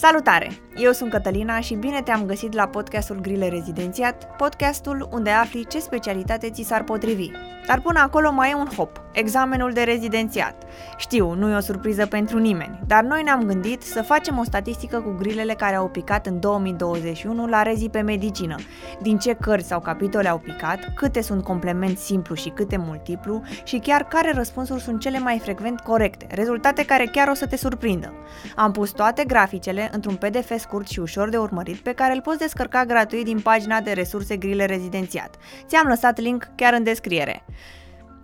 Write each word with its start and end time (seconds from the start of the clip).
Salutare! 0.00 0.50
Eu 0.76 0.92
sunt 0.92 1.10
Cătălina 1.10 1.60
și 1.60 1.74
bine 1.74 2.02
te-am 2.02 2.26
găsit 2.26 2.52
la 2.52 2.68
podcastul 2.68 3.20
Grile 3.20 3.48
Rezidențiat, 3.48 4.36
podcastul 4.36 5.08
unde 5.12 5.30
afli 5.30 5.66
ce 5.66 5.78
specialitate 5.78 6.50
ți 6.50 6.62
s-ar 6.62 6.84
potrivi. 6.84 7.30
Dar 7.66 7.80
până 7.80 8.00
acolo 8.00 8.32
mai 8.32 8.50
e 8.50 8.54
un 8.54 8.66
hop, 8.76 9.00
examenul 9.20 9.72
de 9.72 9.82
rezidențiat. 9.82 10.62
Știu, 10.96 11.34
nu 11.34 11.50
e 11.50 11.56
o 11.56 11.60
surpriză 11.60 12.06
pentru 12.06 12.38
nimeni, 12.38 12.80
dar 12.86 13.02
noi 13.02 13.22
ne-am 13.22 13.42
gândit 13.42 13.82
să 13.82 14.02
facem 14.02 14.38
o 14.38 14.44
statistică 14.44 15.00
cu 15.00 15.14
grilele 15.18 15.54
care 15.54 15.76
au 15.76 15.88
picat 15.88 16.26
în 16.26 16.40
2021 16.40 17.46
la 17.46 17.62
rezi 17.62 17.88
pe 17.88 18.00
medicină. 18.00 18.54
Din 19.02 19.18
ce 19.18 19.34
cărți 19.34 19.68
sau 19.68 19.80
capitole 19.80 20.28
au 20.28 20.38
picat, 20.38 20.78
câte 20.94 21.22
sunt 21.22 21.44
complement 21.44 21.98
simplu 21.98 22.34
și 22.34 22.48
câte 22.48 22.76
multiplu 22.76 23.42
și 23.64 23.78
chiar 23.78 24.04
care 24.04 24.32
răspunsuri 24.32 24.82
sunt 24.82 25.00
cele 25.00 25.18
mai 25.18 25.38
frecvent 25.38 25.80
corecte, 25.80 26.26
rezultate 26.30 26.84
care 26.84 27.04
chiar 27.04 27.28
o 27.28 27.34
să 27.34 27.46
te 27.46 27.56
surprindă. 27.56 28.12
Am 28.56 28.72
pus 28.72 28.90
toate 28.90 29.24
graficele 29.24 29.88
într-un 29.92 30.14
PDF 30.14 30.58
scurt 30.58 30.88
și 30.88 31.00
ușor 31.00 31.28
de 31.28 31.36
urmărit 31.36 31.76
pe 31.76 31.92
care 31.92 32.14
îl 32.14 32.20
poți 32.20 32.38
descărca 32.38 32.84
gratuit 32.84 33.24
din 33.24 33.40
pagina 33.40 33.80
de 33.80 33.92
resurse 33.92 34.36
Grile 34.36 34.64
Rezidențiat. 34.64 35.34
Ți-am 35.66 35.86
lăsat 35.86 36.18
link 36.18 36.48
chiar 36.54 36.72
în 36.72 36.82
descriere. 36.82 37.44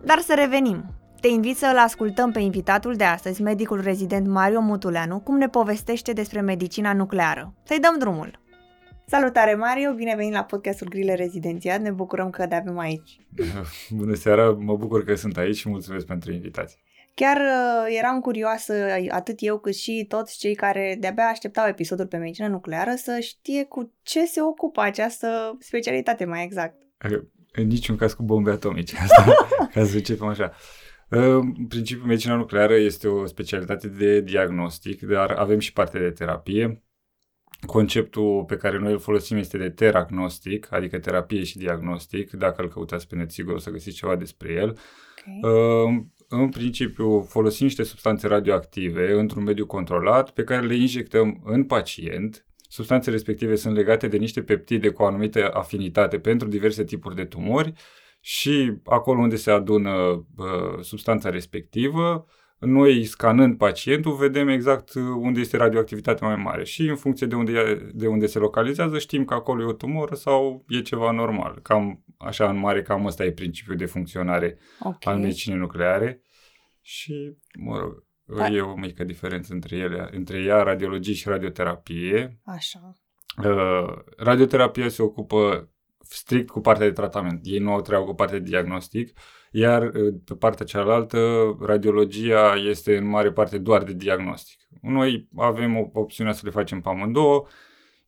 Dar 0.06 0.18
să 0.18 0.34
revenim. 0.34 0.84
Te 1.20 1.28
invit 1.28 1.56
să 1.56 1.68
îl 1.72 1.78
ascultăm 1.78 2.32
pe 2.32 2.40
invitatul 2.40 2.94
de 2.94 3.04
astăzi, 3.04 3.42
medicul 3.42 3.80
rezident 3.80 4.26
Mario 4.26 4.60
Mutuleanu, 4.60 5.20
cum 5.20 5.36
ne 5.36 5.48
povestește 5.48 6.12
despre 6.12 6.40
medicina 6.40 6.92
nucleară. 6.92 7.54
Să-i 7.62 7.80
dăm 7.80 7.98
drumul! 7.98 8.40
Salutare 9.06 9.54
Mario, 9.54 9.92
bine 9.92 10.14
venit 10.16 10.32
la 10.32 10.44
podcastul 10.44 10.88
Grile 10.88 11.14
Rezidențiat, 11.14 11.80
ne 11.80 11.90
bucurăm 11.90 12.30
că 12.30 12.46
te 12.46 12.54
avem 12.54 12.78
aici. 12.78 13.20
Bună 13.98 14.14
seara, 14.14 14.50
mă 14.50 14.76
bucur 14.76 15.04
că 15.04 15.14
sunt 15.14 15.36
aici 15.36 15.56
și 15.56 15.68
mulțumesc 15.68 16.06
pentru 16.06 16.32
invitație. 16.32 16.78
Chiar 17.14 17.36
uh, 17.36 17.96
eram 17.98 18.20
curioasă, 18.20 18.74
atât 19.08 19.36
eu 19.38 19.58
cât 19.58 19.74
și 19.74 20.04
toți 20.08 20.38
cei 20.38 20.54
care 20.54 20.96
de-abia 21.00 21.24
așteptau 21.24 21.68
episodul 21.68 22.06
pe 22.06 22.16
medicină 22.16 22.48
nucleară, 22.48 22.92
să 22.96 23.18
știe 23.20 23.64
cu 23.64 23.92
ce 24.02 24.24
se 24.24 24.42
ocupă 24.42 24.80
această 24.80 25.56
specialitate 25.60 26.24
mai 26.24 26.44
exact. 26.44 26.76
În 27.56 27.66
niciun 27.66 27.96
caz 27.96 28.12
cu 28.12 28.22
bombe 28.22 28.50
atomice, 28.50 28.96
asta, 29.02 29.48
ca 29.72 29.84
să 29.84 29.96
începem 29.96 30.26
așa. 30.26 30.52
În 31.08 31.66
principiu, 31.66 32.06
medicina 32.06 32.34
nucleară 32.34 32.74
este 32.74 33.08
o 33.08 33.26
specialitate 33.26 33.88
de 33.88 34.20
diagnostic, 34.20 35.00
dar 35.00 35.30
avem 35.30 35.58
și 35.58 35.72
parte 35.72 35.98
de 35.98 36.10
terapie. 36.10 36.82
Conceptul 37.66 38.44
pe 38.44 38.56
care 38.56 38.78
noi 38.78 38.92
îl 38.92 38.98
folosim 38.98 39.36
este 39.36 39.58
de 39.58 39.70
teragnostic, 39.70 40.72
adică 40.72 40.98
terapie 40.98 41.42
și 41.42 41.58
diagnostic. 41.58 42.30
Dacă 42.30 42.62
îl 42.62 42.68
căutați 42.68 43.08
pe 43.08 43.16
net, 43.16 43.30
sigur 43.30 43.54
o 43.54 43.58
să 43.58 43.70
găsiți 43.70 43.96
ceva 43.96 44.16
despre 44.16 44.52
el. 44.52 44.78
Okay 45.42 46.14
în 46.28 46.48
principiu 46.48 47.22
folosim 47.22 47.66
niște 47.66 47.82
substanțe 47.82 48.26
radioactive 48.26 49.12
într-un 49.12 49.42
mediu 49.42 49.66
controlat 49.66 50.30
pe 50.30 50.44
care 50.44 50.66
le 50.66 50.74
injectăm 50.74 51.42
în 51.44 51.64
pacient. 51.64 52.45
Substanțele 52.76 53.14
respective 53.14 53.54
sunt 53.54 53.74
legate 53.74 54.08
de 54.08 54.16
niște 54.16 54.42
peptide 54.42 54.88
cu 54.88 55.02
o 55.02 55.06
anumită 55.06 55.50
afinitate 55.52 56.18
pentru 56.18 56.48
diverse 56.48 56.84
tipuri 56.84 57.14
de 57.14 57.24
tumori 57.24 57.72
și 58.20 58.72
acolo 58.84 59.20
unde 59.20 59.36
se 59.36 59.50
adună 59.50 59.90
uh, 59.90 60.80
substanța 60.80 61.30
respectivă, 61.30 62.26
noi 62.58 63.04
scanând 63.04 63.56
pacientul 63.56 64.16
vedem 64.16 64.48
exact 64.48 64.94
unde 64.94 65.40
este 65.40 65.56
radioactivitatea 65.56 66.26
mai 66.26 66.36
mare 66.36 66.64
și 66.64 66.82
în 66.88 66.96
funcție 66.96 67.26
de 67.26 67.34
unde, 67.34 67.90
de 67.94 68.06
unde 68.06 68.26
se 68.26 68.38
localizează 68.38 68.98
știm 68.98 69.24
că 69.24 69.34
acolo 69.34 69.62
e 69.62 69.66
o 69.66 69.72
tumoră 69.72 70.14
sau 70.14 70.64
e 70.68 70.80
ceva 70.80 71.10
normal. 71.10 71.58
Cam 71.62 72.04
așa 72.16 72.48
în 72.48 72.58
mare, 72.58 72.82
cam 72.82 73.06
ăsta 73.06 73.24
e 73.24 73.32
principiul 73.32 73.76
de 73.76 73.86
funcționare 73.86 74.58
okay. 74.80 75.14
al 75.14 75.20
medicinei 75.20 75.58
nucleare 75.58 76.22
și, 76.80 77.36
mă 77.58 77.78
rog, 77.78 78.05
da. 78.26 78.48
e 78.48 78.60
o 78.60 78.76
mică 78.76 79.04
diferență 79.04 79.52
între 79.52 79.76
ele, 79.76 80.08
între 80.12 80.38
ea, 80.38 80.62
radiologie 80.62 81.14
și 81.14 81.28
radioterapie. 81.28 82.40
Așa. 82.44 82.96
Uh, 83.44 83.98
radioterapia 84.16 84.88
se 84.88 85.02
ocupă 85.02 85.70
strict 86.00 86.50
cu 86.50 86.60
partea 86.60 86.86
de 86.86 86.92
tratament. 86.92 87.40
Ei 87.42 87.58
nu 87.58 87.72
au 87.72 87.80
treabă 87.80 88.04
cu 88.04 88.14
partea 88.14 88.38
de 88.38 88.44
diagnostic, 88.44 89.18
iar 89.50 89.82
uh, 89.82 90.14
pe 90.24 90.34
partea 90.34 90.66
cealaltă, 90.66 91.18
radiologia 91.60 92.54
este 92.68 92.96
în 92.96 93.06
mare 93.06 93.32
parte 93.32 93.58
doar 93.58 93.82
de 93.82 93.92
diagnostic. 93.92 94.60
Noi 94.82 95.28
avem 95.36 95.76
o 95.76 95.90
opțiune 95.92 96.32
să 96.32 96.40
le 96.44 96.50
facem 96.50 96.80
pe 96.80 96.88
amândouă, 96.88 97.46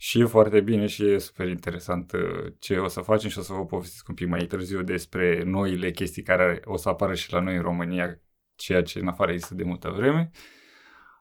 și 0.01 0.21
e 0.21 0.25
foarte 0.25 0.61
bine 0.61 0.87
și 0.87 1.11
e 1.11 1.19
super 1.19 1.49
interesant 1.49 2.13
uh, 2.13 2.53
ce 2.59 2.77
o 2.77 2.89
să 2.89 3.01
facem 3.01 3.31
și 3.31 3.39
o 3.39 3.43
să 3.43 3.53
vă 3.53 3.65
povestesc 3.65 4.09
un 4.09 4.15
pic 4.15 4.29
mai 4.29 4.47
târziu 4.47 4.83
despre 4.83 5.43
noile 5.45 5.91
chestii 5.91 6.23
care 6.23 6.61
o 6.65 6.77
să 6.77 6.89
apară 6.89 7.15
și 7.15 7.33
la 7.33 7.41
noi 7.41 7.57
în 7.57 7.63
România, 7.63 8.21
ceea 8.59 8.83
ce 8.83 8.99
în 8.99 9.09
afară 9.09 9.33
există 9.33 9.55
de 9.55 9.63
multă 9.63 9.95
vreme. 9.97 10.31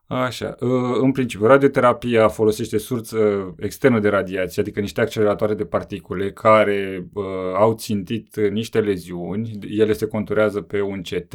Așa, 0.08 0.56
uh, 0.60 0.98
în 1.02 1.12
principiu, 1.12 1.48
radioterapia 1.48 2.28
folosește 2.28 2.78
sursă 2.78 3.54
externă 3.58 4.00
de 4.00 4.10
radiație, 4.10 4.62
adică 4.62 4.80
niște 4.80 5.02
acceleratoare 5.02 5.54
de 5.54 5.66
particule 5.66 6.32
care 6.32 7.10
uh, 7.14 7.24
au 7.56 7.74
țintit 7.74 8.36
niște 8.36 8.80
leziuni, 8.80 9.60
ele 9.70 9.94
se 9.94 10.08
conturează 10.08 10.62
pe 10.62 10.82
un 10.82 11.02
CT, 11.02 11.34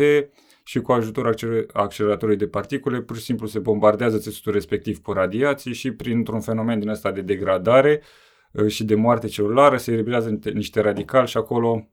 și 0.65 0.81
cu 0.81 0.93
ajutorul 0.93 1.35
acceleratorului 1.73 2.39
de 2.39 2.47
particule 2.47 3.01
pur 3.01 3.17
și 3.17 3.23
simplu 3.23 3.47
se 3.47 3.59
bombardează 3.59 4.19
țesutul 4.19 4.53
respectiv 4.53 4.99
cu 4.99 5.13
radiații 5.13 5.73
și 5.73 5.93
printr-un 5.93 6.41
fenomen 6.41 6.79
din 6.79 6.89
ăsta 6.89 7.11
de 7.11 7.21
degradare 7.21 8.03
uh, 8.53 8.67
și 8.67 8.85
de 8.85 8.95
moarte 8.95 9.27
celulară 9.27 9.77
se 9.77 9.93
eliberează 9.93 10.39
niște 10.53 10.81
radicali 10.81 11.29
și 11.29 11.37
acolo 11.37 11.71
uh, 11.71 11.85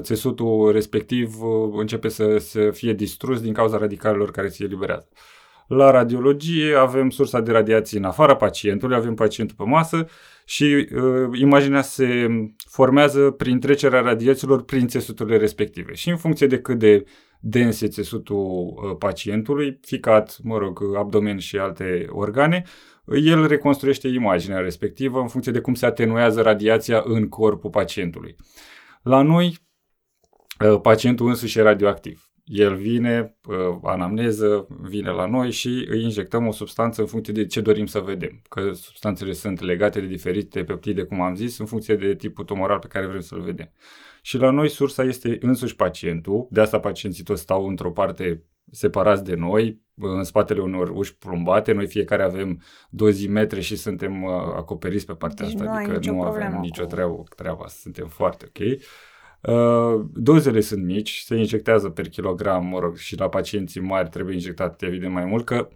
țesutul 0.00 0.72
respectiv 0.72 1.42
uh, 1.42 1.72
începe 1.76 2.08
să, 2.08 2.36
să 2.38 2.70
fie 2.70 2.92
distrus 2.92 3.40
din 3.40 3.52
cauza 3.52 3.78
radicalelor 3.78 4.30
care 4.30 4.48
se 4.48 4.64
eliberează. 4.64 5.08
La 5.66 5.90
radiologie 5.90 6.74
avem 6.74 7.10
sursa 7.10 7.40
de 7.40 7.52
radiații 7.52 7.98
în 7.98 8.04
afara 8.04 8.36
pacientului, 8.36 8.96
avem 8.96 9.14
pacientul 9.14 9.56
pe 9.56 9.64
masă 9.64 10.06
și 10.44 10.64
uh, 10.64 11.40
imaginea 11.40 11.82
se 11.82 12.26
formează 12.68 13.30
prin 13.30 13.60
trecerea 13.60 14.00
radiațiilor 14.00 14.62
prin 14.62 14.86
țesuturile 14.86 15.36
respective. 15.36 15.94
Și 15.94 16.08
în 16.10 16.16
funcție 16.16 16.46
de 16.46 16.58
cât 16.58 16.78
de 16.78 17.04
dens 17.40 17.80
e 17.80 17.88
țesutul 17.88 18.36
uh, 18.36 18.96
pacientului, 18.98 19.78
ficat, 19.80 20.38
mă 20.42 20.58
rog, 20.58 20.80
abdomen 20.96 21.38
și 21.38 21.56
alte 21.56 22.06
organe, 22.08 22.64
el 23.24 23.46
reconstruiește 23.46 24.08
imaginea 24.08 24.58
respectivă 24.58 25.20
în 25.20 25.28
funcție 25.28 25.52
de 25.52 25.60
cum 25.60 25.74
se 25.74 25.86
atenuează 25.86 26.40
radiația 26.40 27.02
în 27.04 27.28
corpul 27.28 27.70
pacientului. 27.70 28.36
La 29.04 29.22
noi, 29.22 29.58
uh, 30.64 30.80
pacientul 30.80 31.28
însuși 31.28 31.58
e 31.58 31.62
radioactiv. 31.62 32.28
El 32.44 32.74
vine, 32.74 33.38
uh, 33.48 33.78
anamneză, 33.82 34.66
vine 34.80 35.10
la 35.10 35.26
noi 35.26 35.50
și 35.50 35.86
îi 35.88 36.02
injectăm 36.02 36.46
o 36.46 36.52
substanță 36.52 37.00
în 37.00 37.06
funcție 37.06 37.32
de 37.32 37.46
ce 37.46 37.60
dorim 37.60 37.86
să 37.86 38.00
vedem. 38.00 38.42
Că 38.48 38.72
substanțele 38.72 39.32
sunt 39.32 39.60
legate 39.60 40.00
de 40.00 40.06
diferite 40.06 40.64
peptide, 40.64 41.02
cum 41.02 41.20
am 41.20 41.34
zis, 41.34 41.58
în 41.58 41.66
funcție 41.66 41.96
de 41.96 42.14
tipul 42.14 42.44
tumoral 42.44 42.78
pe 42.78 42.86
care 42.86 43.06
vrem 43.06 43.20
să-l 43.20 43.40
vedem. 43.40 43.72
Și 44.22 44.38
la 44.38 44.50
noi 44.50 44.68
sursa 44.68 45.02
este 45.02 45.36
însuși 45.40 45.76
pacientul, 45.76 46.46
de 46.50 46.60
asta 46.60 46.80
pacienții 46.80 47.24
toți 47.24 47.42
stau 47.42 47.66
într-o 47.66 47.90
parte 47.90 48.44
separați 48.70 49.24
de 49.24 49.34
noi, 49.34 49.82
în 49.96 50.24
spatele 50.24 50.60
unor 50.60 50.88
uși 50.88 51.16
plumbate, 51.16 51.72
noi 51.72 51.86
fiecare 51.86 52.22
avem 52.22 52.62
dozimetre 52.90 53.60
și 53.60 53.76
suntem 53.76 54.22
uh, 54.22 54.30
acoperiți 54.32 55.06
pe 55.06 55.12
partea 55.12 55.46
deci 55.46 55.54
asta, 55.54 55.64
nu 55.64 55.70
adică 55.70 56.10
nu 56.10 56.22
avem 56.22 56.52
cu... 56.52 56.60
nicio 56.60 56.84
treabă 56.84 57.14
cu 57.14 57.34
treaba 57.36 57.64
asta, 57.64 57.78
suntem 57.82 58.06
foarte 58.06 58.46
ok. 58.48 58.78
Uh, 59.40 60.04
dozele 60.14 60.60
sunt 60.60 60.84
mici, 60.84 61.18
se 61.18 61.36
injectează 61.36 61.88
per 61.88 62.08
kilogram, 62.08 62.66
mă 62.66 62.78
rog, 62.78 62.96
și 62.96 63.18
la 63.18 63.28
pacienții 63.28 63.80
mari 63.80 64.08
trebuie 64.08 64.34
injectat 64.34 64.82
evident 64.82 65.12
mai 65.12 65.24
mult, 65.24 65.44
că 65.44 65.68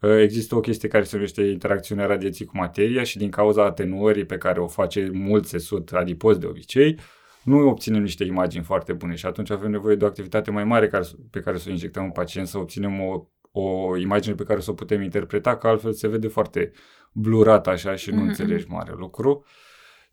uh, 0.00 0.20
există 0.20 0.54
o 0.54 0.60
chestie 0.60 0.88
care 0.88 1.04
se 1.04 1.14
numește 1.16 1.42
interacțiunea 1.42 2.06
radiației 2.06 2.48
cu 2.48 2.56
materia 2.56 3.02
și 3.02 3.18
din 3.18 3.30
cauza 3.30 3.64
atenuării 3.64 4.24
pe 4.24 4.38
care 4.38 4.60
o 4.60 4.66
face 4.66 5.10
mult 5.12 5.46
țesut 5.46 5.92
adipos 5.92 6.38
de 6.38 6.46
obicei, 6.46 6.98
nu 7.44 7.68
obținem 7.68 8.02
niște 8.02 8.24
imagini 8.24 8.64
foarte 8.64 8.92
bune 8.92 9.14
și 9.14 9.26
atunci 9.26 9.50
avem 9.50 9.70
nevoie 9.70 9.96
de 9.96 10.04
o 10.04 10.06
activitate 10.06 10.50
mai 10.50 10.64
mare 10.64 10.88
care, 10.88 11.04
pe 11.30 11.40
care 11.40 11.58
să 11.58 11.64
o 11.68 11.70
injectăm 11.70 12.04
în 12.04 12.10
pacient, 12.10 12.46
să 12.46 12.58
obținem 12.58 13.00
o, 13.00 13.26
o 13.60 13.96
imagine 13.96 14.34
pe 14.34 14.44
care 14.44 14.60
să 14.60 14.70
o 14.70 14.74
putem 14.74 15.02
interpreta, 15.02 15.56
că 15.56 15.66
altfel 15.66 15.92
se 15.92 16.08
vede 16.08 16.28
foarte 16.28 16.72
blurat 17.12 17.66
așa 17.66 17.94
și 17.94 18.10
nu 18.10 18.16
mm-hmm. 18.16 18.26
înțelegi 18.26 18.66
mare 18.68 18.92
lucru. 18.96 19.44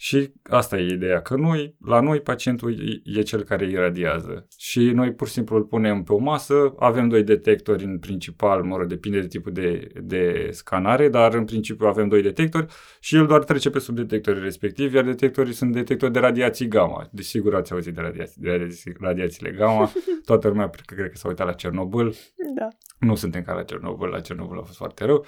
Și 0.02 0.34
asta 0.44 0.78
e 0.78 0.94
ideea, 0.94 1.22
că 1.22 1.36
noi, 1.36 1.76
la 1.86 2.00
noi 2.00 2.22
pacientul 2.22 3.02
e 3.04 3.22
cel 3.22 3.44
care 3.44 3.70
iradiază 3.70 4.48
și 4.58 4.80
noi 4.80 5.14
pur 5.14 5.28
și 5.28 5.34
simplu 5.34 5.56
îl 5.56 5.64
punem 5.64 6.04
pe 6.04 6.14
o 6.14 6.18
masă, 6.18 6.74
avem 6.78 7.10
doi 7.10 7.24
detectori 7.24 7.84
în 7.84 8.00
principal, 8.00 8.64
mă 8.64 8.78
rog, 8.78 8.88
depinde 8.88 9.20
de 9.20 9.28
tipul 9.28 9.52
de, 9.52 9.92
de 10.02 10.50
scanare, 10.52 11.10
dar 11.10 11.34
în 11.34 11.46
principiu 11.46 11.88
avem 11.88 12.08
doi 12.08 12.22
detectori 12.22 12.66
și 13.00 13.16
el 13.16 13.26
doar 13.26 13.44
trece 13.44 13.70
pe 13.70 13.80
sub 13.80 13.96
detectorii 13.96 14.42
respectivi, 14.42 14.96
iar 14.96 15.04
detectorii 15.04 15.54
sunt 15.54 15.74
detectori 15.74 16.12
de 16.12 16.20
radiații 16.20 16.68
gamma. 16.68 17.10
Desigur 17.12 17.56
ați 17.56 17.72
auzit 17.72 17.94
de, 17.94 18.02
radiații, 18.02 18.42
de 18.42 18.50
radiații, 18.50 18.96
radiațiile 19.00 19.52
gamma, 19.52 19.92
toată 20.26 20.48
lumea 20.48 20.70
cred 20.86 21.10
că 21.10 21.18
s-a 21.18 21.28
uitat 21.28 21.46
la 21.46 21.54
Cernobâl. 21.54 22.14
Da. 22.56 22.68
Nu 23.00 23.16
suntem 23.16 23.42
ca 23.42 23.54
la 23.54 23.64
Cernobâl, 23.64 24.10
la 24.10 24.20
Cernobâl 24.20 24.60
a 24.60 24.64
fost 24.64 24.78
foarte 24.78 25.06
rău. 25.06 25.26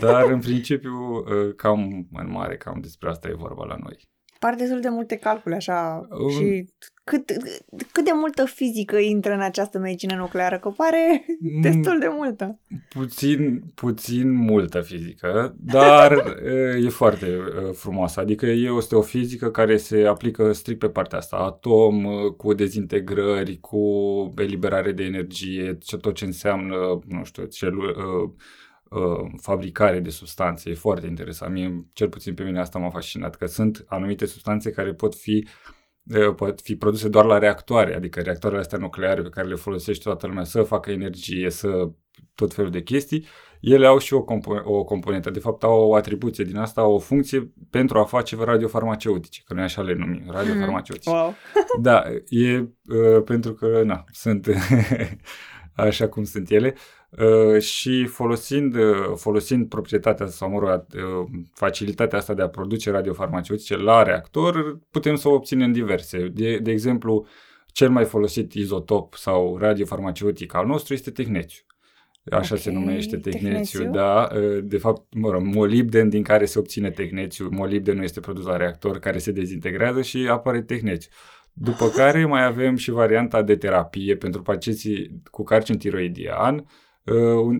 Dar, 0.00 0.30
în 0.30 0.40
principiu, 0.40 1.14
ă, 1.14 1.52
cam 1.56 2.08
în 2.12 2.30
mare, 2.30 2.56
cam 2.56 2.80
despre 2.80 3.08
asta 3.08 3.28
e 3.28 3.34
vorba 3.34 3.64
la 3.64 3.76
noi. 3.82 4.10
Par 4.38 4.54
destul 4.54 4.80
de 4.80 4.88
multe 4.88 5.16
calcule, 5.16 5.54
așa, 5.54 6.08
um, 6.10 6.30
și 6.30 6.68
cât, 7.04 7.32
cât 7.92 8.04
de 8.04 8.10
multă 8.14 8.44
fizică 8.44 8.96
intră 8.96 9.32
în 9.32 9.40
această 9.40 9.78
medicină 9.78 10.14
nucleară, 10.14 10.58
că 10.58 10.68
pare 10.68 11.24
mm, 11.40 11.60
destul 11.60 11.98
de 11.98 12.08
multă. 12.10 12.60
Puțin, 12.88 13.62
puțin 13.74 14.32
multă 14.32 14.80
fizică, 14.80 15.54
dar 15.58 16.36
e 16.84 16.88
foarte 16.88 17.26
frumoasă. 17.72 18.20
Adică 18.20 18.46
este 18.46 18.96
o 18.96 19.02
fizică 19.02 19.50
care 19.50 19.76
se 19.76 20.06
aplică 20.06 20.52
strict 20.52 20.78
pe 20.78 20.88
partea 20.88 21.18
asta. 21.18 21.36
Atom 21.36 22.04
cu 22.36 22.54
dezintegrări, 22.54 23.58
cu 23.60 23.84
eliberare 24.36 24.92
de 24.92 25.04
energie, 25.04 25.78
tot 26.00 26.14
ce 26.14 26.24
înseamnă, 26.24 26.76
nu 27.06 27.24
știu, 27.24 27.46
celu- 28.92 29.30
fabricare 29.40 30.00
de 30.00 30.10
substanțe. 30.10 30.70
E 30.70 30.74
foarte 30.74 31.06
interesant. 31.06 31.52
Mie, 31.52 31.86
cel 31.92 32.08
puțin 32.08 32.34
pe 32.34 32.42
mine 32.42 32.60
asta 32.60 32.78
m-a 32.78 32.90
fascinat, 32.90 33.36
că 33.36 33.46
sunt 33.46 33.84
anumite 33.86 34.26
substanțe 34.26 34.70
care 34.70 34.94
pot 34.94 35.14
fi 35.14 35.48
uh, 36.06 36.34
pot 36.34 36.60
fi 36.60 36.76
produse 36.76 37.08
doar 37.08 37.24
la 37.24 37.38
reactoare, 37.38 37.94
adică 37.94 38.20
reactoarele 38.20 38.60
astea 38.60 38.78
nucleare 38.78 39.22
pe 39.22 39.28
care 39.28 39.48
le 39.48 39.54
folosește 39.54 40.02
toată 40.02 40.26
lumea 40.26 40.44
să 40.44 40.62
facă 40.62 40.90
energie, 40.90 41.50
să 41.50 41.90
tot 42.34 42.54
felul 42.54 42.70
de 42.70 42.82
chestii, 42.82 43.26
ele 43.60 43.86
au 43.86 43.98
și 43.98 44.14
o, 44.14 44.24
compo- 44.24 44.64
o 44.64 44.84
componentă, 44.84 45.30
de 45.30 45.38
fapt 45.38 45.62
au 45.62 45.88
o 45.88 45.94
atribuție 45.94 46.44
din 46.44 46.56
asta, 46.56 46.86
o 46.86 46.98
funcție 46.98 47.52
pentru 47.70 47.98
a 47.98 48.04
face 48.04 48.36
radiofarmaceutice, 48.36 49.42
că 49.44 49.54
noi 49.54 49.62
așa 49.62 49.82
le 49.82 49.94
numim, 49.94 50.22
radiofarmaceutice. 50.30 51.10
Mm, 51.10 51.16
wow. 51.16 51.34
Da, 51.80 52.02
e 52.28 52.58
uh, 52.58 53.22
pentru 53.24 53.52
că, 53.52 53.82
na, 53.84 54.04
sunt 54.10 54.48
așa 55.74 56.08
cum 56.08 56.24
sunt 56.24 56.50
ele. 56.50 56.74
Uh, 56.74 57.01
și 57.58 58.06
folosind, 58.06 58.74
uh, 58.74 59.12
folosind 59.14 59.68
proprietatea 59.68 60.26
sau, 60.26 60.50
mă 60.50 60.58
rog, 60.58 60.86
uh, 60.94 61.28
facilitatea 61.54 62.18
asta 62.18 62.34
de 62.34 62.42
a 62.42 62.48
produce 62.48 62.90
radiofarmaceutice 62.90 63.76
la 63.76 64.02
reactor, 64.02 64.78
putem 64.90 65.14
să 65.14 65.28
o 65.28 65.32
obținem 65.32 65.72
diverse. 65.72 66.28
De, 66.28 66.58
de 66.58 66.70
exemplu, 66.70 67.26
cel 67.66 67.90
mai 67.90 68.04
folosit 68.04 68.52
izotop 68.52 69.14
sau 69.14 69.56
radiofarmaceutic 69.58 70.54
al 70.54 70.66
nostru 70.66 70.94
este 70.94 71.10
tehneciu. 71.10 71.62
Așa 72.30 72.44
okay, 72.44 72.58
se 72.58 72.70
numește 72.70 73.16
tehneciu, 73.16 73.84
da. 73.84 74.28
De 74.62 74.78
fapt, 74.78 75.14
mă 75.14 75.30
rog, 75.30 75.42
molibden 75.42 76.08
din 76.08 76.22
care 76.22 76.44
se 76.44 76.58
obține 76.58 76.90
tehneciu. 76.90 77.48
Molibden 77.50 77.96
nu 77.96 78.02
este 78.02 78.20
produs 78.20 78.44
la 78.44 78.56
reactor, 78.56 78.98
care 78.98 79.18
se 79.18 79.32
dezintegrează 79.32 80.02
și 80.02 80.28
apare 80.30 80.62
tehneciu. 80.62 81.08
După 81.52 81.88
care 81.88 82.24
mai 82.24 82.44
avem 82.44 82.76
și 82.76 82.90
varianta 82.90 83.42
de 83.42 83.56
terapie 83.56 84.16
pentru 84.16 84.42
pacienții 84.42 85.22
cu 85.30 85.42
carcin 85.42 85.78
tiroidian, 85.78 86.54
Uh, 86.54 86.81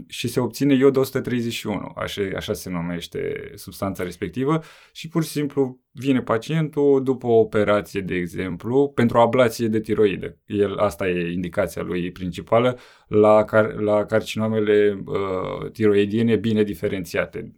și 0.07 0.29
se 0.29 0.41
obține 0.41 0.75
iod 0.75 0.97
131, 0.97 1.93
așa, 1.97 2.23
așa 2.37 2.53
se 2.53 2.71
numește 2.71 3.53
substanța 3.55 4.03
respectivă 4.03 4.63
și 4.93 5.09
pur 5.09 5.25
și 5.25 5.31
simplu 5.31 5.81
vine 5.91 6.23
pacientul 6.23 7.03
după 7.03 7.27
o 7.27 7.39
operație, 7.39 8.01
de 8.01 8.15
exemplu, 8.15 8.89
pentru 8.89 9.19
ablație 9.19 9.69
de 9.69 9.81
tiroide. 9.81 10.39
El, 10.47 10.77
asta 10.77 11.09
e 11.09 11.33
indicația 11.33 11.83
lui 11.83 12.13
principală 12.13 12.79
la, 13.07 13.45
car, 13.45 13.75
la 13.75 14.05
carcinomele 14.05 15.03
uh, 15.05 15.71
tiroidiene 15.71 16.37
bine 16.37 16.63
diferențiate. 16.63 17.53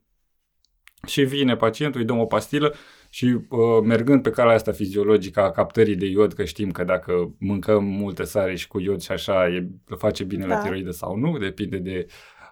Și 1.06 1.22
vine 1.22 1.56
pacientul, 1.56 2.00
îi 2.00 2.06
dăm 2.06 2.18
o 2.18 2.26
pastilă 2.26 2.74
și 3.14 3.24
uh, 3.24 3.82
mergând 3.82 4.22
pe 4.22 4.30
calea 4.30 4.54
asta 4.54 4.72
fiziologică 4.72 5.40
a 5.40 5.50
captării 5.50 5.96
de 5.96 6.06
iod, 6.06 6.32
că 6.32 6.44
știm 6.44 6.70
că 6.70 6.84
dacă 6.84 7.34
mâncăm 7.38 7.84
multe 7.84 8.24
sare 8.24 8.54
și 8.54 8.68
cu 8.68 8.80
iod 8.80 9.00
și 9.00 9.12
așa, 9.12 9.48
e, 9.48 9.68
face 9.96 10.24
bine 10.24 10.46
da. 10.46 10.54
la 10.54 10.60
tiroidă 10.60 10.90
sau 10.90 11.16
nu, 11.16 11.38
depinde 11.38 11.76
de 11.76 12.06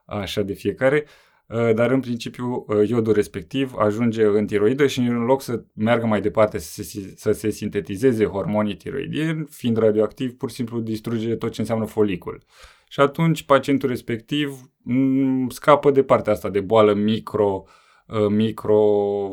așa 0.05 0.43
de 0.43 0.53
fiecare, 0.53 1.05
uh, 1.47 1.75
dar 1.75 1.91
în 1.91 2.01
principiu 2.01 2.65
uh, 2.69 2.89
iodul 2.89 3.13
respectiv 3.13 3.75
ajunge 3.77 4.25
în 4.25 4.47
tiroidă 4.47 4.87
și 4.87 4.99
în 4.99 5.25
loc 5.25 5.43
să 5.43 5.65
meargă 5.73 6.07
mai 6.07 6.21
departe 6.21 6.59
să 6.59 6.83
se, 6.83 7.13
să 7.17 7.33
se 7.33 7.51
sintetizeze 7.51 8.25
hormonii 8.25 8.77
tiroidieni, 8.77 9.47
fiind 9.51 9.77
radioactiv, 9.77 10.33
pur 10.33 10.49
și 10.49 10.55
simplu 10.55 10.81
distruge 10.81 11.35
tot 11.35 11.53
ce 11.53 11.61
înseamnă 11.61 11.85
folicul. 11.85 12.43
Și 12.89 13.01
atunci 13.01 13.43
pacientul 13.43 13.89
respectiv 13.89 14.51
m- 14.51 14.69
mm, 14.83 15.49
scapă 15.49 15.91
de 15.91 16.03
partea 16.03 16.33
asta 16.33 16.49
de 16.49 16.61
boală 16.61 16.95
micro, 16.95 17.65
uh, 17.65 17.71
Uh, 17.73 17.81
micro 18.31 18.81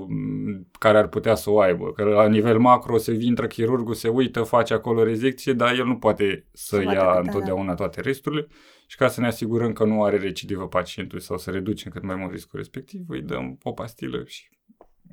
mm, 0.08 0.68
care 0.80 0.98
ar 0.98 1.08
putea 1.08 1.36
să 1.36 1.50
o 1.50 1.60
aibă. 1.60 1.92
Că 1.92 2.04
la 2.04 2.28
nivel 2.28 2.60
macro 2.60 2.98
se 2.98 3.18
intră 3.20 3.48
chirurgul, 3.48 3.94
se 3.94 4.08
uită, 4.08 4.44
face 4.44 4.74
acolo 4.74 5.04
rezecție, 5.04 5.54
dar 5.54 5.78
el 5.78 5.86
nu 5.86 5.98
poate 5.98 6.48
să, 6.52 6.76
să 6.76 6.82
ia 6.82 6.94
da. 6.94 7.20
întotdeauna 7.20 7.74
toate 7.74 8.02
resturile 8.02 8.48
și 8.88 8.98
ca 8.98 9.08
să 9.08 9.22
ne 9.22 9.28
asigurăm 9.28 9.74
că 9.74 9.84
nu 9.84 10.04
are 10.04 10.18
recidivă 10.18 10.68
pacientul 10.68 11.20
sau 11.20 11.38
să 11.38 11.52
reducem 11.52 11.92
cât 11.92 12.04
mai 12.04 12.16
mult 12.16 12.32
riscul 12.32 12.60
respectiv, 12.60 13.02
îi 13.08 13.22
dăm 13.22 13.58
o 13.64 13.72
pastilă 13.72 14.24
și 14.26 14.50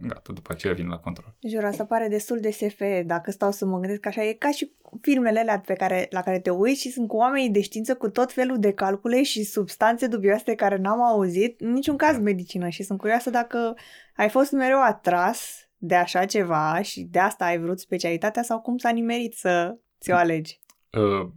gata, 0.01 0.33
după 0.33 0.53
aceea 0.53 0.73
vin 0.73 0.87
la 0.87 0.99
control. 0.99 1.35
Jur, 1.49 1.65
asta 1.65 1.85
pare 1.85 2.09
destul 2.09 2.41
de 2.41 2.51
SF, 2.51 2.81
dacă 3.05 3.31
stau 3.31 3.53
să 3.53 3.65
mă 3.65 3.79
gândesc 3.79 4.07
așa, 4.07 4.25
e 4.25 4.33
ca 4.33 4.51
și 4.51 4.73
filmele 5.01 5.39
alea 5.39 5.59
pe 5.59 5.75
care, 5.75 6.07
la 6.11 6.23
care 6.23 6.41
te 6.41 6.51
uiți 6.51 6.81
și 6.81 6.91
sunt 6.91 7.09
cu 7.09 7.17
oamenii 7.17 7.51
de 7.51 7.61
știință 7.61 7.95
cu 7.95 8.09
tot 8.09 8.33
felul 8.33 8.59
de 8.59 8.73
calcule 8.73 9.23
și 9.23 9.45
substanțe 9.45 10.07
dubioase 10.07 10.55
care 10.55 10.77
n-am 10.77 11.03
auzit, 11.03 11.61
în 11.61 11.73
niciun 11.73 11.97
caz 11.97 12.19
medicină 12.19 12.69
și 12.69 12.83
sunt 12.83 12.99
curioasă 12.99 13.31
dacă 13.31 13.75
ai 14.17 14.29
fost 14.29 14.53
mereu 14.53 14.83
atras 14.83 15.69
de 15.77 15.95
așa 15.95 16.25
ceva 16.25 16.83
și 16.83 17.01
de 17.03 17.19
asta 17.19 17.45
ai 17.45 17.59
vrut 17.59 17.81
specialitatea 17.81 18.43
sau 18.43 18.61
cum 18.61 18.77
s-a 18.77 18.91
nimerit 18.91 19.35
să 19.35 19.77
ți-o 20.01 20.15
alegi? 20.15 20.61
Uh, 20.93 21.31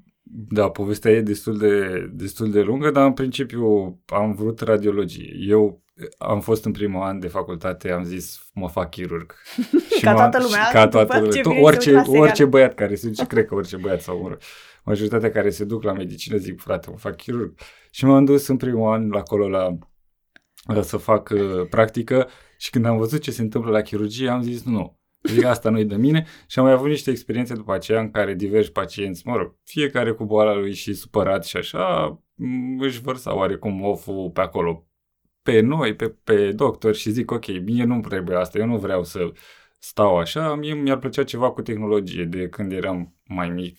da, 0.49 0.69
povestea 0.69 1.11
e 1.11 1.21
destul 1.21 1.57
de, 1.57 2.05
destul 2.13 2.51
de 2.51 2.61
lungă, 2.61 2.91
dar 2.91 3.05
în 3.05 3.13
principiu 3.13 3.99
am 4.05 4.33
vrut 4.33 4.59
radiologie. 4.59 5.35
Eu 5.47 5.81
am 6.17 6.39
fost 6.39 6.65
în 6.65 6.71
primul 6.71 7.01
an 7.01 7.19
de 7.19 7.27
facultate, 7.27 7.91
am 7.91 8.03
zis, 8.03 8.49
mă 8.53 8.69
fac 8.69 8.89
chirurg. 8.89 9.35
și 9.97 10.01
ca 10.01 10.13
toată 10.13 10.41
lumea. 10.41 10.69
Ca 10.71 10.87
toată 10.87 11.19
lumea. 11.19 11.41
Tu, 11.41 11.49
orice, 11.49 11.95
orice 11.95 12.45
băiat 12.45 12.73
care 12.73 12.95
se 12.95 13.07
duce, 13.07 13.27
cred 13.27 13.45
că 13.45 13.55
orice 13.55 13.77
băiat 13.77 14.01
sau 14.01 14.21
mă 14.21 14.37
majoritatea 14.83 15.31
care 15.31 15.49
se 15.49 15.63
duc 15.63 15.83
la 15.83 15.93
medicină 15.93 16.37
zic, 16.37 16.61
frate, 16.61 16.89
mă 16.89 16.97
fac 16.97 17.15
chirurg. 17.15 17.53
Și 17.91 18.05
m-am 18.05 18.25
dus 18.25 18.47
în 18.47 18.57
primul 18.57 18.91
an 18.91 19.13
acolo 19.13 19.49
la, 19.49 19.77
la 20.73 20.81
să 20.81 20.97
fac 20.97 21.29
uh, 21.29 21.67
practică 21.69 22.29
și 22.57 22.69
când 22.69 22.85
am 22.85 22.97
văzut 22.97 23.21
ce 23.21 23.31
se 23.31 23.41
întâmplă 23.41 23.71
la 23.71 23.81
chirurgie, 23.81 24.29
am 24.29 24.41
zis, 24.41 24.63
nu, 24.63 24.99
Zic, 25.23 25.43
asta 25.43 25.69
nu-i 25.69 25.85
de 25.85 25.95
mine 25.95 26.25
și 26.47 26.59
am 26.59 26.65
mai 26.65 26.73
avut 26.73 26.87
niște 26.87 27.11
experiențe 27.11 27.53
după 27.53 27.73
aceea 27.73 27.99
în 27.99 28.11
care 28.11 28.33
diversi 28.33 28.71
pacienți, 28.71 29.27
mă 29.27 29.35
rog, 29.35 29.55
fiecare 29.63 30.11
cu 30.11 30.25
boala 30.25 30.53
lui 30.53 30.73
și 30.73 30.93
supărat 30.93 31.45
și 31.45 31.57
așa, 31.57 32.17
își 32.79 33.01
vărsa 33.01 33.35
oarecum 33.35 33.83
oful 33.83 34.29
pe 34.29 34.41
acolo 34.41 34.88
pe 35.49 35.59
noi, 35.59 35.95
pe, 35.95 36.15
pe 36.23 36.51
doctor 36.51 36.95
și 36.95 37.11
zic, 37.11 37.31
ok, 37.31 37.47
mie 37.47 37.83
nu 37.83 37.99
trebuie 37.99 38.37
asta, 38.37 38.57
eu 38.57 38.65
nu 38.65 38.77
vreau 38.77 39.03
să 39.03 39.31
stau 39.79 40.17
așa, 40.17 40.55
mie 40.55 40.73
mi-ar 40.73 40.97
plăcea 40.97 41.23
ceva 41.23 41.51
cu 41.51 41.61
tehnologie 41.61 42.23
de 42.23 42.49
când 42.49 42.71
eram 42.71 43.15
mai 43.23 43.49
mic, 43.49 43.77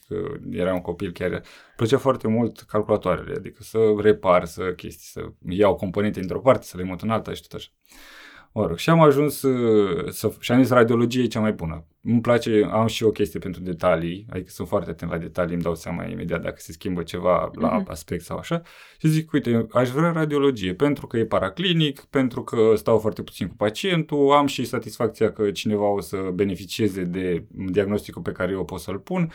eram 0.51 0.81
copil 0.81 1.13
chiar, 1.13 1.43
plăcea 1.77 1.99
foarte 1.99 2.29
mult 2.29 2.61
calculatoarele, 2.61 3.35
adică 3.37 3.63
să 3.63 3.79
repar, 3.99 4.45
să 4.45 4.73
chestii, 4.73 5.07
să 5.07 5.33
iau 5.49 5.75
componente 5.75 6.21
într-o 6.21 6.41
parte, 6.41 6.67
să 6.67 6.77
le 6.77 6.83
mut 6.83 7.01
în 7.01 7.11
alta 7.11 7.33
și 7.33 7.43
tot 7.43 7.53
așa. 7.53 7.69
Mă 8.53 8.67
rog, 8.67 8.77
și 8.77 8.91
am 8.91 9.01
ajuns 9.01 9.43
uh, 9.43 10.11
să, 10.11 10.33
și 10.41 10.53
am 10.53 10.63
zis 10.63 10.71
radiologie 10.71 11.23
e 11.23 11.27
cea 11.27 11.41
mai 11.41 11.53
bună. 11.53 11.87
Îmi 12.03 12.21
place, 12.21 12.69
am 12.71 12.87
și 12.87 13.05
o 13.05 13.11
chestie 13.11 13.39
pentru 13.39 13.63
detalii, 13.63 14.27
adică 14.31 14.51
sunt 14.51 14.69
foarte 14.69 14.91
atent 14.91 15.11
la 15.11 15.19
detalii, 15.19 15.55
îmi 15.55 15.63
dau 15.63 15.75
seama 15.75 16.05
imediat 16.05 16.43
dacă 16.43 16.57
se 16.59 16.73
schimbă 16.73 17.03
ceva 17.03 17.51
la 17.55 17.83
mm-hmm. 17.83 17.87
aspect 17.87 18.25
sau 18.25 18.39
așa. 18.39 18.63
Și 18.99 19.09
zic, 19.09 19.33
uite, 19.33 19.67
aș 19.73 19.89
vrea 19.89 20.11
radiologie 20.11 20.75
pentru 20.75 21.07
că 21.07 21.17
e 21.17 21.25
paraclinic, 21.25 22.01
pentru 22.01 22.43
că 22.43 22.73
stau 22.77 22.99
foarte 22.99 23.23
puțin 23.23 23.49
cu 23.49 23.55
pacientul, 23.57 24.33
am 24.33 24.47
și 24.47 24.65
satisfacția 24.65 25.33
că 25.33 25.51
cineva 25.51 25.93
o 25.93 26.01
să 26.01 26.31
beneficieze 26.35 27.05
de 27.05 27.45
diagnosticul 27.51 28.23
pe 28.23 28.33
care 28.33 28.53
eu 28.53 28.65
pot 28.65 28.81
să-l 28.81 28.99
pun. 28.99 29.33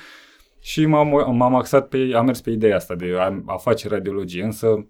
Și 0.60 0.86
m-am, 0.86 1.36
m-am 1.36 1.56
axat 1.56 1.88
pe, 1.88 2.12
am 2.16 2.26
mers 2.26 2.42
pe 2.42 2.50
ideea 2.50 2.76
asta 2.76 2.96
de 2.96 3.16
a, 3.18 3.44
a 3.46 3.58
face 3.58 3.88
radiologie, 3.88 4.44
însă 4.44 4.88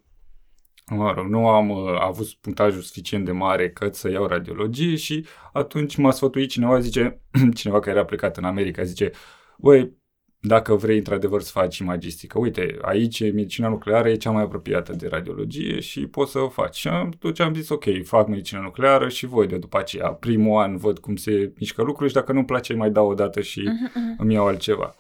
mă 0.92 1.12
rog, 1.12 1.28
nu 1.28 1.48
am 1.48 1.70
uh, 1.70 2.00
avut 2.00 2.28
punctajul 2.28 2.82
suficient 2.82 3.26
de 3.26 3.32
mare 3.32 3.70
cât 3.70 3.96
să 3.96 4.10
iau 4.10 4.26
radiologie 4.26 4.96
și 4.96 5.26
atunci 5.54 5.96
m-a 5.96 6.12
sfătuit 6.12 6.50
cineva, 6.50 6.80
zice, 6.80 7.22
cineva 7.56 7.80
care 7.80 7.96
era 7.96 8.06
plecat 8.06 8.38
în 8.38 8.44
America, 8.44 8.84
zice, 8.84 9.12
băi, 9.58 9.98
dacă 10.48 10.76
vrei 10.76 10.98
într-adevăr 10.98 11.42
să 11.42 11.52
faci 11.52 11.78
imagistică, 11.78 12.40
uite, 12.40 12.78
aici 12.82 13.20
medicina 13.20 13.68
nucleară 13.68 14.10
e 14.10 14.16
cea 14.16 14.32
mai 14.32 14.44
apropiată 14.44 14.94
de 14.94 15.08
radiologie 15.08 15.80
și 15.80 16.08
poți 16.08 16.32
să 16.32 16.40
o 16.40 16.50
faci. 16.50 16.76
Și 16.76 16.88
atunci 16.88 17.40
am 17.40 17.54
zis, 17.54 17.70
ok, 17.70 17.84
fac 18.04 18.28
medicina 18.28 18.62
nucleară 18.62 19.10
și 19.10 19.26
voi 19.26 19.48
de 19.48 19.58
după 19.58 19.78
aceea. 19.78 20.08
Primul 20.08 20.62
an 20.62 20.78
văd 20.78 21.00
cum 21.00 21.16
se 21.16 21.54
mișcă 21.60 21.82
lucrurile 21.82 22.08
și 22.08 22.14
dacă 22.14 22.32
nu-mi 22.32 22.46
place 22.46 22.74
mai 22.74 22.90
dau 22.92 23.08
o 23.10 23.14
dată 23.14 23.42
și 23.42 23.62
uh-huh. 23.62 24.18
îmi 24.18 24.34
iau 24.34 24.48
altceva. 24.48 24.96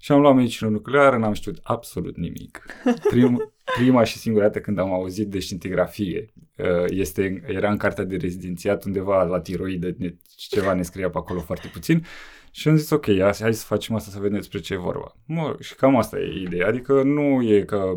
Și 0.00 0.12
am 0.12 0.20
luat 0.20 0.34
medicină 0.34 0.70
nucleară, 0.70 1.16
n-am 1.16 1.32
știut 1.32 1.58
absolut 1.62 2.16
nimic. 2.16 2.62
Prim, 3.08 3.52
prima 3.78 4.04
și 4.04 4.18
singura 4.18 4.44
dată 4.44 4.60
când 4.60 4.78
am 4.78 4.92
auzit 4.92 5.28
de 5.28 5.38
șintigrafie 5.38 6.32
uh, 6.56 6.84
este, 6.86 7.42
era 7.46 7.70
în 7.70 7.76
cartea 7.76 8.04
de 8.04 8.16
rezidențiat 8.16 8.84
undeva 8.84 9.22
la 9.22 9.40
tiroidă, 9.40 9.96
ceva 10.26 10.74
ne 10.74 10.82
scria 10.82 11.10
pe 11.10 11.18
acolo 11.18 11.40
foarte 11.40 11.68
puțin 11.72 12.04
și 12.50 12.68
am 12.68 12.76
zis 12.76 12.90
ok, 12.90 13.06
hai 13.40 13.54
să 13.54 13.64
facem 13.64 13.94
asta 13.94 14.10
să 14.10 14.18
vedem 14.18 14.36
despre 14.36 14.60
ce 14.60 14.74
e 14.74 14.76
vorba. 14.76 15.16
Mă, 15.26 15.56
și 15.60 15.74
cam 15.74 15.96
asta 15.96 16.18
e 16.18 16.42
ideea, 16.42 16.66
adică 16.66 17.02
nu 17.02 17.42
e 17.42 17.62
că 17.62 17.94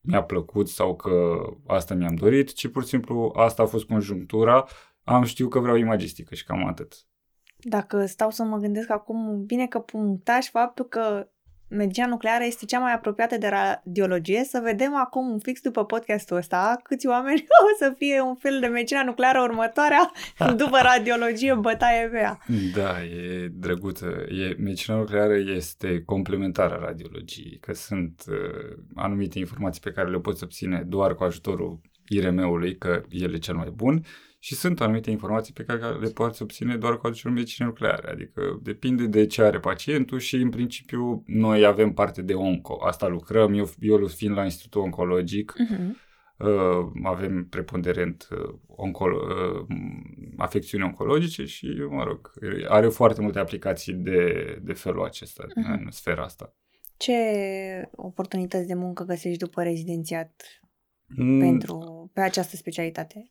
mi-a 0.00 0.22
plăcut 0.22 0.68
sau 0.68 0.96
că 0.96 1.42
asta 1.66 1.94
mi-am 1.94 2.14
dorit, 2.14 2.52
ci 2.52 2.68
pur 2.68 2.82
și 2.82 2.88
simplu 2.88 3.32
asta 3.36 3.62
a 3.62 3.66
fost 3.66 3.84
conjunctura, 3.84 4.66
am 5.04 5.24
știut 5.24 5.50
că 5.50 5.58
vreau 5.58 5.76
imagistică 5.76 6.34
și 6.34 6.44
cam 6.44 6.66
atât. 6.66 6.94
Dacă 7.56 8.06
stau 8.06 8.30
să 8.30 8.42
mă 8.42 8.56
gândesc 8.56 8.90
acum, 8.90 9.44
bine 9.44 9.66
că 9.66 9.78
punctași 9.78 10.50
faptul 10.50 10.84
că 10.84 11.28
medicina 11.70 12.06
nucleară 12.06 12.44
este 12.44 12.64
cea 12.64 12.78
mai 12.78 12.92
apropiată 12.92 13.38
de 13.38 13.48
radiologie, 13.48 14.44
să 14.44 14.60
vedem 14.62 14.96
acum, 14.96 15.38
fix 15.38 15.60
după 15.60 15.84
podcastul 15.84 16.36
ăsta, 16.36 16.80
câți 16.82 17.06
oameni 17.06 17.40
o 17.64 17.76
să 17.78 17.94
fie 17.96 18.20
un 18.20 18.34
fel 18.34 18.60
de 18.60 18.66
medicina 18.66 19.02
nucleară 19.02 19.40
următoarea 19.40 20.10
după 20.62 20.78
radiologie, 20.82 21.54
bătaie 21.54 22.08
pe 22.08 22.36
Da, 22.74 23.02
e 23.02 23.48
drăguță. 23.52 24.06
E, 24.28 24.54
medicina 24.58 24.96
nucleară 24.96 25.36
este 25.36 26.02
complementară 26.04 26.78
radiologiei, 26.82 27.58
că 27.60 27.72
sunt 27.72 28.24
uh, 28.28 28.76
anumite 28.94 29.38
informații 29.38 29.80
pe 29.80 29.90
care 29.90 30.10
le 30.10 30.18
poți 30.18 30.42
obține 30.42 30.84
doar 30.86 31.14
cu 31.14 31.24
ajutorul 31.24 31.80
IRM-ului, 32.08 32.76
că 32.78 33.02
el 33.08 33.34
e 33.34 33.38
cel 33.38 33.54
mai 33.54 33.70
bun, 33.74 34.04
și 34.42 34.54
sunt 34.54 34.80
anumite 34.80 35.10
informații 35.10 35.52
pe 35.52 35.62
care 35.62 35.98
le 35.98 36.08
poți 36.08 36.42
obține 36.42 36.76
doar 36.76 36.98
cu 36.98 37.06
ajutorul 37.06 37.36
medicinei 37.36 37.68
nucleare. 37.68 38.10
Adică 38.10 38.60
depinde 38.62 39.06
de 39.06 39.26
ce 39.26 39.42
are 39.42 39.58
pacientul 39.58 40.18
și 40.18 40.36
în 40.36 40.50
principiu 40.50 41.22
noi 41.26 41.64
avem 41.64 41.92
parte 41.92 42.22
de 42.22 42.34
onco. 42.34 42.84
Asta 42.84 43.06
lucrăm, 43.06 43.54
eu, 43.54 43.70
eu 43.80 44.06
fiind 44.06 44.36
la 44.36 44.44
Institutul 44.44 44.82
Oncologic, 44.82 45.52
uh-huh. 45.52 45.90
uh, 46.36 46.90
avem 47.02 47.46
preponderent 47.50 48.28
uh, 48.30 48.58
oncolo- 48.66 49.26
uh, 49.28 49.66
afecțiuni 50.36 50.84
oncologice 50.84 51.44
și, 51.44 51.66
mă 51.88 52.04
rog, 52.04 52.30
are 52.68 52.88
foarte 52.88 53.20
multe 53.20 53.38
aplicații 53.38 53.92
de, 53.92 54.58
de 54.62 54.72
felul 54.72 55.04
acesta, 55.04 55.44
uh-huh. 55.44 55.84
în 55.84 55.90
sfera 55.90 56.22
asta. 56.22 56.54
Ce 56.96 57.14
oportunități 57.90 58.66
de 58.66 58.74
muncă 58.74 59.04
găsești 59.04 59.38
după 59.38 59.62
rezidențiat 59.62 60.60
Mm. 61.16 61.38
pentru, 61.38 62.10
pe 62.12 62.20
această 62.20 62.56
specialitate? 62.56 63.30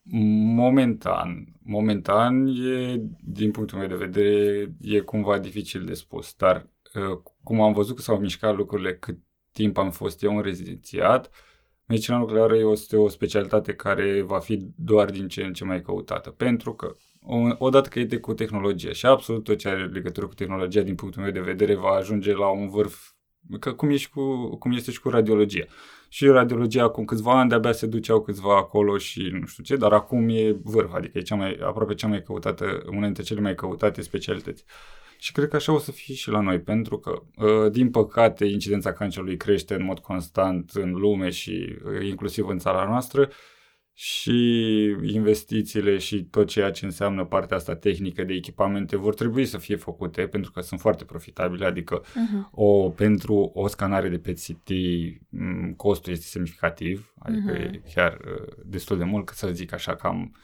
Momentan. 0.54 1.46
Momentan 1.62 2.46
e, 2.46 3.00
din 3.20 3.50
punctul 3.50 3.78
meu 3.78 3.88
de 3.88 3.94
vedere, 3.94 4.74
e 4.80 5.00
cumva 5.00 5.38
dificil 5.38 5.84
de 5.84 5.94
spus, 5.94 6.34
dar 6.36 6.68
uh, 6.94 7.18
cum 7.42 7.60
am 7.60 7.72
văzut 7.72 7.96
că 7.96 8.02
s-au 8.02 8.18
mișcat 8.18 8.56
lucrurile 8.56 8.96
cât 8.96 9.18
timp 9.52 9.78
am 9.78 9.90
fost 9.90 10.22
eu 10.22 10.36
în 10.36 10.42
rezidențiat, 10.42 11.30
medicina 11.86 12.18
nucleară 12.18 12.56
este 12.72 12.96
o 12.96 13.08
specialitate 13.08 13.74
care 13.74 14.22
va 14.22 14.38
fi 14.38 14.72
doar 14.76 15.10
din 15.10 15.28
ce 15.28 15.42
în 15.42 15.52
ce 15.52 15.64
mai 15.64 15.82
căutată, 15.82 16.30
pentru 16.30 16.74
că 16.74 16.94
odată 17.58 17.88
că 17.88 17.98
e 17.98 18.16
cu 18.16 18.34
tehnologia 18.34 18.92
și 18.92 19.06
absolut 19.06 19.44
tot 19.44 19.58
ce 19.58 19.68
are 19.68 19.86
legătură 19.86 20.26
cu 20.26 20.34
tehnologia, 20.34 20.82
din 20.82 20.94
punctul 20.94 21.22
meu 21.22 21.30
de 21.30 21.40
vedere, 21.40 21.74
va 21.74 21.90
ajunge 21.90 22.32
la 22.32 22.48
un 22.48 22.68
vârf, 22.68 23.10
că 23.60 23.72
cum, 23.72 23.90
e 23.90 23.96
și 23.96 24.10
cu, 24.10 24.56
cum 24.56 24.72
este 24.72 24.90
și 24.90 25.00
cu 25.00 25.08
radiologia 25.08 25.64
și 26.12 26.26
radiologia 26.26 26.82
acum 26.82 27.04
câțiva 27.04 27.38
ani 27.38 27.48
de-abia 27.48 27.72
se 27.72 27.86
duceau 27.86 28.20
câțiva 28.20 28.56
acolo 28.56 28.98
și 28.98 29.28
nu 29.40 29.46
știu 29.46 29.62
ce, 29.62 29.76
dar 29.76 29.92
acum 29.92 30.28
e 30.28 30.52
vârf, 30.62 30.92
adică 30.92 31.18
e 31.18 31.20
cea 31.20 31.34
mai, 31.34 31.58
aproape 31.62 31.94
cea 31.94 32.06
mai 32.06 32.22
căutată, 32.22 32.82
una 32.86 33.04
dintre 33.04 33.22
cele 33.22 33.40
mai 33.40 33.54
căutate 33.54 34.02
specialități. 34.02 34.64
Și 35.18 35.32
cred 35.32 35.48
că 35.48 35.56
așa 35.56 35.72
o 35.72 35.78
să 35.78 35.92
fie 35.92 36.14
și 36.14 36.30
la 36.30 36.40
noi, 36.40 36.60
pentru 36.60 36.98
că, 36.98 37.22
ă, 37.38 37.68
din 37.68 37.90
păcate, 37.90 38.44
incidența 38.44 38.92
cancerului 38.92 39.36
crește 39.36 39.74
în 39.74 39.84
mod 39.84 39.98
constant 39.98 40.70
în 40.74 40.92
lume 40.92 41.30
și 41.30 41.78
ă, 41.86 42.02
inclusiv 42.02 42.46
în 42.46 42.58
țara 42.58 42.84
noastră 42.84 43.30
și 43.92 44.32
investițiile 45.02 45.98
și 45.98 46.24
tot 46.24 46.48
ceea 46.48 46.70
ce 46.70 46.84
înseamnă 46.84 47.24
partea 47.24 47.56
asta 47.56 47.74
tehnică 47.74 48.24
de 48.24 48.32
echipamente 48.32 48.96
vor 48.96 49.14
trebui 49.14 49.44
să 49.44 49.58
fie 49.58 49.76
făcute 49.76 50.26
pentru 50.26 50.50
că 50.50 50.60
sunt 50.60 50.80
foarte 50.80 51.04
profitabile, 51.04 51.66
adică 51.66 52.00
uh-huh. 52.02 52.50
o, 52.50 52.90
pentru 52.90 53.50
o 53.54 53.66
scanare 53.66 54.08
de 54.08 54.18
PET-CT 54.18 54.70
costul 55.76 56.12
este 56.12 56.24
semnificativ, 56.26 57.12
adică 57.18 57.56
uh-huh. 57.56 57.72
e 57.72 57.82
chiar 57.94 58.12
uh, 58.12 58.52
destul 58.64 58.98
de 58.98 59.04
mult, 59.04 59.26
că 59.26 59.34
să 59.34 59.52
zic 59.52 59.72
așa, 59.72 59.94
cam 59.94 60.36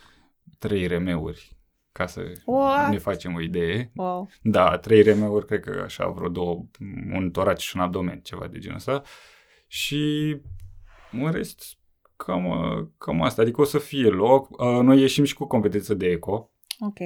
3 0.59 0.87
RM-uri 0.87 1.57
ca 1.97 2.07
să 2.07 2.33
What? 2.45 2.91
ne 2.91 2.99
facem 2.99 3.35
o 3.35 3.41
idee. 3.41 3.91
Wow. 3.95 4.31
Da, 4.43 4.79
3 4.79 5.03
RM-uri, 5.03 5.47
cred 5.47 5.61
că 5.61 5.83
așa 5.85 6.09
vreo 6.09 6.29
două, 6.29 6.65
un 7.13 7.31
torac 7.31 7.59
și 7.59 7.77
un 7.77 7.83
abdomen, 7.83 8.21
ceva 8.21 8.47
de 8.47 8.59
genul 8.59 8.77
ăsta. 8.77 9.03
Și 9.67 10.37
în 11.13 11.31
rest, 11.31 11.77
Cam, 12.17 12.47
cam 12.99 13.23
asta. 13.23 13.43
Adică 13.43 13.61
o 13.61 13.65
să 13.65 13.79
fie 13.79 14.09
loc. 14.09 14.63
Noi 14.83 15.01
ieșim 15.01 15.25
și 15.25 15.35
cu 15.35 15.47
competență 15.47 15.95
de 15.95 16.07
eco. 16.07 16.51
Ok. 16.81 16.99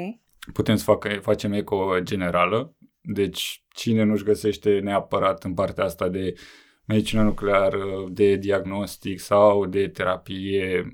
Putem 0.52 0.76
să 0.76 0.85
facă, 0.85 1.09
facem 1.09 1.52
eco 1.52 1.99
generală. 2.00 2.75
Deci 3.00 3.64
cine 3.69 4.02
nu-și 4.02 4.25
găsește 4.25 4.79
neapărat 4.79 5.45
în 5.45 5.55
partea 5.55 5.85
asta 5.85 6.09
de 6.09 6.35
medicină 6.85 7.23
nucleară, 7.23 7.85
de 8.09 8.37
diagnostic 8.37 9.21
sau 9.21 9.67
de 9.67 9.88
terapie, 9.88 10.90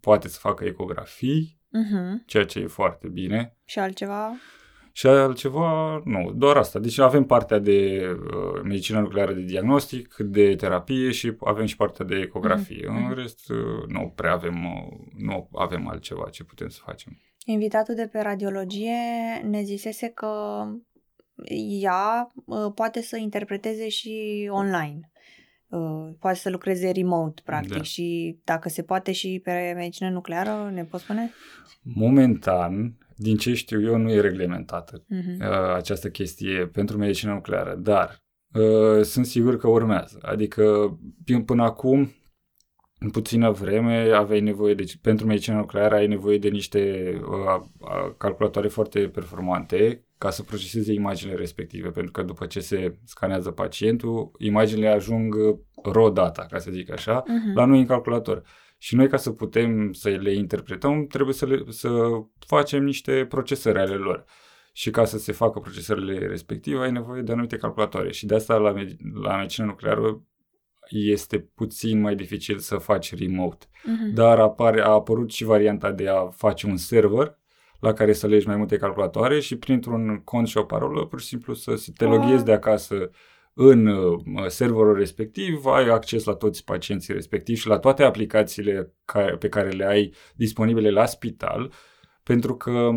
poate 0.00 0.28
să 0.28 0.38
facă 0.38 0.64
ecografii, 0.64 1.60
uh-huh. 1.68 2.26
ceea 2.26 2.44
ce 2.44 2.58
e 2.58 2.66
foarte 2.66 3.08
bine. 3.08 3.56
Și 3.64 3.78
altceva? 3.78 4.32
Și 4.96 5.06
altceva, 5.06 6.02
nu, 6.04 6.32
doar 6.32 6.56
asta. 6.56 6.78
Deci 6.78 6.98
avem 6.98 7.24
partea 7.24 7.58
de 7.58 8.00
uh, 8.10 8.60
medicină 8.62 9.00
nucleară 9.00 9.32
de 9.32 9.40
diagnostic, 9.40 10.14
de 10.18 10.54
terapie 10.54 11.10
și 11.10 11.36
avem 11.40 11.66
și 11.66 11.76
partea 11.76 12.04
de 12.04 12.14
ecografie. 12.14 12.82
Mm-hmm. 12.82 12.96
În 12.96 13.02
mhm. 13.02 13.14
rest, 13.14 13.50
uh, 13.50 13.86
nu 13.88 14.12
prea 14.14 14.32
avem, 14.32 14.64
uh, 14.64 14.98
nu 15.16 15.48
avem 15.52 15.88
altceva 15.88 16.28
ce 16.28 16.44
putem 16.44 16.68
să 16.68 16.80
facem. 16.84 17.20
Invitatul 17.44 17.94
de 17.94 18.08
pe 18.12 18.20
radiologie 18.20 18.92
ne 19.42 19.62
zisese 19.62 20.08
că 20.08 20.64
ea 21.80 22.32
uh, 22.44 22.72
poate 22.74 23.02
să 23.02 23.16
interpreteze 23.16 23.88
și 23.88 24.48
online. 24.52 25.10
Uh, 25.68 26.14
poate 26.20 26.38
să 26.38 26.50
lucreze 26.50 26.90
remote, 26.90 27.42
practic, 27.44 27.76
da. 27.76 27.82
și 27.82 28.38
dacă 28.44 28.68
se 28.68 28.82
poate 28.82 29.12
și 29.12 29.40
pe 29.44 29.72
medicină 29.74 30.10
nucleară, 30.10 30.70
ne 30.74 30.84
poți 30.84 31.02
spune? 31.02 31.30
Momentan, 31.82 32.96
din 33.16 33.36
ce 33.36 33.54
știu 33.54 33.82
eu, 33.82 33.96
nu 33.96 34.10
e 34.10 34.20
reglementată 34.20 35.04
uh-huh. 35.04 35.74
această 35.74 36.08
chestie 36.08 36.66
pentru 36.66 36.98
medicină 36.98 37.32
nucleară, 37.32 37.74
dar 37.74 38.22
uh, 38.52 39.02
sunt 39.02 39.26
sigur 39.26 39.56
că 39.56 39.68
urmează. 39.68 40.18
Adică, 40.22 40.98
până 41.46 41.62
acum, 41.62 42.10
în 42.98 43.10
puțină 43.10 43.50
vreme, 43.50 44.10
aveai 44.10 44.40
nevoie 44.40 44.74
de, 44.74 44.84
pentru 45.02 45.26
medicină 45.26 45.56
nucleară 45.56 45.94
ai 45.94 46.06
nevoie 46.06 46.38
de 46.38 46.48
niște 46.48 47.12
uh, 47.20 48.14
calculatoare 48.16 48.68
foarte 48.68 49.08
performante 49.08 50.06
ca 50.18 50.30
să 50.30 50.42
proceseze 50.42 50.92
imaginile 50.92 51.36
respective, 51.36 51.88
pentru 51.88 52.12
că 52.12 52.22
după 52.22 52.46
ce 52.46 52.60
se 52.60 52.98
scanează 53.04 53.50
pacientul, 53.50 54.30
imaginile 54.38 54.88
ajung 54.88 55.34
raw 55.82 56.10
data, 56.10 56.46
ca 56.50 56.58
să 56.58 56.70
zic 56.70 56.92
așa, 56.92 57.22
uh-huh. 57.22 57.54
la 57.54 57.64
noi 57.64 57.78
în 57.78 57.86
calculator. 57.86 58.42
Și 58.78 58.94
noi, 58.94 59.08
ca 59.08 59.16
să 59.16 59.30
putem 59.30 59.92
să 59.92 60.08
le 60.08 60.34
interpretăm, 60.34 61.06
trebuie 61.06 61.34
să, 61.34 61.46
le, 61.46 61.62
să 61.68 61.90
facem 62.46 62.84
niște 62.84 63.26
procesări 63.28 63.78
ale 63.78 63.94
lor. 63.94 64.24
Și 64.72 64.90
ca 64.90 65.04
să 65.04 65.18
se 65.18 65.32
facă 65.32 65.58
procesările 65.58 66.26
respective, 66.26 66.82
ai 66.82 66.92
nevoie 66.92 67.22
de 67.22 67.32
anumite 67.32 67.56
calculatoare. 67.56 68.12
Și 68.12 68.26
de 68.26 68.34
asta 68.34 68.56
la, 68.56 68.74
la 69.22 69.36
medicină 69.36 69.66
nucleară 69.66 70.22
este 70.88 71.38
puțin 71.38 72.00
mai 72.00 72.14
dificil 72.14 72.58
să 72.58 72.76
faci 72.76 73.14
remote. 73.14 73.66
Uh-huh. 73.66 74.14
Dar 74.14 74.38
apare, 74.38 74.80
a 74.80 74.88
apărut 74.88 75.30
și 75.30 75.44
varianta 75.44 75.92
de 75.92 76.08
a 76.08 76.26
face 76.26 76.66
un 76.66 76.76
server 76.76 77.38
la 77.80 77.92
care 77.92 78.12
să 78.12 78.26
legi 78.26 78.46
mai 78.46 78.56
multe 78.56 78.76
calculatoare 78.76 79.40
și 79.40 79.56
printr-un 79.56 80.20
cont 80.24 80.46
și 80.46 80.56
o 80.56 80.62
parolă, 80.62 81.06
pur 81.06 81.20
și 81.20 81.26
simplu 81.26 81.54
să 81.54 81.74
te 81.96 82.04
loghezi 82.04 82.44
de 82.44 82.52
acasă 82.52 83.10
în 83.58 83.86
uh, 83.86 84.46
serverul 84.46 84.96
respectiv, 84.96 85.64
ai 85.64 85.88
acces 85.88 86.24
la 86.24 86.34
toți 86.34 86.64
pacienții 86.64 87.14
respectivi 87.14 87.60
și 87.60 87.66
la 87.66 87.78
toate 87.78 88.02
aplicațiile 88.02 88.94
pe 89.38 89.48
care 89.48 89.68
le 89.68 89.84
ai 89.84 90.12
disponibile 90.34 90.90
la 90.90 91.06
spital, 91.06 91.72
pentru 92.22 92.56
că 92.56 92.90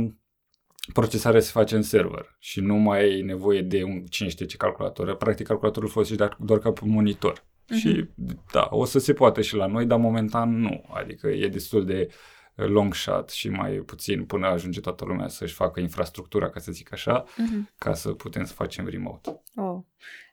procesarea 0.94 1.40
se 1.40 1.52
face 1.52 1.76
în 1.76 1.82
server 1.82 2.36
și 2.40 2.60
nu 2.60 2.76
mai 2.76 3.00
ai 3.00 3.22
nevoie 3.22 3.62
de 3.62 3.84
un 3.84 4.06
cine 4.06 4.30
știe 4.30 4.46
ce 4.46 4.58
calculator. 4.58 5.16
Practic, 5.16 5.48
calculatorul 5.48 5.90
folosești 5.90 6.24
doar 6.40 6.60
ca 6.60 6.74
monitor. 6.82 7.40
Uh-huh. 7.40 7.76
Și 7.80 8.06
da, 8.52 8.68
o 8.72 8.86
să 8.86 9.00
se 9.00 9.14
poate 9.14 9.42
și 9.42 9.56
la 9.56 9.66
noi, 9.66 9.86
dar 9.86 10.00
momentan 10.00 10.60
nu. 10.60 10.86
Adică 10.94 11.28
e 11.28 11.48
destul 11.48 11.86
de 11.86 12.08
long 12.56 12.94
shot 12.94 13.30
și 13.30 13.50
mai 13.50 13.72
puțin 13.72 14.26
până 14.26 14.48
ajunge 14.48 14.80
toată 14.80 15.06
lumea 15.06 15.28
să-și 15.28 15.54
facă 15.54 15.80
infrastructura, 15.80 16.50
ca 16.50 16.60
să 16.60 16.72
zic 16.72 16.94
așa, 16.94 17.24
uh-huh. 17.24 17.76
ca 17.78 17.94
să 17.94 18.10
putem 18.12 18.44
să 18.44 18.54
facem 18.54 18.88
remote. 18.88 19.42
Oh. 19.56 19.80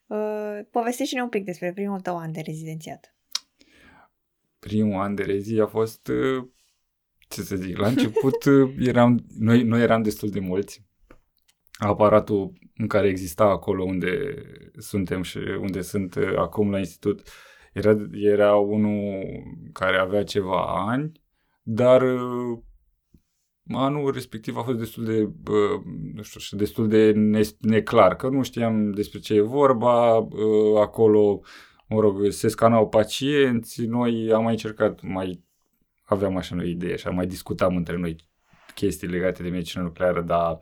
Uh, 0.06 0.58
povestește-ne 0.70 1.22
un 1.22 1.28
pic 1.28 1.44
despre 1.44 1.72
primul 1.72 2.00
tău 2.00 2.16
an 2.16 2.32
de 2.32 2.40
rezidențiat. 2.40 3.14
Primul 4.58 5.00
an 5.00 5.14
de 5.14 5.22
rezi 5.22 5.60
a 5.60 5.66
fost, 5.66 6.08
uh, 6.08 6.48
ce 7.28 7.42
să 7.42 7.56
zic, 7.56 7.76
la 7.76 7.88
început 7.88 8.44
uh, 8.44 8.74
eram, 8.78 9.24
noi, 9.38 9.62
noi 9.62 9.80
eram 9.80 10.02
destul 10.02 10.28
de 10.28 10.40
mulți. 10.40 10.84
Aparatul 11.78 12.52
în 12.76 12.86
care 12.86 13.08
exista 13.08 13.44
acolo 13.44 13.84
unde 13.84 14.34
suntem 14.78 15.22
și 15.22 15.38
unde 15.38 15.80
sunt 15.80 16.14
uh, 16.14 16.36
acum 16.36 16.70
la 16.70 16.78
institut 16.78 17.28
era, 17.72 17.96
era 18.12 18.56
unul 18.56 19.24
care 19.72 19.96
avea 19.96 20.24
ceva 20.24 20.86
ani, 20.88 21.12
dar 21.62 22.02
uh, 22.02 22.58
anul 23.72 24.12
respectiv 24.12 24.56
a 24.56 24.62
fost 24.62 24.78
destul 24.78 25.04
de, 25.04 25.28
nu 26.14 26.22
știu, 26.22 26.58
destul 26.58 26.88
de 26.88 27.12
neclar, 27.60 28.16
că 28.16 28.28
nu 28.28 28.42
știam 28.42 28.90
despre 28.90 29.18
ce 29.18 29.34
e 29.34 29.40
vorba, 29.40 30.14
acolo, 30.80 31.40
mă 31.88 32.00
rog, 32.00 32.28
se 32.28 32.48
scanau 32.48 32.88
pacienți, 32.88 33.84
noi 33.84 34.32
am 34.32 34.42
mai 34.42 34.52
încercat, 34.52 35.02
mai 35.02 35.44
aveam 36.04 36.36
așa 36.36 36.56
o 36.58 36.62
idee 36.62 36.96
și 36.96 37.06
am 37.06 37.14
mai 37.14 37.26
discutam 37.26 37.76
între 37.76 37.96
noi 37.96 38.16
chestii 38.74 39.08
legate 39.08 39.42
de 39.42 39.48
medicină 39.48 39.82
nucleară, 39.82 40.22
dar 40.22 40.58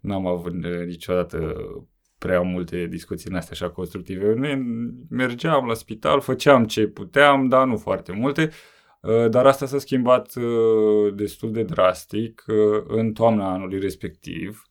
n-am 0.00 0.26
avut 0.26 0.52
niciodată 0.86 1.54
prea 2.18 2.40
multe 2.40 2.86
discuții 2.86 3.30
în 3.30 3.36
astea 3.36 3.56
așa 3.60 3.70
constructive. 3.70 4.34
Noi 4.34 4.62
mergeam 5.10 5.66
la 5.66 5.74
spital, 5.74 6.20
făceam 6.20 6.64
ce 6.64 6.86
puteam, 6.86 7.48
dar 7.48 7.66
nu 7.66 7.76
foarte 7.76 8.12
multe. 8.12 8.50
Dar 9.30 9.46
asta 9.46 9.66
s-a 9.66 9.78
schimbat 9.78 10.32
destul 11.14 11.52
de 11.52 11.62
drastic 11.62 12.44
în 12.86 13.12
toamna 13.12 13.52
anului 13.52 13.78
respectiv 13.78 14.62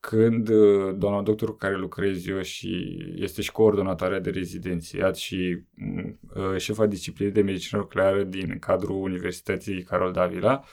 când 0.00 0.48
uh, 0.48 0.94
doamna 0.96 1.22
doctor 1.22 1.48
cu 1.48 1.56
care 1.56 1.76
lucrez 1.76 2.26
eu 2.26 2.42
și 2.42 2.98
este 3.14 3.42
și 3.42 3.52
coordonatoarea 3.52 4.20
de 4.20 4.30
rezidențiat 4.30 5.16
și 5.16 5.64
uh, 6.34 6.56
șefa 6.56 6.86
disciplinei 6.86 7.32
de 7.32 7.42
medicină 7.42 7.80
nucleară 7.80 8.22
din 8.22 8.58
cadrul 8.58 9.02
Universității 9.02 9.82
Carol 9.82 10.12
Davila, 10.12 10.64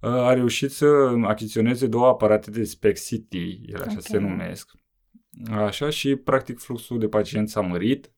uh, 0.00 0.10
a 0.10 0.32
reușit 0.32 0.70
să 0.70 0.86
achiziționeze 1.22 1.86
două 1.86 2.06
aparate 2.06 2.50
de 2.50 2.64
SPEC-CT, 2.64 3.32
ele 3.32 3.78
așa 3.78 3.82
okay. 3.82 4.00
se 4.00 4.18
numesc, 4.18 4.70
așa 5.50 5.90
și 5.90 6.16
practic 6.16 6.58
fluxul 6.58 6.98
de 6.98 7.08
pacienți 7.08 7.52
s-a 7.52 7.60
mărit, 7.60 8.04
uh, 8.06 8.10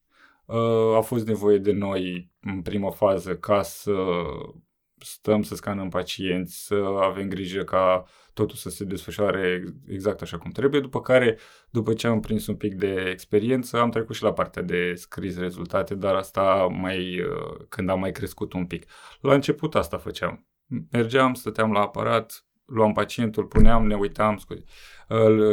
a 0.97 1.01
fost 1.01 1.27
nevoie 1.27 1.59
de 1.59 1.73
noi 1.73 2.31
în 2.41 2.63
prima 2.63 2.91
fază 2.91 3.37
ca 3.37 3.63
să 3.63 3.93
stăm 4.99 5.43
să 5.43 5.55
scanăm 5.55 5.89
pacienți, 5.89 6.67
să 6.67 6.75
avem 7.01 7.29
grijă 7.29 7.65
ca 7.65 8.05
totul 8.35 8.57
să 8.57 8.71
se 8.71 8.85
desfășoare 8.85 9.65
exact 9.89 10.23
așa 10.23 10.39
cum 10.39 10.51
trebuie, 10.51 10.81
după 10.81 11.01
care, 11.01 11.39
după 11.71 11.93
ce 11.93 12.07
am 12.07 12.21
prins 12.21 12.47
un 12.47 12.57
pic 12.57 12.75
de 12.75 13.09
experiență, 13.11 13.81
am 13.81 13.91
trecut 13.91 14.15
și 14.15 14.23
la 14.23 14.33
partea 14.33 14.63
de 14.63 14.95
scris 14.95 15.39
rezultate, 15.39 15.95
dar 15.95 16.15
asta 16.15 16.67
mai 16.71 17.21
uh, 17.21 17.67
când 17.69 17.89
am 17.89 17.99
mai 17.99 18.13
crescut 18.13 18.53
un 18.53 18.67
pic. 18.67 18.87
La 19.21 19.35
început 19.35 19.75
asta 19.75 19.99
făceam. 19.99 20.47
Mergeam, 20.91 21.35
stăteam 21.35 21.73
la 21.73 21.81
aparat, 21.81 22.47
luam 22.67 22.93
pacientul, 22.93 23.45
puneam, 23.45 23.87
ne 23.87 23.95
uitam, 23.95 24.37
scuze, 24.37 24.65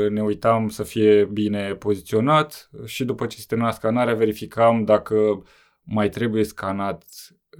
ne 0.09 0.23
uitam 0.23 0.69
să 0.69 0.83
fie 0.83 1.25
bine 1.25 1.75
poziționat 1.75 2.69
și 2.85 3.05
după 3.05 3.25
ce 3.25 3.37
se 3.37 3.45
termina 3.47 3.71
scanarea 3.71 4.13
verificam 4.13 4.83
dacă 4.83 5.43
mai 5.83 6.09
trebuie 6.09 6.43
scanat 6.43 7.03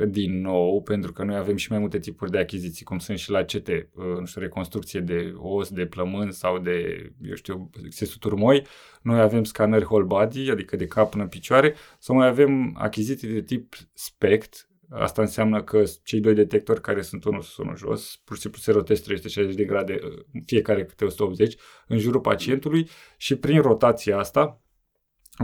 din 0.10 0.41
nou, 0.41 0.81
pentru 0.81 1.12
că 1.12 1.24
noi 1.24 1.36
avem 1.36 1.55
și 1.55 1.72
mai 1.72 1.79
multe 1.79 2.00
tipuri 2.00 2.31
de 2.31 2.38
achiziții, 2.38 2.86
cum 2.86 3.00
sunt 3.00 3.17
și 3.17 3.31
la 3.31 3.43
CT, 3.43 3.67
uh, 3.67 4.17
nu 4.20 4.25
știu, 4.25 4.41
reconstrucție 4.41 5.00
de 5.00 5.34
os, 5.38 5.70
de 5.70 5.86
plămâni 5.86 6.34
sau 6.34 6.60
de, 6.60 7.10
eu 7.22 7.36
știu, 7.36 7.70
țesuturi 7.89 8.36
moi. 8.36 8.65
Noi 9.01 9.20
avem 9.20 9.43
scanări 9.43 9.84
whole 9.84 10.05
body, 10.05 10.50
adică 10.50 10.75
de 10.75 10.86
cap 10.86 11.10
până 11.10 11.24
în 11.24 11.29
picioare, 11.29 11.75
sau 12.00 12.15
mai 12.15 12.27
avem 12.27 12.75
achiziții 12.79 13.27
de 13.27 13.41
tip 13.41 13.75
SPECT, 13.93 14.70
Asta 14.94 15.22
înseamnă 15.22 15.64
că 15.64 15.84
cei 16.04 16.20
doi 16.20 16.34
detectori 16.34 16.82
care 16.82 17.02
sunt 17.02 17.24
unul 17.24 17.42
sus, 17.42 17.58
unul 17.58 17.78
jos, 17.78 18.22
pur 18.24 18.36
și 18.36 18.42
simplu 18.42 18.60
se 18.62 18.72
rotesc 18.72 19.04
360 19.04 19.56
de 19.56 19.64
grade, 19.64 20.00
uh, 20.04 20.42
fiecare 20.46 20.86
câte 20.86 21.06
180, 21.06 21.56
în 21.88 21.98
jurul 21.98 22.22
pacientului 22.22 22.90
și 23.18 23.36
prin 23.36 23.62
rotația 23.62 24.18
asta, 24.18 24.62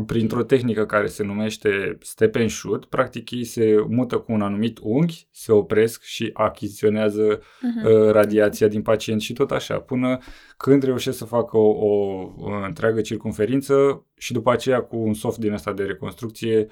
printr-o 0.06 0.44
tehnică 0.44 0.86
care 0.86 1.08
se 1.08 1.24
numește 1.24 1.98
step 2.01 2.36
and 2.36 2.50
shoot, 2.50 2.86
practic 2.86 3.32
ei 3.32 3.44
se 3.44 3.86
mută 3.88 4.18
cu 4.18 4.32
un 4.32 4.42
anumit 4.42 4.80
unghi, 4.82 5.27
se 5.32 5.51
opresc 5.51 6.04
și 6.04 6.30
achiziționează 6.34 7.38
uh-huh. 7.38 7.86
uh, 7.86 8.12
radiația 8.12 8.68
din 8.68 8.82
pacient 8.82 9.22
și 9.22 9.34
tot 9.34 9.51
așa, 9.51 9.80
până 9.80 10.18
când 10.58 10.84
reușesc 10.84 11.18
să 11.18 11.25
facă 11.25 11.58
o, 11.58 11.70
o, 11.70 11.89
o 12.38 12.51
întreagă 12.66 13.01
circunferință 13.01 14.06
și 14.18 14.34
după 14.34 14.51
aceea 14.51 14.82
cu 14.82 14.98
un 14.98 15.13
soft 15.13 15.38
din 15.38 15.54
asta 15.54 15.74
de 15.74 15.84
reconstrucție 15.84 16.58
uh, 16.58 16.72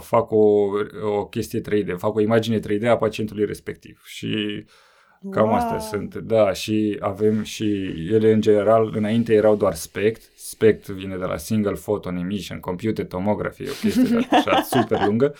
fac 0.00 0.30
o, 0.30 0.70
o 1.02 1.26
chestie 1.26 1.60
3D, 1.60 1.96
fac 1.96 2.14
o 2.14 2.20
imagine 2.20 2.60
3D 2.60 2.88
a 2.88 2.96
pacientului 2.96 3.44
respectiv 3.44 4.02
și 4.04 4.64
Cam 5.30 5.48
wow. 5.48 5.54
astea 5.54 5.78
sunt, 5.78 6.14
da, 6.14 6.52
și 6.52 6.96
avem 7.00 7.42
și 7.42 7.94
ele 8.10 8.32
în 8.32 8.40
general, 8.40 8.92
înainte 8.96 9.34
erau 9.34 9.56
doar 9.56 9.74
SPECT, 9.74 10.22
SPECT 10.36 10.86
vine 10.86 11.16
de 11.16 11.24
la 11.24 11.36
Single 11.36 11.72
Photon 11.72 12.16
Emission 12.16 12.60
Computed 12.60 13.08
Tomography, 13.08 13.62
o 13.62 13.72
chestie 13.80 14.02
de 14.02 14.26
așa 14.30 14.62
super 14.78 15.06
lungă, 15.06 15.34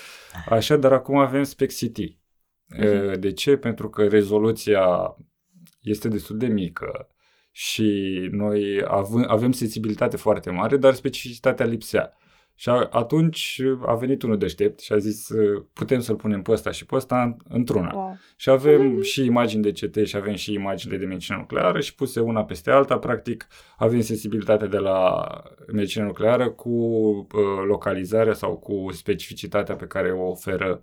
așa, 0.48 0.76
dar 0.76 0.92
acum 0.92 1.16
avem 1.16 1.42
SPECT-CT. 1.42 1.98
Uh-huh. 1.98 3.18
De 3.18 3.32
ce? 3.32 3.56
Pentru 3.56 3.88
că 3.90 4.06
rezoluția 4.06 5.16
este 5.80 6.08
destul 6.08 6.36
de 6.38 6.46
mică 6.46 7.08
și 7.50 8.18
noi 8.30 8.84
avem, 8.86 9.24
avem 9.28 9.52
sensibilitate 9.52 10.16
foarte 10.16 10.50
mare, 10.50 10.76
dar 10.76 10.94
specificitatea 10.94 11.66
lipsea. 11.66 12.16
Și 12.56 12.68
atunci 12.90 13.62
a 13.86 13.94
venit 13.94 14.22
unul 14.22 14.38
deștept 14.38 14.80
și 14.80 14.92
a 14.92 14.98
zis 14.98 15.28
putem 15.72 16.00
să-l 16.00 16.16
punem 16.16 16.42
pe 16.42 16.50
ăsta 16.50 16.70
și 16.70 16.86
pe 16.86 16.94
ăsta 16.94 17.36
într-una. 17.48 17.94
Wow. 17.94 18.16
Și 18.36 18.50
avem 18.50 19.02
și 19.02 19.24
imagini 19.24 19.62
de 19.62 19.72
CT 19.72 20.06
și 20.06 20.16
avem 20.16 20.34
și 20.34 20.52
imagini 20.52 20.98
de 20.98 21.04
medicină 21.04 21.36
nucleară 21.36 21.80
și 21.80 21.94
puse 21.94 22.20
una 22.20 22.44
peste 22.44 22.70
alta, 22.70 22.98
practic 22.98 23.46
avem 23.76 24.00
sensibilitate 24.00 24.66
de 24.66 24.78
la 24.78 25.26
medicină 25.72 26.04
nucleară 26.04 26.50
cu 26.50 26.70
uh, 26.70 27.26
localizarea 27.66 28.34
sau 28.34 28.56
cu 28.56 28.92
specificitatea 28.92 29.74
pe 29.74 29.86
care 29.86 30.12
o 30.12 30.28
oferă 30.28 30.80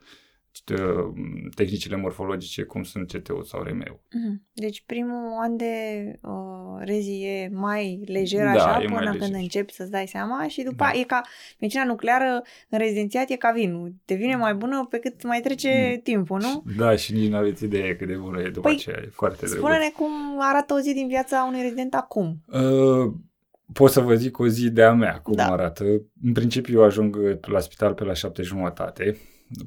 tehnicile 1.56 1.96
morfologice 1.96 2.64
cum 2.64 2.84
sunt 2.84 3.12
CTU 3.12 3.42
sau 3.42 3.62
RMU. 3.62 4.00
Mhm. 4.14 4.44
Deci 4.54 4.84
primul 4.86 5.38
an 5.42 5.58
de 5.58 5.74
uh, 6.22 6.32
rezi 6.80 7.24
e 7.24 7.50
mai 7.54 8.04
lejer 8.06 8.44
da, 8.44 8.52
așa 8.52 8.78
până 8.78 9.10
când 9.10 9.20
lejer. 9.20 9.36
începi 9.36 9.74
să-ți 9.74 9.92
dai 9.92 10.08
seama 10.08 10.48
și 10.48 10.62
după 10.62 10.84
da. 10.84 11.00
e 11.00 11.04
ca 11.04 11.22
medicina 11.60 11.84
nucleară 11.84 12.42
în 12.70 12.80
rezidențiat 12.80 13.30
e 13.30 13.36
ca 13.36 13.52
vinul. 13.52 13.94
Devine 14.06 14.36
mai 14.36 14.54
bună 14.54 14.88
pe 14.90 14.98
cât 14.98 15.24
mai 15.24 15.40
trece 15.40 15.92
mm. 15.94 16.02
timpul, 16.02 16.40
nu? 16.42 16.64
Da, 16.78 16.96
și 16.96 17.14
nici 17.14 17.30
nu 17.30 17.38
aveți 17.38 17.64
idee 17.64 17.96
cât 17.96 18.08
de 18.08 18.16
bună 18.16 18.42
e 18.42 18.50
după 18.50 18.68
păi, 18.68 18.78
aceea. 18.78 19.00
E 19.04 19.10
foarte 19.12 19.46
spune-ne 19.46 19.90
cum 19.90 20.12
arată 20.40 20.74
o 20.74 20.80
zi 20.80 20.94
din 20.94 21.08
viața 21.08 21.46
unui 21.48 21.62
rezident 21.62 21.94
acum. 21.94 22.42
Uh, 22.48 23.14
pot 23.74 23.92
să 23.92 24.00
vă 24.00 24.16
zic 24.16 24.40
o 24.40 24.48
zi 24.48 24.70
de 24.70 24.84
a 24.84 24.94
mea 24.94 25.20
cum 25.20 25.36
da. 25.36 25.52
arată. 25.52 25.84
În 26.24 26.34
principiu 26.34 26.80
eu 26.80 26.84
ajung 26.84 27.40
la 27.42 27.60
spital 27.60 27.94
pe 27.94 28.04
la 28.04 28.14
șapte 28.14 28.42
jumătate 28.42 29.18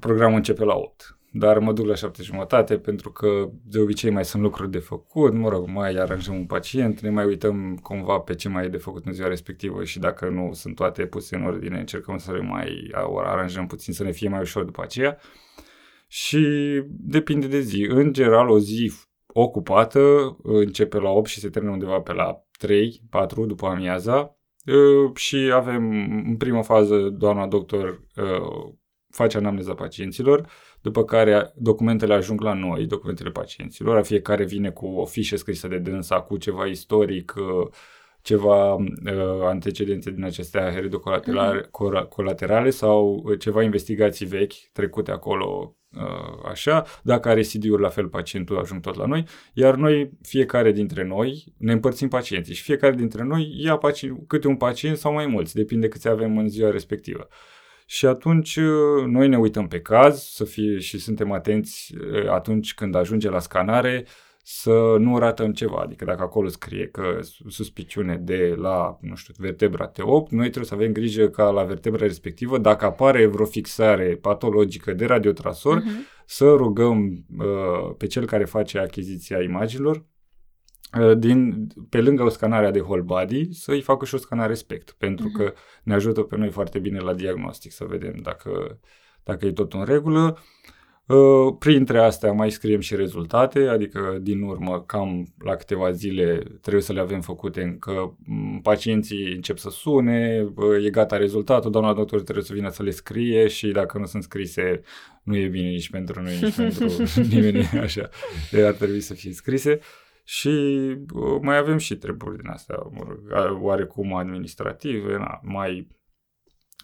programul 0.00 0.36
începe 0.36 0.64
la 0.64 0.74
8. 0.74 1.18
Dar 1.36 1.58
mă 1.58 1.72
duc 1.72 1.86
la 1.86 1.94
7 1.94 2.22
jumătate 2.22 2.78
pentru 2.78 3.10
că 3.10 3.48
de 3.64 3.78
obicei 3.78 4.10
mai 4.10 4.24
sunt 4.24 4.42
lucruri 4.42 4.70
de 4.70 4.78
făcut, 4.78 5.32
mă 5.32 5.48
rog, 5.48 5.66
mai 5.68 5.94
aranjăm 5.94 6.34
un 6.34 6.46
pacient, 6.46 7.00
ne 7.00 7.10
mai 7.10 7.24
uităm 7.24 7.78
cumva 7.82 8.18
pe 8.18 8.34
ce 8.34 8.48
mai 8.48 8.64
e 8.64 8.68
de 8.68 8.76
făcut 8.76 9.06
în 9.06 9.12
ziua 9.12 9.28
respectivă 9.28 9.84
și 9.84 9.98
dacă 9.98 10.28
nu 10.28 10.52
sunt 10.52 10.74
toate 10.74 11.06
puse 11.06 11.36
în 11.36 11.44
ordine, 11.44 11.78
încercăm 11.78 12.18
să 12.18 12.32
le 12.32 12.40
mai 12.40 12.90
aranjăm 13.24 13.66
puțin 13.66 13.92
să 13.92 14.02
ne 14.02 14.10
fie 14.10 14.28
mai 14.28 14.40
ușor 14.40 14.64
după 14.64 14.82
aceea. 14.82 15.18
Și 16.08 16.46
depinde 16.88 17.46
de 17.46 17.60
zi. 17.60 17.86
În 17.88 18.12
general, 18.12 18.48
o 18.48 18.58
zi 18.58 18.92
ocupată 19.26 20.36
începe 20.42 20.98
la 20.98 21.10
8 21.10 21.28
și 21.28 21.40
se 21.40 21.48
termină 21.48 21.72
undeva 21.72 22.00
pe 22.00 22.12
la 22.12 22.44
3, 22.58 23.02
4 23.10 23.46
după 23.46 23.66
amiaza 23.66 24.36
și 25.14 25.50
avem 25.54 25.90
în 26.26 26.36
prima 26.36 26.62
fază 26.62 26.96
doamna 26.96 27.46
doctor 27.46 28.02
face 29.14 29.36
anamneza 29.36 29.74
pacienților, 29.74 30.46
după 30.80 31.04
care 31.04 31.52
documentele 31.56 32.14
ajung 32.14 32.40
la 32.40 32.52
noi, 32.52 32.86
documentele 32.86 33.30
pacienților, 33.30 34.04
fiecare 34.04 34.44
vine 34.44 34.70
cu 34.70 34.86
o 34.86 35.04
fișă 35.04 35.36
scrisă 35.36 35.68
de 35.68 35.78
dânsa, 35.78 36.20
cu 36.20 36.36
ceva 36.36 36.64
istoric, 36.64 37.34
uh, 37.36 37.68
ceva 38.24 38.74
uh, 38.74 38.82
antecedente 39.42 40.10
din 40.10 40.24
acestea 40.24 40.72
heredocolaterale 40.72 41.60
mm-hmm. 41.60 42.08
colaterale 42.08 42.70
sau 42.70 43.22
uh, 43.24 43.38
ceva 43.38 43.62
investigații 43.62 44.26
vechi 44.26 44.52
trecute 44.72 45.10
acolo 45.10 45.76
uh, 45.96 46.48
așa, 46.50 46.84
dacă 47.02 47.28
are 47.28 47.42
CD-uri 47.42 47.82
la 47.82 47.88
fel 47.88 48.08
pacientul 48.08 48.58
ajung 48.58 48.80
tot 48.80 48.94
la 48.94 49.06
noi, 49.06 49.24
iar 49.52 49.74
noi, 49.74 50.10
fiecare 50.22 50.72
dintre 50.72 51.04
noi, 51.04 51.44
ne 51.56 51.72
împărțim 51.72 52.08
pacienții 52.08 52.54
și 52.54 52.62
fiecare 52.62 52.94
dintre 52.94 53.22
noi 53.22 53.54
ia 53.58 53.76
pacient, 53.76 54.18
câte 54.26 54.48
un 54.48 54.56
pacient 54.56 54.96
sau 54.96 55.12
mai 55.12 55.26
mulți, 55.26 55.54
depinde 55.54 55.88
câți 55.88 56.08
avem 56.08 56.38
în 56.38 56.48
ziua 56.48 56.70
respectivă. 56.70 57.28
Și 57.86 58.06
atunci 58.06 58.56
uh, 58.56 59.04
noi 59.06 59.28
ne 59.28 59.38
uităm 59.38 59.68
pe 59.68 59.80
caz 59.80 60.22
să 60.22 60.44
fie 60.44 60.78
și 60.78 60.98
suntem 60.98 61.32
atenți 61.32 61.94
uh, 61.96 62.28
atunci 62.28 62.74
când 62.74 62.94
ajunge 62.94 63.28
la 63.28 63.38
scanare 63.38 64.06
să 64.46 64.96
nu 64.98 65.18
ratăm 65.18 65.52
ceva. 65.52 65.80
Adică 65.80 66.04
dacă 66.04 66.22
acolo 66.22 66.48
scrie 66.48 66.86
că 66.86 67.18
suspiciune 67.48 68.16
de 68.16 68.54
la, 68.56 68.98
nu 69.00 69.14
știu, 69.14 69.34
vertebra 69.38 69.90
T8, 69.90 70.28
noi 70.28 70.50
trebuie 70.50 70.64
să 70.64 70.74
avem 70.74 70.92
grijă 70.92 71.28
ca 71.28 71.50
la 71.50 71.62
vertebra 71.62 72.06
respectivă, 72.06 72.58
dacă 72.58 72.84
apare 72.84 73.26
vreo 73.26 73.44
fixare 73.44 74.18
patologică 74.20 74.92
de 74.92 75.06
radiotrasor, 75.06 75.80
uh-huh. 75.80 76.24
să 76.26 76.44
rugăm 76.44 77.24
uh, 77.38 77.94
pe 77.98 78.06
cel 78.06 78.26
care 78.26 78.44
face 78.44 78.78
achiziția 78.78 79.42
imaginilor 79.42 79.96
Uh, 79.96 80.13
din, 81.16 81.66
pe 81.88 82.00
lângă 82.00 82.22
o 82.22 82.28
scanare 82.28 82.70
de 82.70 82.80
whole 82.80 83.02
body, 83.02 83.52
să-i 83.52 83.80
facă 83.80 84.04
și 84.04 84.14
o 84.14 84.18
scanare 84.18 84.54
SPECT, 84.54 84.90
pentru 84.90 85.28
uh-huh. 85.28 85.38
că 85.38 85.52
ne 85.82 85.94
ajută 85.94 86.20
pe 86.20 86.36
noi 86.36 86.50
foarte 86.50 86.78
bine 86.78 86.98
la 86.98 87.14
diagnostic, 87.14 87.72
să 87.72 87.84
vedem 87.84 88.14
dacă, 88.22 88.78
dacă 89.22 89.46
e 89.46 89.52
tot 89.52 89.72
în 89.72 89.84
regulă. 89.84 90.38
Uh, 91.06 91.54
printre 91.58 91.98
astea 91.98 92.32
mai 92.32 92.50
scriem 92.50 92.80
și 92.80 92.96
rezultate, 92.96 93.66
adică 93.66 94.18
din 94.20 94.42
urmă 94.42 94.82
cam 94.86 95.34
la 95.38 95.54
câteva 95.54 95.90
zile 95.90 96.42
trebuie 96.60 96.82
să 96.82 96.92
le 96.92 97.00
avem 97.00 97.20
făcute 97.20 97.62
încă 97.62 98.18
pacienții 98.62 99.32
încep 99.32 99.58
să 99.58 99.70
sune, 99.70 100.48
uh, 100.54 100.84
e 100.84 100.90
gata 100.90 101.16
rezultatul, 101.16 101.70
doamna 101.70 101.94
doctor 101.94 102.22
trebuie 102.22 102.44
să 102.44 102.52
vină 102.52 102.68
să 102.68 102.82
le 102.82 102.90
scrie 102.90 103.48
și 103.48 103.68
dacă 103.68 103.98
nu 103.98 104.06
sunt 104.06 104.22
scrise 104.22 104.80
nu 105.22 105.36
e 105.36 105.46
bine 105.46 105.68
nici 105.68 105.90
pentru 105.90 106.22
noi, 106.22 106.38
nici 106.42 106.54
pentru 106.54 106.86
nimeni 107.34 107.68
așa, 107.80 108.08
ar 108.52 108.72
trebui 108.72 109.00
să 109.00 109.14
fie 109.14 109.32
scrise. 109.32 109.78
Și 110.26 110.48
uh, 111.14 111.38
mai 111.40 111.56
avem 111.56 111.78
și 111.78 111.96
treburi 111.96 112.36
din 112.36 112.48
astea, 112.50 112.76
mă 112.90 113.04
rog, 113.06 113.62
oarecum 113.64 114.14
administrative, 114.14 115.16
na, 115.16 115.40
mai 115.42 115.88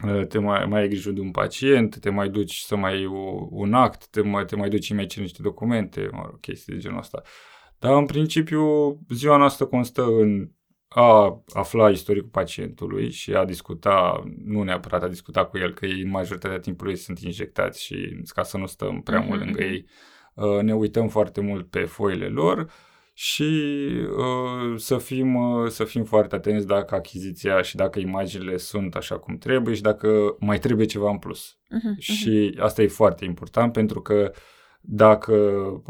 uh, 0.04 0.26
te 0.26 0.38
mai, 0.38 0.66
mai 0.66 0.80
ai 0.80 0.88
grijă 0.88 1.10
de 1.10 1.20
un 1.20 1.30
pacient, 1.30 1.98
te 1.98 2.10
mai 2.10 2.28
duci 2.28 2.56
să 2.56 2.76
mai 2.76 2.96
iei 2.96 3.08
un 3.50 3.74
act, 3.74 4.06
te 4.06 4.20
mai, 4.20 4.44
te 4.44 4.56
mai 4.56 4.68
duci 4.68 4.84
și 4.84 4.94
mai 4.94 5.06
ceri 5.06 5.22
niște 5.22 5.42
documente, 5.42 6.08
mă 6.12 6.22
rog, 6.24 6.40
chestii 6.40 6.72
de 6.72 6.78
genul 6.78 6.98
ăsta. 6.98 7.22
Dar 7.78 7.96
în 7.96 8.06
principiu 8.06 8.98
ziua 9.08 9.36
noastră 9.36 9.66
constă 9.66 10.04
în 10.04 10.50
a 10.92 11.42
afla 11.52 11.90
istoricul 11.90 12.28
pacientului 12.28 13.10
și 13.10 13.34
a 13.34 13.44
discuta, 13.44 14.22
nu 14.44 14.62
neapărat 14.62 15.02
a 15.02 15.08
discuta 15.08 15.44
cu 15.44 15.58
el, 15.58 15.74
că 15.74 15.86
ei 15.86 16.00
în 16.00 16.10
majoritatea 16.10 16.58
timpului 16.58 16.96
sunt 16.96 17.18
injectați 17.18 17.82
și 17.84 18.22
ca 18.34 18.42
să 18.42 18.58
nu 18.58 18.66
stăm 18.66 19.02
prea 19.02 19.20
mult 19.20 19.40
lângă 19.40 19.62
mhm. 19.62 19.72
ei, 19.72 19.86
uh, 20.34 20.62
ne 20.62 20.74
uităm 20.74 21.08
foarte 21.08 21.40
mult 21.40 21.70
pe 21.70 21.80
foile 21.80 22.28
lor 22.28 22.70
și 23.22 23.52
uh, 24.16 24.76
să, 24.76 24.98
fim, 24.98 25.34
uh, 25.34 25.70
să 25.70 25.84
fim 25.84 26.04
foarte 26.04 26.34
atenți 26.34 26.66
dacă 26.66 26.94
achiziția 26.94 27.62
și 27.62 27.76
dacă 27.76 27.98
imaginile 27.98 28.56
sunt 28.56 28.94
așa 28.94 29.18
cum 29.18 29.36
trebuie 29.36 29.74
și 29.74 29.82
dacă 29.82 30.36
mai 30.38 30.58
trebuie 30.58 30.86
ceva 30.86 31.10
în 31.10 31.18
plus. 31.18 31.50
Uh-huh, 31.50 31.96
uh-huh. 31.96 31.98
Și 31.98 32.56
asta 32.60 32.82
e 32.82 32.86
foarte 32.86 33.24
important 33.24 33.72
pentru 33.72 34.00
că 34.02 34.32
dacă 34.80 35.34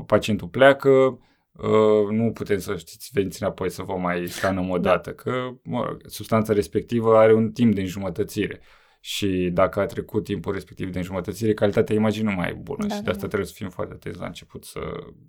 pacientul 0.07 0.49
pleacă, 0.49 1.19
Uh, 1.53 2.09
nu 2.11 2.33
putem 2.33 2.59
să 2.59 2.77
știți, 2.77 3.11
veniți 3.13 3.43
înapoi 3.43 3.71
să 3.71 3.83
vă 3.83 3.97
mai 3.97 4.27
scanăm 4.27 4.71
o 4.71 4.79
da. 4.79 4.91
dată, 4.91 5.11
că 5.11 5.51
mă, 5.63 5.97
substanța 6.07 6.53
respectivă 6.53 7.17
are 7.17 7.35
un 7.35 7.51
timp 7.51 7.75
de 7.75 7.81
înjumătățire 7.81 8.61
și 9.01 9.51
dacă 9.53 9.81
a 9.81 9.87
trecut 9.87 10.25
timpul 10.25 10.53
respectiv 10.53 10.91
de 10.91 10.99
înjumătățire, 10.99 11.55
calitatea 11.55 11.95
imaginii 11.95 12.29
nu 12.29 12.37
mai 12.37 12.51
e 12.51 12.53
bună 12.53 12.87
da, 12.87 12.95
și 12.95 13.01
de 13.01 13.05
da, 13.05 13.11
asta 13.11 13.23
da. 13.23 13.29
trebuie 13.29 13.49
să 13.49 13.55
fim 13.57 13.69
foarte 13.69 13.95
atenți 13.95 14.19
la 14.19 14.27
început 14.27 14.65
să 14.65 14.81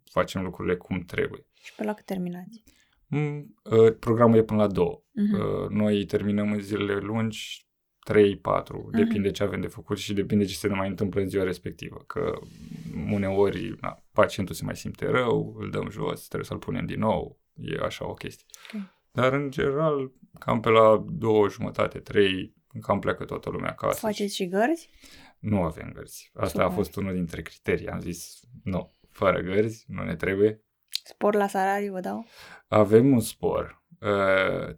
facem 0.03 0.43
lucrurile 0.43 0.75
cum 0.75 0.99
trebuie. 0.99 1.45
Și 1.63 1.75
pe 1.75 1.83
la 1.83 1.93
cât 1.93 2.05
terminați? 2.05 2.63
Mm, 3.07 3.55
uh, 3.63 3.95
programul 3.99 4.37
e 4.37 4.43
până 4.43 4.61
la 4.61 4.67
două. 4.67 5.01
Uh-huh. 5.01 5.69
Noi 5.69 6.05
terminăm 6.05 6.51
în 6.51 6.59
zilele 6.59 6.99
lungi 6.99 7.65
3, 7.99 8.37
4, 8.37 8.77
uh-huh. 8.77 8.97
depinde 8.97 9.31
ce 9.31 9.43
avem 9.43 9.61
de 9.61 9.67
făcut 9.67 9.97
și 9.97 10.13
depinde 10.13 10.45
ce 10.45 10.55
se 10.55 10.67
mai 10.67 10.87
întâmplă 10.87 11.21
în 11.21 11.27
ziua 11.27 11.43
respectivă. 11.43 12.03
Că 12.07 12.39
uneori 13.11 13.75
na, 13.81 14.03
pacientul 14.13 14.55
se 14.55 14.63
mai 14.63 14.75
simte 14.75 15.05
rău, 15.05 15.55
îl 15.59 15.69
dăm 15.69 15.89
jos, 15.89 16.27
trebuie 16.27 16.47
să-l 16.47 16.57
punem 16.57 16.85
din 16.85 16.99
nou, 16.99 17.39
e 17.53 17.79
așa 17.83 18.07
o 18.07 18.13
chestie. 18.13 18.45
Okay. 18.67 18.89
Dar 19.11 19.33
în 19.33 19.51
general, 19.51 20.11
cam 20.39 20.59
pe 20.59 20.69
la 20.69 21.05
două 21.07 21.49
jumătate, 21.49 21.99
trei, 21.99 22.55
cam 22.79 22.99
pleacă 22.99 23.25
toată 23.25 23.49
lumea 23.49 23.69
acasă. 23.69 23.99
Faceți 23.99 24.35
și 24.35 24.47
gărzi? 24.47 24.89
Nu 25.39 25.61
avem 25.61 25.91
gărzi. 25.93 26.31
Asta 26.33 26.47
Super. 26.47 26.65
a 26.65 26.69
fost 26.69 26.95
unul 26.95 27.13
dintre 27.13 27.41
criterii. 27.41 27.87
Am 27.87 27.99
zis, 27.99 28.39
nu, 28.63 28.91
fără 29.09 29.39
gărzi, 29.39 29.85
nu 29.87 30.03
ne 30.03 30.15
trebuie. 30.15 30.61
Spor 31.03 31.35
la 31.35 31.47
salariu 31.47 31.91
vă 31.91 31.99
dau? 31.99 32.25
Avem 32.67 33.11
un 33.11 33.19
spor. 33.19 33.83
Uh, 33.99 34.73
30% 34.73 34.75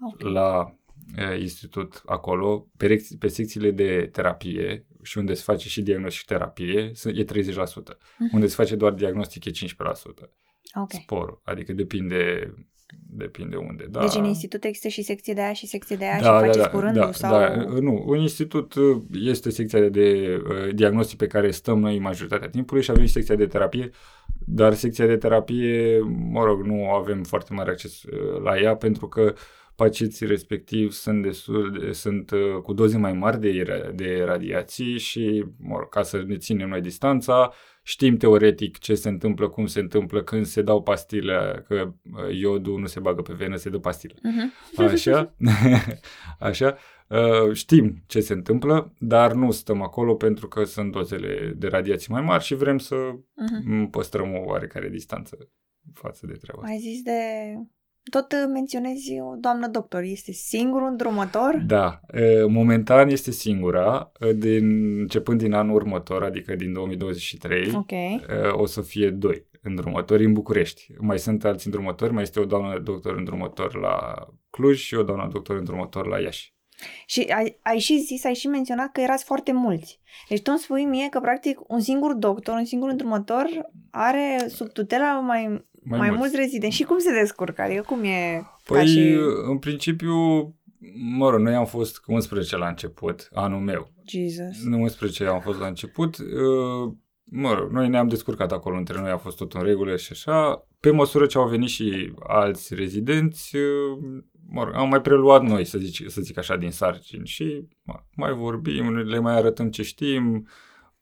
okay. 0.00 0.32
la 0.32 0.74
institut 1.38 2.02
acolo, 2.06 2.68
pe, 2.76 3.04
pe 3.18 3.28
secțiile 3.28 3.70
de 3.70 4.08
terapie 4.12 4.86
și 5.02 5.18
unde 5.18 5.34
se 5.34 5.42
face 5.42 5.68
și 5.68 5.82
diagnostic 5.82 6.20
și 6.20 6.26
terapie, 6.26 6.92
e 7.04 7.24
30%. 7.24 7.24
Uh-huh. 7.24 7.96
Mhm. 8.18 8.34
Unde 8.34 8.46
se 8.46 8.54
face 8.54 8.76
doar 8.76 8.92
diagnostic 8.92 9.44
e 9.44 9.50
15%. 9.50 10.30
Okay. 10.74 11.00
Sporul. 11.02 11.40
Adică 11.44 11.72
depinde 11.72 12.54
depinde 13.10 13.56
unde. 13.56 13.86
Da. 13.90 14.00
Deci 14.00 14.14
în 14.14 14.24
institut 14.24 14.64
există 14.64 14.88
și 14.88 15.02
secție 15.02 15.34
de 15.34 15.40
aia 15.40 15.52
și 15.52 15.66
secție 15.66 15.96
de 15.96 16.04
aia 16.04 16.20
da, 16.20 16.26
și 16.26 16.30
da, 16.30 16.38
faceți 16.38 16.58
da, 16.58 16.68
cu 16.68 16.78
rândul? 16.78 17.00
Da, 17.00 17.12
sau... 17.12 17.30
da, 17.30 17.54
nu. 17.80 18.04
Un 18.06 18.18
institut 18.18 18.74
uh, 18.74 18.96
este 19.12 19.50
secția 19.50 19.80
de 19.80 20.36
uh, 20.48 20.74
diagnostic 20.74 21.18
pe 21.18 21.26
care 21.26 21.50
stăm 21.50 21.78
noi 21.78 21.98
majoritatea 21.98 22.48
timpului 22.48 22.82
și 22.82 22.90
avem 22.90 23.04
și 23.04 23.12
secția 23.12 23.34
de 23.34 23.46
terapie, 23.46 23.90
dar 24.46 24.74
secția 24.74 25.06
de 25.06 25.16
terapie, 25.16 25.98
mă 26.30 26.44
rog, 26.44 26.62
nu 26.62 26.90
avem 26.90 27.22
foarte 27.22 27.52
mare 27.52 27.70
acces 27.70 28.02
uh, 28.02 28.42
la 28.42 28.58
ea 28.58 28.76
pentru 28.76 29.08
că 29.08 29.20
uh, 29.22 29.32
pacienții 29.82 30.26
respectiv 30.26 30.90
sunt, 30.90 31.22
destul 31.22 31.78
de, 31.78 31.92
sunt 31.92 32.30
uh, 32.30 32.62
cu 32.62 32.72
doze 32.72 32.98
mai 32.98 33.12
mari 33.12 33.40
de, 33.40 33.92
de 33.94 34.22
radiații 34.24 34.98
și, 34.98 35.44
mor, 35.58 35.88
ca 35.88 36.02
să 36.02 36.22
ne 36.26 36.36
ținem 36.36 36.68
noi 36.68 36.80
distanța, 36.80 37.52
știm 37.82 38.16
teoretic 38.16 38.78
ce 38.78 38.94
se 38.94 39.08
întâmplă, 39.08 39.48
cum 39.48 39.66
se 39.66 39.80
întâmplă 39.80 40.22
când 40.22 40.44
se 40.44 40.62
dau 40.62 40.82
pastile, 40.82 41.64
că 41.68 41.92
uh, 42.12 42.38
iodul 42.40 42.80
nu 42.80 42.86
se 42.86 43.00
bagă 43.00 43.22
pe 43.22 43.32
venă, 43.32 43.56
se 43.56 43.70
dă 43.70 43.78
pastile. 43.78 44.14
Uh-huh. 44.14 44.92
Așa? 44.92 45.34
Așa? 46.50 46.76
Uh, 47.08 47.52
știm 47.52 48.02
ce 48.06 48.20
se 48.20 48.32
întâmplă, 48.32 48.94
dar 48.98 49.32
nu 49.32 49.50
stăm 49.50 49.82
acolo 49.82 50.14
pentru 50.14 50.48
că 50.48 50.64
sunt 50.64 50.92
dozele 50.92 51.54
de 51.56 51.66
radiații 51.66 52.12
mai 52.12 52.22
mari 52.22 52.44
și 52.44 52.54
vrem 52.54 52.78
să 52.78 52.96
uh-huh. 52.96 53.90
păstrăm 53.90 54.34
o 54.34 54.42
oarecare 54.44 54.88
distanță 54.88 55.36
față 55.94 56.26
de 56.26 56.32
treaba 56.32 56.62
asta. 56.62 56.72
Ai 56.72 56.78
zis 56.78 57.02
de 57.02 57.20
tot 58.10 58.32
uh, 58.32 58.50
menționezi 58.52 59.20
o 59.20 59.34
doamnă 59.38 59.68
doctor. 59.68 60.02
Este 60.02 60.32
singur 60.32 60.82
un 60.82 60.96
drumător? 60.96 61.62
Da. 61.66 62.00
Momentan 62.48 63.08
este 63.08 63.30
singura. 63.30 64.12
Din, 64.36 64.98
începând 65.00 65.42
din 65.42 65.52
anul 65.52 65.74
următor, 65.74 66.22
adică 66.22 66.54
din 66.54 66.72
2023, 66.72 67.72
okay. 67.74 68.22
o 68.52 68.66
să 68.66 68.80
fie 68.80 69.10
doi 69.10 69.48
îndrumători 69.62 70.24
în 70.24 70.32
București. 70.32 70.86
Mai 70.98 71.18
sunt 71.18 71.44
alți 71.44 71.66
îndrumători, 71.66 72.12
mai 72.12 72.22
este 72.22 72.40
o 72.40 72.44
doamnă 72.44 72.78
doctor 72.78 73.16
îndrumător 73.16 73.76
la 73.76 74.26
Cluj 74.50 74.78
și 74.78 74.94
o 74.94 75.02
doamnă 75.02 75.28
doctor 75.32 75.56
îndrumător 75.56 76.06
la 76.06 76.18
Iași. 76.20 76.54
Și 77.06 77.20
ai, 77.20 77.58
ai 77.62 77.78
și 77.78 77.98
zis, 77.98 78.24
ai 78.24 78.34
și 78.34 78.46
menționat 78.46 78.92
că 78.92 79.00
erați 79.00 79.24
foarte 79.24 79.52
mulți. 79.52 80.00
Deci 80.28 80.42
tu 80.42 80.50
îmi 80.50 80.60
spui 80.60 80.84
mie 80.84 81.08
că 81.08 81.20
practic 81.20 81.58
un 81.66 81.80
singur 81.80 82.12
doctor, 82.14 82.54
un 82.54 82.64
singur 82.64 82.90
îndrumător 82.90 83.46
are 83.90 84.46
sub 84.48 84.68
tutela 84.68 85.18
mai 85.18 85.68
mai, 85.82 85.98
mai 85.98 86.08
mulți. 86.08 86.22
mulți 86.22 86.36
rezidenți. 86.36 86.76
Și 86.76 86.82
cum 86.82 86.98
se 86.98 87.12
descurcă? 87.12 87.62
Adică 87.62 87.82
cum 87.86 88.04
e 88.04 88.42
Păi, 88.64 88.86
și... 88.86 89.16
în 89.50 89.58
principiu, 89.58 90.14
mă 91.16 91.30
rog, 91.30 91.40
noi 91.40 91.54
am 91.54 91.66
fost 91.66 92.02
11 92.06 92.56
la 92.56 92.68
început, 92.68 93.28
anul 93.32 93.60
meu. 93.60 93.92
Jesus. 94.06 94.64
11 94.72 95.24
am 95.24 95.40
fost 95.40 95.58
la 95.58 95.66
început. 95.66 96.18
Uh, 96.18 96.92
mă 97.24 97.54
rog, 97.54 97.70
noi 97.70 97.88
ne-am 97.88 98.08
descurcat 98.08 98.52
acolo 98.52 98.76
între 98.76 99.00
noi, 99.00 99.10
a 99.10 99.16
fost 99.16 99.36
tot 99.36 99.52
în 99.52 99.62
regulă 99.62 99.96
și 99.96 100.08
așa. 100.12 100.66
Pe 100.80 100.90
măsură 100.90 101.26
ce 101.26 101.38
au 101.38 101.48
venit 101.48 101.68
și 101.68 102.12
alți 102.18 102.74
rezidenți, 102.74 103.56
uh, 103.56 104.22
mă 104.48 104.64
rog, 104.64 104.74
am 104.74 104.88
mai 104.88 105.00
preluat 105.00 105.42
noi, 105.42 105.64
să 105.64 105.78
zic, 105.78 106.10
să 106.10 106.20
zic 106.20 106.38
așa, 106.38 106.56
din 106.56 106.70
sarcini 106.70 107.26
și 107.26 107.68
mă, 107.82 107.94
mai 108.16 108.32
vorbim, 108.32 108.96
le 108.96 109.18
mai 109.18 109.36
arătăm 109.36 109.70
ce 109.70 109.82
știm, 109.82 110.48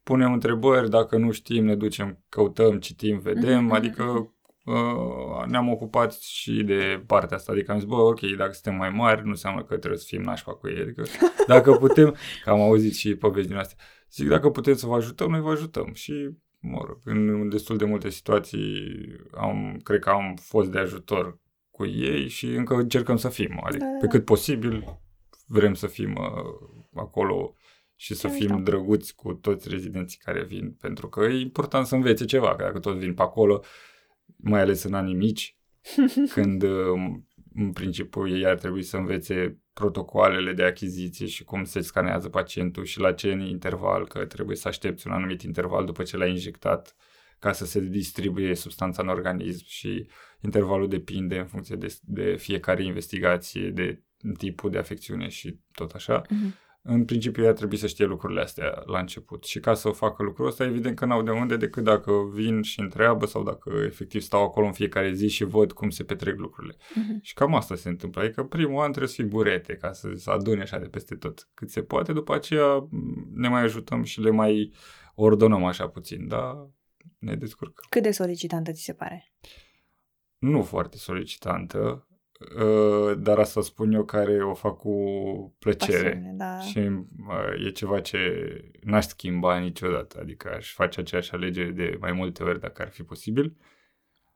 punem 0.03 0.33
întrebări, 0.33 0.91
dacă 0.91 1.17
nu 1.17 1.31
știm, 1.31 1.65
ne 1.65 1.75
ducem, 1.75 2.25
căutăm, 2.29 2.79
citim, 2.79 3.19
vedem, 3.19 3.69
mm-hmm. 3.69 3.75
adică 3.75 4.33
Uh, 4.69 5.45
ne-am 5.47 5.69
ocupat 5.69 6.13
și 6.13 6.63
de 6.63 7.03
partea 7.07 7.37
asta, 7.37 7.53
adică 7.53 7.73
am 7.73 7.79
zis, 7.79 7.89
bă, 7.89 7.95
ok, 7.95 8.21
dacă 8.21 8.53
suntem 8.53 8.75
mai 8.75 8.91
mari, 8.91 9.23
nu 9.23 9.29
înseamnă 9.29 9.63
că 9.63 9.77
trebuie 9.77 9.99
să 9.99 10.07
fim 10.09 10.23
nașpa 10.23 10.53
cu 10.53 10.69
ei, 10.69 10.81
adică 10.81 11.03
dacă 11.47 11.73
putem, 11.73 12.15
că 12.45 12.51
am 12.51 12.61
auzit 12.61 12.95
și 12.95 13.15
povești 13.15 13.49
din 13.49 13.59
astea, 13.59 13.77
zic, 14.11 14.29
dacă 14.29 14.51
putem 14.51 14.75
să 14.75 14.87
vă 14.87 14.95
ajutăm, 14.95 15.31
noi 15.31 15.41
vă 15.41 15.51
ajutăm 15.51 15.93
și, 15.93 16.31
mă 16.59 16.83
rog, 16.87 16.99
în 17.05 17.49
destul 17.49 17.77
de 17.77 17.85
multe 17.85 18.09
situații 18.09 18.97
am, 19.35 19.81
cred 19.83 20.01
că 20.01 20.11
am 20.11 20.37
fost 20.41 20.71
de 20.71 20.79
ajutor 20.79 21.39
cu 21.71 21.87
ei 21.87 22.29
și 22.29 22.47
încă 22.47 22.75
încercăm 22.75 23.17
să 23.17 23.29
fim, 23.29 23.61
adică 23.65 23.85
da, 23.85 23.91
da. 23.91 23.97
pe 24.01 24.07
cât 24.07 24.25
posibil 24.25 25.01
vrem 25.47 25.75
să 25.75 25.87
fim 25.87 26.15
uh, 26.15 26.69
acolo 26.95 27.55
și 27.95 28.15
să 28.15 28.29
fim 28.29 28.55
mișto. 28.55 28.71
drăguți 28.71 29.15
cu 29.15 29.33
toți 29.33 29.69
rezidenții 29.69 30.19
care 30.19 30.45
vin, 30.45 30.77
pentru 30.81 31.09
că 31.09 31.25
e 31.25 31.41
important 31.41 31.87
să 31.87 31.95
învețe 31.95 32.25
ceva, 32.25 32.57
că 32.57 32.63
dacă 32.63 32.79
toți 32.79 32.99
vin 32.99 33.15
pe 33.15 33.23
acolo, 33.23 33.63
mai 34.37 34.61
ales 34.61 34.83
în 34.83 34.95
anii 34.95 35.15
mici, 35.15 35.57
când 36.35 36.63
um, 36.63 37.29
în 37.55 37.73
principiu 37.73 38.29
ei 38.29 38.47
ar 38.47 38.59
trebui 38.59 38.83
să 38.83 38.97
învețe 38.97 39.61
protocoalele 39.73 40.53
de 40.53 40.65
achiziție 40.65 41.27
și 41.27 41.45
cum 41.45 41.65
se 41.65 41.81
scanează 41.81 42.29
pacientul 42.29 42.85
și 42.85 43.01
la 43.01 43.13
ce 43.13 43.31
interval, 43.31 44.07
că 44.07 44.25
trebuie 44.25 44.57
să 44.57 44.69
aștepți 44.69 45.07
un 45.07 45.13
anumit 45.13 45.43
interval 45.43 45.85
după 45.85 46.03
ce 46.03 46.17
l-ai 46.17 46.31
injectat 46.31 46.97
ca 47.39 47.53
să 47.53 47.65
se 47.65 47.81
distribuie 47.81 48.55
substanța 48.55 49.03
în 49.03 49.09
organism 49.09 49.65
și 49.67 50.09
intervalul 50.41 50.89
depinde 50.89 51.39
în 51.39 51.47
funcție 51.47 51.77
de, 51.77 51.97
de 52.03 52.37
fiecare 52.37 52.85
investigație, 52.85 53.71
de 53.71 54.03
tipul 54.37 54.71
de 54.71 54.79
afecțiune 54.79 55.29
și 55.29 55.61
tot 55.73 55.91
așa. 55.91 56.23
Uh-huh 56.23 56.67
în 56.91 57.05
principiu 57.05 57.45
ea 57.45 57.53
trebuie 57.53 57.79
să 57.79 57.87
știe 57.87 58.05
lucrurile 58.05 58.41
astea 58.41 58.83
la 58.87 58.99
început. 58.99 59.45
Și 59.45 59.61
ca 59.61 59.75
să 59.75 59.91
facă 59.91 60.23
lucrul 60.23 60.47
ăsta, 60.47 60.65
evident 60.65 60.97
că 60.97 61.05
n-au 61.05 61.23
de 61.23 61.31
unde 61.31 61.57
decât 61.57 61.85
dacă 61.85 62.13
vin 62.33 62.63
și 62.63 62.81
întreabă 62.81 63.27
sau 63.27 63.43
dacă 63.43 63.73
efectiv 63.85 64.21
stau 64.21 64.43
acolo 64.43 64.67
în 64.67 64.73
fiecare 64.73 65.13
zi 65.13 65.29
și 65.29 65.45
văd 65.45 65.73
cum 65.73 65.91
se 65.91 66.05
petrec 66.05 66.39
lucrurile. 66.39 66.75
Uh-huh. 66.75 67.21
Și 67.23 67.35
cam 67.35 67.55
asta 67.55 67.75
se 67.75 67.89
întâmplă. 67.89 68.23
Adică 68.23 68.45
primul 68.45 68.83
an 68.83 68.89
trebuie 68.89 69.09
să 69.09 69.15
fii 69.15 69.31
burete 69.31 69.75
ca 69.75 69.93
să 69.93 70.13
se 70.15 70.31
adune 70.31 70.63
așa 70.63 70.79
de 70.79 70.87
peste 70.87 71.15
tot. 71.15 71.49
Cât 71.55 71.71
se 71.71 71.83
poate, 71.83 72.13
după 72.13 72.35
aceea 72.35 72.89
ne 73.35 73.49
mai 73.49 73.63
ajutăm 73.63 74.03
și 74.03 74.21
le 74.21 74.31
mai 74.31 74.73
ordonăm 75.15 75.65
așa 75.65 75.89
puțin, 75.89 76.29
dar 76.29 76.55
ne 77.19 77.35
descurcăm. 77.35 77.87
Cât 77.89 78.03
de 78.03 78.11
solicitantă 78.11 78.73
ți 78.73 78.83
se 78.83 78.93
pare? 78.93 79.33
Nu 80.39 80.63
foarte 80.63 80.97
solicitantă 80.97 81.79
Uh, 81.89 82.08
dar 83.19 83.39
asta 83.39 83.61
spun 83.61 83.93
eu 83.93 84.05
care 84.05 84.45
o 84.45 84.55
fac 84.55 84.77
cu 84.77 84.95
plăcere 85.59 86.09
Pasiune, 86.09 86.35
da. 86.37 86.59
și 86.59 86.79
uh, 86.79 87.67
e 87.67 87.71
ceva 87.71 88.01
ce 88.01 88.19
n-aș 88.81 89.07
schimba 89.07 89.59
niciodată, 89.59 90.19
adică 90.21 90.53
aș 90.57 90.73
face 90.73 91.01
aceeași 91.01 91.33
alegere 91.33 91.71
de 91.71 91.97
mai 92.01 92.13
multe 92.13 92.43
ori 92.43 92.61
dacă 92.61 92.83
ar 92.83 92.89
fi 92.89 93.03
posibil. 93.03 93.57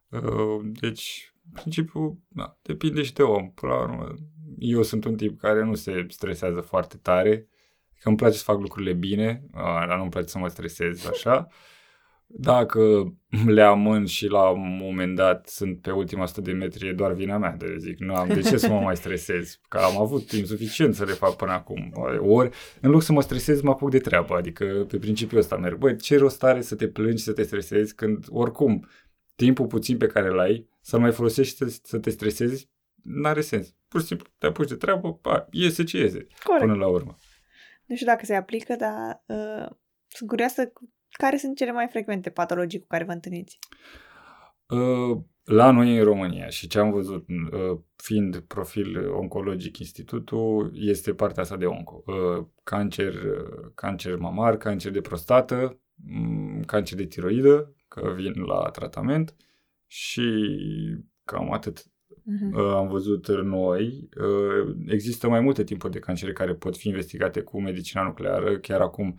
Uh, 0.08 0.60
deci, 0.62 1.34
în 1.44 1.52
principiu, 1.52 2.22
da, 2.28 2.58
depinde 2.62 3.02
și 3.02 3.12
de 3.12 3.22
om. 3.22 3.50
Până 3.50 3.72
la 3.72 3.82
urmă, 3.82 4.14
eu 4.58 4.82
sunt 4.82 5.04
un 5.04 5.16
tip 5.16 5.40
care 5.40 5.64
nu 5.64 5.74
se 5.74 6.06
stresează 6.08 6.60
foarte 6.60 6.96
tare, 6.96 7.48
că 8.00 8.08
îmi 8.08 8.16
place 8.16 8.36
să 8.36 8.44
fac 8.44 8.58
lucrurile 8.58 8.92
bine, 8.92 9.44
dar 9.52 9.96
nu-mi 9.96 10.10
place 10.10 10.28
să 10.28 10.38
mă 10.38 10.48
stresez 10.48 11.06
așa. 11.06 11.48
Dacă 12.34 13.12
le 13.46 13.62
amân 13.62 14.06
și 14.06 14.26
la 14.26 14.48
un 14.48 14.76
moment 14.80 15.16
dat 15.16 15.48
sunt 15.48 15.80
pe 15.80 15.90
ultima 15.90 16.22
100 16.22 16.40
de 16.40 16.52
metri, 16.52 16.88
e 16.88 16.92
doar 16.92 17.12
vina 17.12 17.38
mea. 17.38 17.54
De 17.58 17.76
zic, 17.78 17.98
nu 17.98 18.14
am 18.14 18.28
de 18.28 18.40
ce 18.40 18.56
să 18.56 18.68
mă 18.68 18.80
mai 18.80 18.96
stresez, 18.96 19.60
că 19.68 19.78
am 19.78 20.00
avut 20.00 20.26
timp 20.26 20.46
suficient 20.46 20.94
să 20.94 21.04
le 21.04 21.12
fac 21.12 21.36
până 21.36 21.52
acum. 21.52 21.92
Ori, 22.20 22.50
în 22.80 22.90
loc 22.90 23.02
să 23.02 23.12
mă 23.12 23.22
stresez, 23.22 23.60
mă 23.60 23.70
apuc 23.70 23.90
de 23.90 23.98
treabă. 23.98 24.34
Adică, 24.34 24.64
pe 24.88 24.98
principiul 24.98 25.40
ăsta 25.40 25.56
merg. 25.56 25.78
Băi, 25.78 25.96
ce 25.96 26.16
rost 26.16 26.42
are 26.42 26.60
să 26.60 26.74
te 26.74 26.88
plângi, 26.88 27.22
să 27.22 27.32
te 27.32 27.42
stresezi, 27.42 27.94
când, 27.94 28.26
oricum, 28.28 28.88
timpul 29.34 29.66
puțin 29.66 29.96
pe 29.96 30.06
care 30.06 30.28
îl 30.28 30.38
ai, 30.38 30.68
să-l 30.80 31.00
mai 31.00 31.12
folosești 31.12 31.56
să, 31.56 31.78
să 31.82 31.98
te 31.98 32.10
stresezi, 32.10 32.70
n-are 33.02 33.40
sens. 33.40 33.74
Pur 33.88 34.00
și 34.00 34.06
simplu, 34.06 34.26
te 34.38 34.46
apuci 34.46 34.68
de 34.68 34.74
treabă, 34.74 35.14
pa, 35.14 35.46
iese 35.50 35.84
ce 35.84 35.98
iese, 35.98 36.26
Corect. 36.44 36.64
până 36.64 36.74
la 36.74 36.86
urmă. 36.86 37.16
Nu 37.86 37.94
știu 37.94 38.06
dacă 38.06 38.24
se 38.24 38.34
aplică, 38.34 38.76
dar 38.76 39.22
uh, 39.26 39.66
sunt 40.08 40.28
curioasă 40.28 40.72
care 41.12 41.36
sunt 41.36 41.56
cele 41.56 41.72
mai 41.72 41.86
frecvente 41.90 42.30
patologii 42.30 42.80
cu 42.80 42.86
care 42.88 43.04
vă 43.04 43.12
întâlniți? 43.12 43.58
Uh, 44.68 45.18
la 45.44 45.70
noi 45.70 45.98
în 45.98 46.04
România 46.04 46.48
și 46.48 46.66
ce 46.66 46.78
am 46.78 46.90
văzut, 46.90 47.26
uh, 47.28 47.78
fiind 47.96 48.38
profil 48.38 49.10
oncologic 49.10 49.78
institutul, 49.78 50.72
este 50.74 51.14
partea 51.14 51.42
asta 51.42 51.56
de 51.56 51.66
onco. 51.66 52.02
Uh, 52.06 52.46
cancer, 52.62 53.14
cancer 53.74 54.16
mamar, 54.16 54.56
cancer 54.56 54.92
de 54.92 55.00
prostată, 55.00 55.80
mm, 55.94 56.62
cancer 56.62 56.98
de 56.98 57.04
tiroidă, 57.04 57.74
că 57.88 58.12
vin 58.16 58.42
la 58.42 58.70
tratament 58.70 59.36
și 59.86 60.46
cam 61.24 61.52
atât. 61.52 61.86
Uh-huh. 62.12 62.74
Am 62.74 62.88
văzut 62.88 63.28
noi. 63.42 64.08
Există 64.86 65.28
mai 65.28 65.40
multe 65.40 65.64
tipuri 65.64 65.92
de 65.92 65.98
cancere 65.98 66.32
care 66.32 66.54
pot 66.54 66.76
fi 66.76 66.88
investigate 66.88 67.40
cu 67.40 67.60
medicina 67.60 68.02
nucleară. 68.02 68.58
Chiar 68.58 68.80
acum 68.80 69.18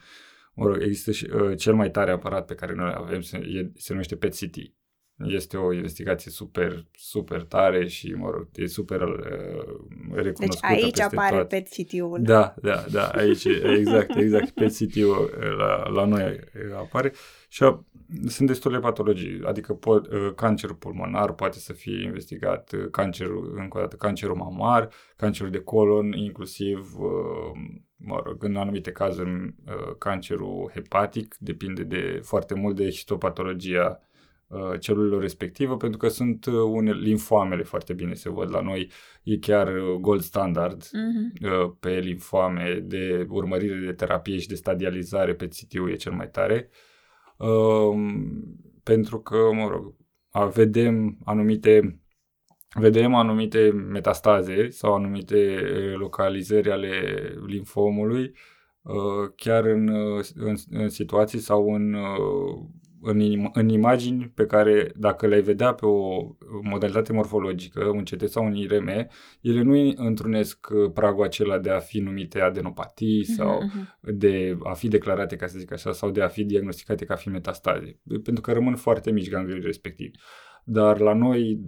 Mă 0.56 0.66
rog, 0.68 0.82
există 0.82 1.12
și 1.12 1.30
uh, 1.34 1.58
cel 1.58 1.76
mai 1.76 1.92
tare 1.92 2.12
aparat 2.12 2.46
pe 2.46 2.56
care 2.56 2.74
noi 2.74 2.94
avem, 2.96 3.22
se, 3.22 3.38
e, 3.38 3.72
se 3.76 3.92
numește 3.92 4.16
PET-CT. 4.16 4.56
Este 5.18 5.58
o 5.58 5.74
investigație 5.74 6.32
super, 6.32 6.86
super 6.92 7.44
tare 7.44 7.88
și, 7.88 8.14
mă 8.14 8.30
rog, 8.30 8.48
e 8.56 8.66
super 8.66 9.02
uh, 9.02 9.16
recunoscută 10.12 10.74
Deci 10.74 10.84
aici 10.84 11.00
apare 11.00 11.36
toate. 11.36 11.56
PET-CT-ul. 11.56 12.20
Da, 12.22 12.56
da, 12.62 12.86
da, 12.92 13.08
aici, 13.08 13.46
exact, 13.46 14.16
exact, 14.16 14.50
PET-CT-ul 14.50 15.34
uh, 15.38 15.56
la, 15.58 15.88
la 15.88 16.06
noi 16.06 16.24
uh, 16.24 16.76
apare. 16.78 17.14
Și 17.48 17.64
a, 17.64 17.86
sunt 18.28 18.48
destule 18.48 18.80
patologii, 18.80 19.42
adică 19.46 19.74
pot, 19.74 20.08
uh, 20.08 20.34
cancerul 20.36 20.76
pulmonar 20.76 21.34
poate 21.34 21.58
să 21.58 21.74
fie 21.74 22.04
investigat, 22.04 22.72
uh, 22.72 22.88
cancerul, 22.92 23.54
încă 23.58 23.78
o 23.78 23.82
dată, 23.82 23.96
cancerul 23.96 24.36
mamar, 24.36 24.90
cancerul 25.16 25.52
de 25.52 25.60
colon, 25.60 26.12
inclusiv 26.12 26.96
uh, 26.98 27.62
mă 27.96 28.22
rog, 28.26 28.44
în 28.44 28.56
anumite 28.56 28.92
cazuri, 28.92 29.30
uh, 29.30 29.96
cancerul 29.98 30.72
hepatic 30.74 31.36
depinde 31.40 31.84
de 31.84 32.20
foarte 32.24 32.54
mult 32.54 32.76
de 32.76 32.90
histopatologia 32.90 34.00
uh, 34.00 34.12
celulelor 34.80 35.22
respectivă, 35.22 35.78
pentru 35.78 35.98
că 35.98 36.08
sunt 36.08 36.46
uh, 36.46 36.54
unele 36.54 37.00
linfoamele 37.00 37.64
foarte 37.64 37.94
bine 37.94 38.14
se 38.14 38.30
văd 38.30 38.52
la 38.52 38.62
noi, 38.62 38.92
e 39.24 39.38
chiar 39.38 39.72
gold 40.00 40.22
standard 40.22 40.84
uh-huh. 40.84 41.80
pe 41.80 42.00
linfoame 42.00 42.80
de 42.84 43.26
urmărire 43.30 43.86
de 43.86 43.94
terapie 43.94 44.38
și 44.38 44.48
de 44.48 44.56
stadializare 44.56 45.34
pe 45.34 45.48
CTU 45.48 45.88
e 45.88 45.96
cel 45.96 46.12
mai 46.12 46.30
tare, 46.30 46.70
um, 47.38 48.32
pentru 48.84 49.20
că, 49.20 49.50
mă 49.54 49.68
rog, 49.68 49.96
vedem 50.54 51.18
anumite 51.26 51.98
vedem 52.76 53.14
anumite 53.14 53.72
metastaze 53.72 54.70
sau 54.70 54.94
anumite 54.94 55.66
localizări 55.98 56.72
ale 56.72 56.92
linfomului 57.46 58.34
chiar 59.36 59.66
în, 59.66 59.88
în, 60.36 60.56
în 60.70 60.90
situații 60.90 61.40
sau 61.40 61.74
în, 61.74 61.96
în, 63.04 63.50
în 63.54 63.70
imagini 63.70 64.32
pe 64.36 64.46
care 64.46 64.92
dacă 64.96 65.28
le-ai 65.28 65.42
vedea 65.42 65.74
pe 65.74 65.86
o 65.86 66.28
modalitate 66.62 67.14
morfologică, 67.14 67.84
un 67.86 68.04
CT 68.04 68.30
sau 68.30 68.46
un 68.46 68.56
IRM, 68.56 69.08
ele 69.42 69.62
nu 69.62 69.94
întrunesc 69.96 70.68
pragul 70.94 71.24
acela 71.24 71.58
de 71.58 71.70
a 71.70 71.80
fi 71.80 72.00
numite 72.00 72.40
adenopatii 72.40 73.26
mhm, 73.28 73.34
sau 73.34 73.62
uh-huh. 73.64 74.12
de 74.14 74.58
a 74.64 74.74
fi 74.74 74.88
declarate, 74.88 75.36
ca 75.36 75.48
să 75.48 75.58
zic 75.58 75.72
așa, 75.72 75.92
sau 75.92 76.12
de 76.12 76.22
a 76.22 76.28
fi 76.28 76.44
diagnosticate 76.44 77.06
ca 77.06 77.16
fi 77.16 77.30
metastaze, 77.30 78.00
pentru 78.24 78.42
că 78.42 78.52
rămân 78.52 78.76
foarte 78.76 79.12
mici 79.12 79.30
ganglioni 79.30 79.66
respectivi. 79.66 80.18
Dar 80.64 81.00
la 81.00 81.14
noi 81.14 81.60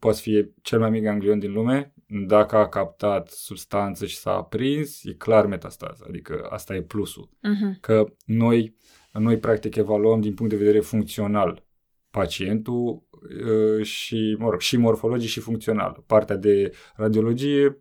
poate 0.00 0.18
fi 0.20 0.50
cel 0.62 0.78
mai 0.78 0.90
mic 0.90 1.02
ganglion 1.02 1.38
din 1.38 1.52
lume, 1.52 1.94
dacă 2.26 2.56
a 2.56 2.68
captat 2.68 3.28
substanță 3.28 4.06
și 4.06 4.16
s-a 4.16 4.30
aprins, 4.30 5.04
e 5.04 5.12
clar 5.12 5.46
metastază, 5.46 6.04
adică 6.08 6.46
asta 6.50 6.74
e 6.74 6.82
plusul. 6.82 7.28
Uh-huh. 7.28 7.80
Că 7.80 8.04
noi, 8.24 8.76
noi 9.12 9.38
practic 9.38 9.76
evaluăm 9.76 10.20
din 10.20 10.34
punct 10.34 10.52
de 10.52 10.58
vedere 10.58 10.80
funcțional 10.80 11.64
pacientul 12.10 13.08
uh, 13.12 13.84
și, 13.84 14.36
mă 14.38 14.50
rog, 14.50 14.60
și 14.60 14.76
morfologic 14.76 15.28
și 15.28 15.40
funcțional. 15.40 16.04
Partea 16.06 16.36
de 16.36 16.72
radiologie 16.94 17.78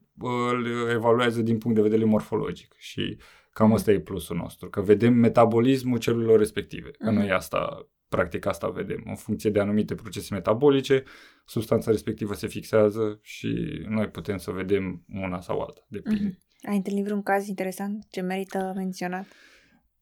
îl 0.52 0.66
evaluează 0.94 1.42
din 1.42 1.58
punct 1.58 1.78
de 1.78 1.84
vedere 1.84 2.04
morfologic 2.04 2.76
și 2.78 3.18
cam 3.52 3.74
asta 3.74 3.92
e 3.92 4.00
plusul 4.00 4.36
nostru, 4.36 4.70
că 4.70 4.82
vedem 4.82 5.14
metabolismul 5.14 5.98
celulelor 5.98 6.38
respective. 6.38 6.90
Că 6.92 7.10
uh-huh. 7.10 7.14
noi 7.14 7.32
asta 7.32 7.90
Practic 8.10 8.46
asta 8.46 8.68
vedem. 8.70 9.04
În 9.06 9.16
funcție 9.16 9.50
de 9.50 9.60
anumite 9.60 9.96
procese 9.96 10.34
metabolice, 10.34 11.04
substanța 11.46 11.92
respectivă 11.92 12.34
se 12.34 12.48
fixează 12.48 13.20
și 13.22 13.82
noi 13.88 14.08
putem 14.08 14.38
să 14.38 14.52
vedem 14.52 15.06
una 15.14 15.42
sau 15.42 15.60
alta. 15.60 15.86
Depinde. 15.88 16.30
Mm-hmm. 16.30 16.68
Ai 16.70 16.76
întâlnit 16.76 17.04
vreun 17.04 17.22
caz 17.22 17.48
interesant 17.48 18.06
ce 18.10 18.22
merită 18.22 18.74
menționat? 18.76 19.26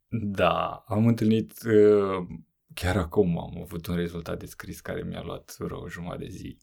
Da, 0.09 0.83
am 0.87 1.07
întâlnit 1.07 1.53
uh, 1.65 2.27
chiar 2.73 2.97
acum 2.97 3.39
am 3.39 3.61
avut 3.61 3.87
un 3.87 3.95
rezultat 3.95 4.39
descris 4.39 4.79
care 4.79 5.03
mi-a 5.03 5.21
luat 5.21 5.55
vreo 5.57 5.81
o 5.81 5.89
jumătate 5.89 6.23
de 6.23 6.29
zi. 6.29 6.57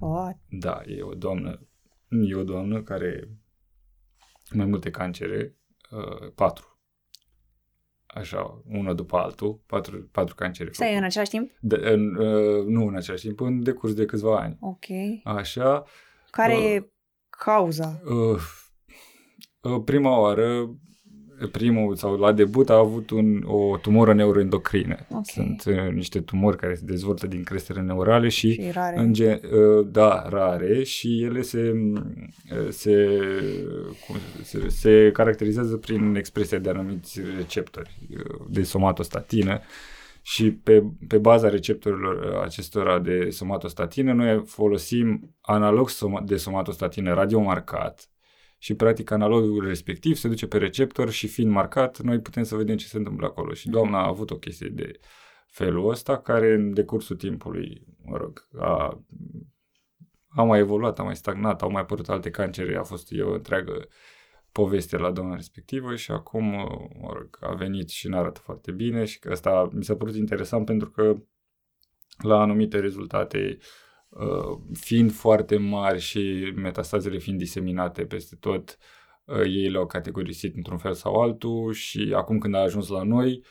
What? 0.00 0.38
Da, 0.48 0.82
e 0.86 1.02
o 1.02 1.14
doamnă, 1.14 1.66
e 2.08 2.34
o 2.34 2.44
doamnă 2.44 2.82
care 2.82 3.28
mai 4.50 4.66
multe 4.66 4.90
cancere, 4.90 5.56
uh, 5.90 6.32
patru 6.34 6.78
așa, 8.18 8.62
unul 8.68 8.94
după 8.94 9.16
altul, 9.16 9.60
patru, 9.66 10.08
patru 10.12 10.34
cancere. 10.34 10.72
Stai 10.72 10.96
în 10.96 11.04
același 11.04 11.30
timp? 11.30 11.50
De, 11.60 11.76
în, 11.76 12.14
uh, 12.14 12.64
nu 12.64 12.86
în 12.86 12.96
același 12.96 13.26
timp, 13.26 13.40
în 13.40 13.62
decurs 13.62 13.94
de 13.94 14.04
câțiva 14.04 14.38
ani. 14.38 14.56
Ok. 14.60 14.84
Așa. 15.24 15.84
Care 16.30 16.56
uh, 16.56 16.64
e 16.64 16.92
cauza? 17.30 18.00
Uh, 18.04 18.40
uh, 19.60 19.82
prima 19.84 20.18
oară 20.18 20.76
primul 21.46 21.96
sau 21.96 22.16
la 22.16 22.32
debut 22.32 22.70
a 22.70 22.74
avut 22.74 23.10
un, 23.10 23.42
o 23.46 23.76
tumoră 23.76 24.14
neuroendocrină. 24.14 24.96
Okay. 25.08 25.22
Sunt 25.24 25.64
uh, 25.66 25.92
niște 25.92 26.20
tumori 26.20 26.56
care 26.56 26.74
se 26.74 26.84
dezvoltă 26.84 27.26
din 27.26 27.42
creștere 27.42 27.80
neurale 27.80 28.28
și, 28.28 28.52
și 28.52 28.70
rare. 28.70 28.98
În 28.98 29.12
gen, 29.12 29.40
uh, 29.52 29.86
da, 29.90 30.28
rare 30.28 30.82
și 30.82 31.22
ele 31.22 31.42
se, 31.42 31.72
uh, 32.52 32.68
se, 32.68 33.18
cum, 34.06 34.16
se, 34.42 34.68
se 34.68 35.10
caracterizează 35.12 35.76
prin 35.76 36.14
expresia 36.14 36.58
de 36.58 36.68
anumiți 36.68 37.20
receptori 37.36 37.98
uh, 38.10 38.46
de 38.48 38.62
somatostatină 38.62 39.60
și 40.22 40.50
pe, 40.52 40.84
pe 41.08 41.18
baza 41.18 41.48
receptorilor 41.48 42.40
acestora 42.44 42.98
de 42.98 43.30
somatostatină 43.30 44.12
noi 44.12 44.42
folosim 44.46 45.36
analog 45.40 45.90
de 46.24 46.36
somatostatină 46.36 47.14
radiomarcat 47.14 48.08
și 48.58 48.74
practic 48.74 49.10
analogul 49.10 49.66
respectiv 49.66 50.14
se 50.14 50.28
duce 50.28 50.46
pe 50.46 50.58
receptor 50.58 51.10
și 51.10 51.28
fiind 51.28 51.50
marcat, 51.50 52.00
noi 52.00 52.20
putem 52.20 52.42
să 52.42 52.56
vedem 52.56 52.76
ce 52.76 52.86
se 52.86 52.96
întâmplă 52.96 53.26
acolo. 53.26 53.52
Și 53.52 53.68
doamna 53.68 53.98
a 53.98 54.06
avut 54.06 54.30
o 54.30 54.38
chestie 54.38 54.68
de 54.68 55.00
felul 55.46 55.90
ăsta 55.90 56.18
care 56.18 56.54
în 56.54 56.74
decursul 56.74 57.16
timpului, 57.16 57.82
mă 58.04 58.16
rog, 58.16 58.48
a, 58.58 59.04
a 60.28 60.42
mai 60.42 60.58
evoluat, 60.58 60.98
a 60.98 61.02
mai 61.02 61.16
stagnat, 61.16 61.62
au 61.62 61.70
mai 61.70 61.82
apărut 61.82 62.08
alte 62.08 62.30
cancere, 62.30 62.76
a 62.76 62.82
fost 62.82 63.12
o 63.20 63.32
întreagă 63.32 63.88
poveste 64.52 64.96
la 64.96 65.10
doamna 65.10 65.34
respectivă 65.34 65.96
și 65.96 66.10
acum, 66.10 66.44
mă 67.00 67.12
rog, 67.12 67.38
a 67.40 67.54
venit 67.54 67.88
și 67.88 68.08
ne 68.08 68.16
arată 68.16 68.40
foarte 68.40 68.72
bine 68.72 69.04
și 69.04 69.18
că 69.18 69.30
asta 69.30 69.68
mi 69.72 69.84
s-a 69.84 69.96
părut 69.96 70.14
interesant 70.14 70.64
pentru 70.64 70.90
că 70.90 71.16
la 72.22 72.40
anumite 72.40 72.80
rezultate 72.80 73.56
uh, 73.58 73.58
Uh, 73.58 73.87
fiind 74.72 75.12
foarte 75.12 75.56
mari 75.56 76.00
și 76.00 76.52
metastazele 76.56 77.18
fiind 77.18 77.38
diseminate 77.38 78.04
peste 78.04 78.36
tot, 78.36 78.78
uh, 79.24 79.40
ei 79.40 79.70
le-au 79.70 79.86
categorisit 79.86 80.56
într-un 80.56 80.78
fel 80.78 80.92
sau 80.92 81.14
altul 81.14 81.72
și 81.72 82.12
acum 82.14 82.38
când 82.38 82.54
a 82.54 82.58
ajuns 82.58 82.88
la 82.88 83.02
noi, 83.02 83.44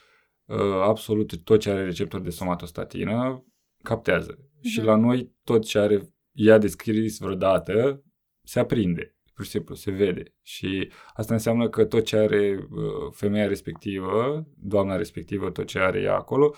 uh, 0.46 0.82
absolut 0.82 1.43
tot 1.43 1.60
ce 1.60 1.70
are 1.70 1.84
receptor 1.84 2.22
de 2.22 2.30
somatostatină 2.30 3.46
captează. 3.84 4.36
Mm-hmm. 4.36 4.62
Și 4.62 4.82
la 4.82 4.96
noi 4.96 5.36
tot 5.43 5.65
ce 5.65 5.80
are 5.80 6.13
ea 6.32 6.58
descris 6.58 7.17
vreodată 7.20 8.04
se 8.43 8.60
aprinde 8.60 9.12
pur 9.38 9.46
și 9.46 9.52
simplu, 9.52 9.76
se 9.76 9.91
vede. 9.91 10.24
Și 10.41 10.91
asta 11.13 11.34
înseamnă 11.34 11.70
că 11.70 11.86
tot 11.86 12.06
ce 12.06 12.17
are 12.17 12.67
femeia 13.12 13.48
respectivă, 13.48 14.48
doamna 14.56 14.96
respectivă, 14.96 15.52
tot 15.52 15.65
ce 15.65 15.80
are 15.80 16.02
ea 16.02 16.15
acolo, 16.15 16.56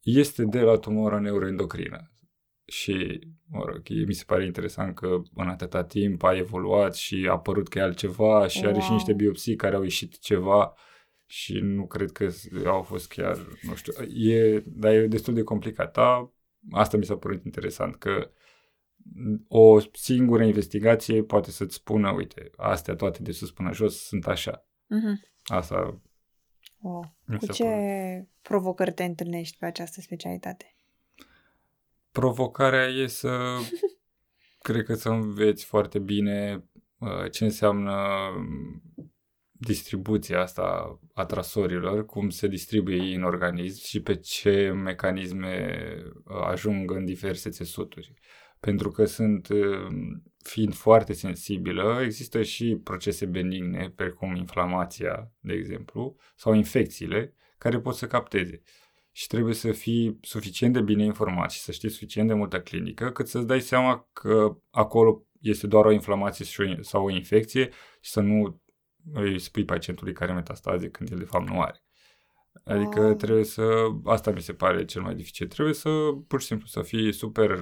este 0.00 0.44
de 0.44 0.60
la 0.60 0.76
tumora 0.76 1.18
neuroendocrină 1.18 2.09
și, 2.70 3.20
mă 3.48 3.64
rog, 3.64 3.82
mi 4.06 4.12
se 4.12 4.24
pare 4.26 4.44
interesant 4.44 4.94
că 4.94 5.22
în 5.34 5.48
atâta 5.48 5.84
timp 5.84 6.22
a 6.22 6.36
evoluat 6.36 6.94
și 6.94 7.26
a 7.28 7.32
apărut 7.32 7.68
că 7.68 7.78
e 7.78 7.82
altceva 7.82 8.46
și 8.46 8.60
wow. 8.62 8.70
are 8.70 8.80
și 8.80 8.92
niște 8.92 9.12
biopsii 9.12 9.56
care 9.56 9.76
au 9.76 9.82
ieșit 9.82 10.18
ceva 10.18 10.74
și 11.26 11.58
nu 11.58 11.86
cred 11.86 12.10
că 12.10 12.28
au 12.64 12.82
fost 12.82 13.08
chiar, 13.08 13.36
nu 13.62 13.74
știu, 13.74 13.92
e, 14.02 14.62
dar 14.66 14.92
e 14.92 15.06
destul 15.06 15.34
de 15.34 15.42
complicat. 15.42 15.94
Da? 15.94 16.32
Asta 16.70 16.96
mi 16.96 17.04
s-a 17.04 17.16
părut 17.16 17.44
interesant, 17.44 17.96
că 17.96 18.30
o 19.48 19.80
singură 19.92 20.44
investigație 20.44 21.22
poate 21.22 21.50
să-ți 21.50 21.74
spună, 21.74 22.10
uite, 22.10 22.50
astea 22.56 22.94
toate 22.94 23.22
de 23.22 23.32
sus 23.32 23.50
până 23.50 23.72
jos 23.72 24.06
sunt 24.06 24.26
așa. 24.26 24.66
Mm-hmm. 24.66 25.30
Asta 25.44 26.00
Wow. 26.80 27.16
Cu 27.38 27.46
ce 27.52 27.62
părut. 27.62 28.28
provocări 28.42 28.92
te 28.92 29.04
întâlnești 29.04 29.56
pe 29.58 29.66
această 29.66 30.00
specialitate? 30.00 30.74
Provocarea 32.12 32.86
e 32.86 33.06
să, 33.06 33.56
cred 34.66 34.84
că 34.84 34.94
să 34.94 35.08
înveți 35.08 35.64
foarte 35.64 35.98
bine 35.98 36.64
uh, 36.98 37.30
ce 37.30 37.44
înseamnă 37.44 37.94
distribuția 39.62 40.40
asta 40.40 40.98
a 41.14 41.24
trasorilor, 41.24 42.04
cum 42.04 42.30
se 42.30 42.48
distribuie 42.48 42.96
ei 42.96 43.14
în 43.14 43.22
organism 43.22 43.86
și 43.86 44.02
pe 44.02 44.16
ce 44.16 44.70
mecanisme 44.70 45.76
uh, 46.24 46.36
ajung 46.44 46.90
în 46.90 47.04
diverse 47.04 47.50
țesuturi. 47.50 48.14
Pentru 48.60 48.90
că 48.90 49.04
sunt, 49.04 49.48
uh, 49.48 49.86
fiind 50.42 50.74
foarte 50.74 51.12
sensibilă, 51.12 52.00
există 52.02 52.42
și 52.42 52.80
procese 52.84 53.26
benigne, 53.26 53.92
precum 53.96 54.34
inflamația, 54.34 55.32
de 55.40 55.52
exemplu, 55.52 56.16
sau 56.36 56.52
infecțiile, 56.52 57.34
care 57.58 57.80
pot 57.80 57.94
să 57.94 58.06
capteze. 58.06 58.62
Și 59.12 59.26
trebuie 59.26 59.54
să 59.54 59.72
fii 59.72 60.18
suficient 60.22 60.72
de 60.72 60.80
bine 60.80 61.04
informat 61.04 61.50
și 61.50 61.60
să 61.60 61.72
știi 61.72 61.88
suficient 61.88 62.28
de 62.28 62.34
multă 62.34 62.60
clinică, 62.60 63.10
cât 63.10 63.28
să-ți 63.28 63.46
dai 63.46 63.60
seama 63.60 64.08
că 64.12 64.56
acolo 64.70 65.24
este 65.40 65.66
doar 65.66 65.84
o 65.84 65.90
inflamație 65.90 66.44
sau 66.80 67.04
o 67.04 67.10
infecție 67.10 67.68
și 68.00 68.10
să 68.10 68.20
nu 68.20 68.62
îi 69.12 69.38
spui 69.38 69.64
pacientului 69.64 70.12
care 70.12 70.32
metastaze 70.32 70.90
când 70.90 71.10
el 71.10 71.18
de 71.18 71.24
fapt 71.24 71.48
nu 71.48 71.60
are. 71.60 71.84
Adică 72.64 73.00
oh. 73.00 73.16
trebuie 73.16 73.44
să, 73.44 73.86
asta 74.04 74.30
mi 74.30 74.40
se 74.40 74.52
pare 74.52 74.84
cel 74.84 75.02
mai 75.02 75.14
dificil, 75.14 75.46
trebuie 75.46 75.74
să 75.74 75.90
pur 76.28 76.40
și 76.40 76.46
simplu 76.46 76.66
să 76.66 76.82
fii 76.82 77.12
super, 77.12 77.58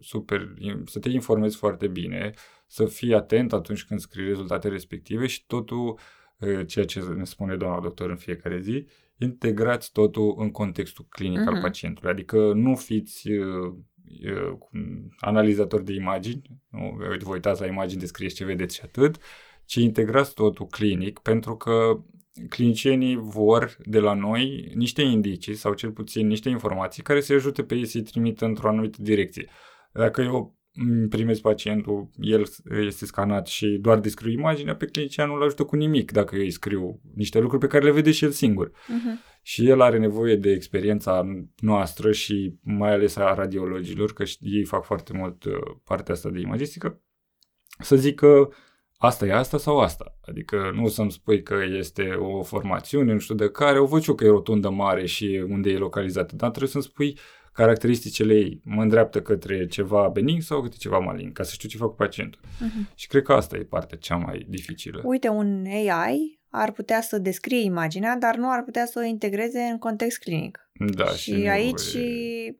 super, 0.00 0.54
să 0.84 0.98
te 0.98 1.08
informezi 1.08 1.56
foarte 1.56 1.88
bine, 1.88 2.30
să 2.66 2.84
fii 2.84 3.14
atent 3.14 3.52
atunci 3.52 3.84
când 3.84 4.00
scrii 4.00 4.26
rezultatele 4.26 4.72
respective 4.72 5.26
și 5.26 5.46
totul, 5.46 5.98
ceea 6.66 6.84
ce 6.84 7.00
ne 7.00 7.24
spune 7.24 7.56
doamna 7.56 7.80
doctor 7.80 8.10
în 8.10 8.16
fiecare 8.16 8.60
zi, 8.60 8.86
integrați 9.22 9.92
totul 9.92 10.34
în 10.38 10.50
contextul 10.50 11.06
clinic 11.08 11.40
uh-huh. 11.40 11.46
al 11.46 11.52
mhm. 11.52 11.62
pacientului. 11.62 12.10
Adică 12.10 12.52
nu 12.52 12.74
fiți 12.74 13.30
uh, 13.30 13.74
uh, 14.24 14.58
analizator 15.18 15.82
de 15.82 15.92
imagini, 15.92 16.42
nu 16.70 16.96
vă 17.22 17.32
uitați 17.32 17.60
la 17.60 17.66
imagini, 17.66 18.00
descrieți 18.00 18.34
ce 18.34 18.44
vedeți 18.44 18.74
și 18.74 18.80
atât, 18.84 19.16
ci 19.64 19.74
integrați 19.74 20.34
totul 20.34 20.66
clinic, 20.66 21.18
pentru 21.18 21.56
că 21.56 22.02
clinicienii 22.48 23.16
vor 23.16 23.76
de 23.84 23.98
la 23.98 24.14
noi 24.14 24.72
niște 24.74 25.02
indicii 25.02 25.54
sau 25.54 25.74
cel 25.74 25.90
puțin 25.90 26.26
niște 26.26 26.48
informații 26.48 27.02
care 27.02 27.20
să 27.20 27.32
ajute 27.32 27.62
pe 27.62 27.74
ei 27.74 27.86
să-i 27.86 28.02
trimită 28.02 28.44
într-o 28.44 28.68
anumită 28.68 28.98
direcție. 29.00 29.48
Dacă 29.92 30.20
eu 30.20 30.56
primesc 31.08 31.40
pacientul, 31.40 32.10
el 32.20 32.44
este 32.80 33.06
scanat 33.06 33.46
și 33.46 33.78
doar 33.80 33.98
descriu 33.98 34.30
imaginea, 34.30 34.76
pe 34.76 34.86
clinician 34.86 35.28
nu-l 35.28 35.42
ajută 35.42 35.64
cu 35.64 35.76
nimic 35.76 36.12
dacă 36.12 36.36
eu 36.36 36.42
îi 36.42 36.50
scriu 36.50 37.00
niște 37.14 37.38
lucruri 37.38 37.66
pe 37.66 37.72
care 37.72 37.84
le 37.84 37.90
vede 37.90 38.10
și 38.10 38.24
el 38.24 38.30
singur. 38.30 38.70
Uh-huh. 38.70 39.30
Și 39.42 39.68
el 39.68 39.80
are 39.80 39.98
nevoie 39.98 40.36
de 40.36 40.50
experiența 40.50 41.26
noastră 41.56 42.12
și 42.12 42.54
mai 42.62 42.92
ales 42.92 43.16
a 43.16 43.34
radiologilor, 43.34 44.12
că 44.12 44.24
ei 44.40 44.64
fac 44.64 44.84
foarte 44.84 45.12
mult 45.16 45.44
uh, 45.44 45.52
partea 45.84 46.14
asta 46.14 46.30
de 46.30 46.40
imagistică, 46.40 47.00
să 47.78 47.96
zică 47.96 48.52
asta 48.96 49.26
e 49.26 49.32
asta 49.32 49.58
sau 49.58 49.78
asta. 49.78 50.18
Adică 50.20 50.72
nu 50.74 50.88
să-mi 50.88 51.12
spui 51.12 51.42
că 51.42 51.56
este 51.78 52.02
o 52.08 52.42
formațiune, 52.42 53.12
nu 53.12 53.18
știu 53.18 53.34
de 53.34 53.50
care, 53.50 53.78
o 53.78 53.86
văd 53.86 54.04
că 54.04 54.24
e 54.24 54.28
rotundă 54.28 54.70
mare 54.70 55.06
și 55.06 55.44
unde 55.48 55.70
e 55.70 55.76
localizată, 55.76 56.36
dar 56.36 56.48
trebuie 56.48 56.70
să-mi 56.70 56.82
spui 56.82 57.18
caracteristicile 57.52 58.34
ei. 58.34 58.60
Mă 58.64 58.82
îndreaptă 58.82 59.22
către 59.22 59.66
ceva 59.66 60.08
benign 60.08 60.40
sau 60.40 60.62
către 60.62 60.78
ceva 60.78 60.98
malign, 60.98 61.32
ca 61.32 61.42
să 61.42 61.50
știu 61.52 61.68
ce 61.68 61.76
fac 61.76 61.88
cu 61.88 61.94
pacientul. 61.94 62.40
Uh-huh. 62.40 62.94
Și 62.94 63.06
cred 63.06 63.22
că 63.22 63.32
asta 63.32 63.56
e 63.56 63.62
partea 63.62 63.98
cea 63.98 64.16
mai 64.16 64.46
dificilă. 64.48 65.00
Uite, 65.04 65.28
un 65.28 65.64
AI 65.66 66.40
ar 66.48 66.72
putea 66.72 67.00
să 67.00 67.18
descrie 67.18 67.60
imaginea, 67.60 68.16
dar 68.16 68.36
nu 68.36 68.50
ar 68.50 68.62
putea 68.62 68.86
să 68.86 68.98
o 69.02 69.06
integreze 69.06 69.60
în 69.60 69.78
context 69.78 70.18
clinic. 70.18 70.70
Da, 70.72 71.06
și, 71.06 71.34
și 71.34 71.48
aici 71.48 71.94
e... 71.94 72.56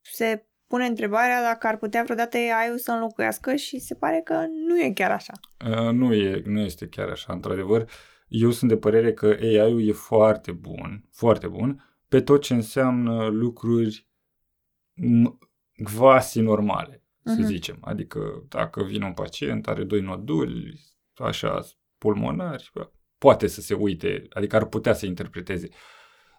se 0.00 0.46
pune 0.66 0.86
întrebarea 0.86 1.42
dacă 1.42 1.66
ar 1.66 1.76
putea 1.76 2.02
vreodată 2.02 2.36
AI-ul 2.36 2.78
să 2.78 2.90
înlocuiască 2.90 3.54
și 3.54 3.78
se 3.78 3.94
pare 3.94 4.20
că 4.24 4.46
nu 4.66 4.80
e 4.80 4.92
chiar 4.92 5.10
așa. 5.10 5.32
Uh, 5.66 5.92
nu, 5.92 6.14
e, 6.14 6.42
nu 6.44 6.60
este 6.60 6.86
chiar 6.86 7.08
așa, 7.08 7.32
într-adevăr. 7.32 7.90
Eu 8.28 8.50
sunt 8.50 8.70
de 8.70 8.76
părere 8.76 9.12
că 9.12 9.36
AI-ul 9.40 9.88
e 9.88 9.92
foarte 9.92 10.52
bun, 10.52 11.04
foarte 11.12 11.46
bun, 11.46 11.84
pe 12.08 12.20
tot 12.20 12.42
ce 12.42 12.54
înseamnă 12.54 13.26
lucruri 13.26 14.08
quasi 15.94 16.40
normale, 16.40 17.02
să 17.24 17.36
uh-huh. 17.40 17.46
zicem. 17.46 17.78
Adică 17.80 18.44
dacă 18.48 18.82
vine 18.82 19.04
un 19.04 19.12
pacient, 19.12 19.68
are 19.68 19.84
doi 19.84 20.00
noduli, 20.00 20.80
așa, 21.14 21.60
pulmonari, 21.98 22.72
poate 23.18 23.46
să 23.46 23.60
se 23.60 23.74
uite, 23.74 24.26
adică 24.28 24.56
ar 24.56 24.66
putea 24.66 24.92
să 24.92 25.06
interpreteze. 25.06 25.68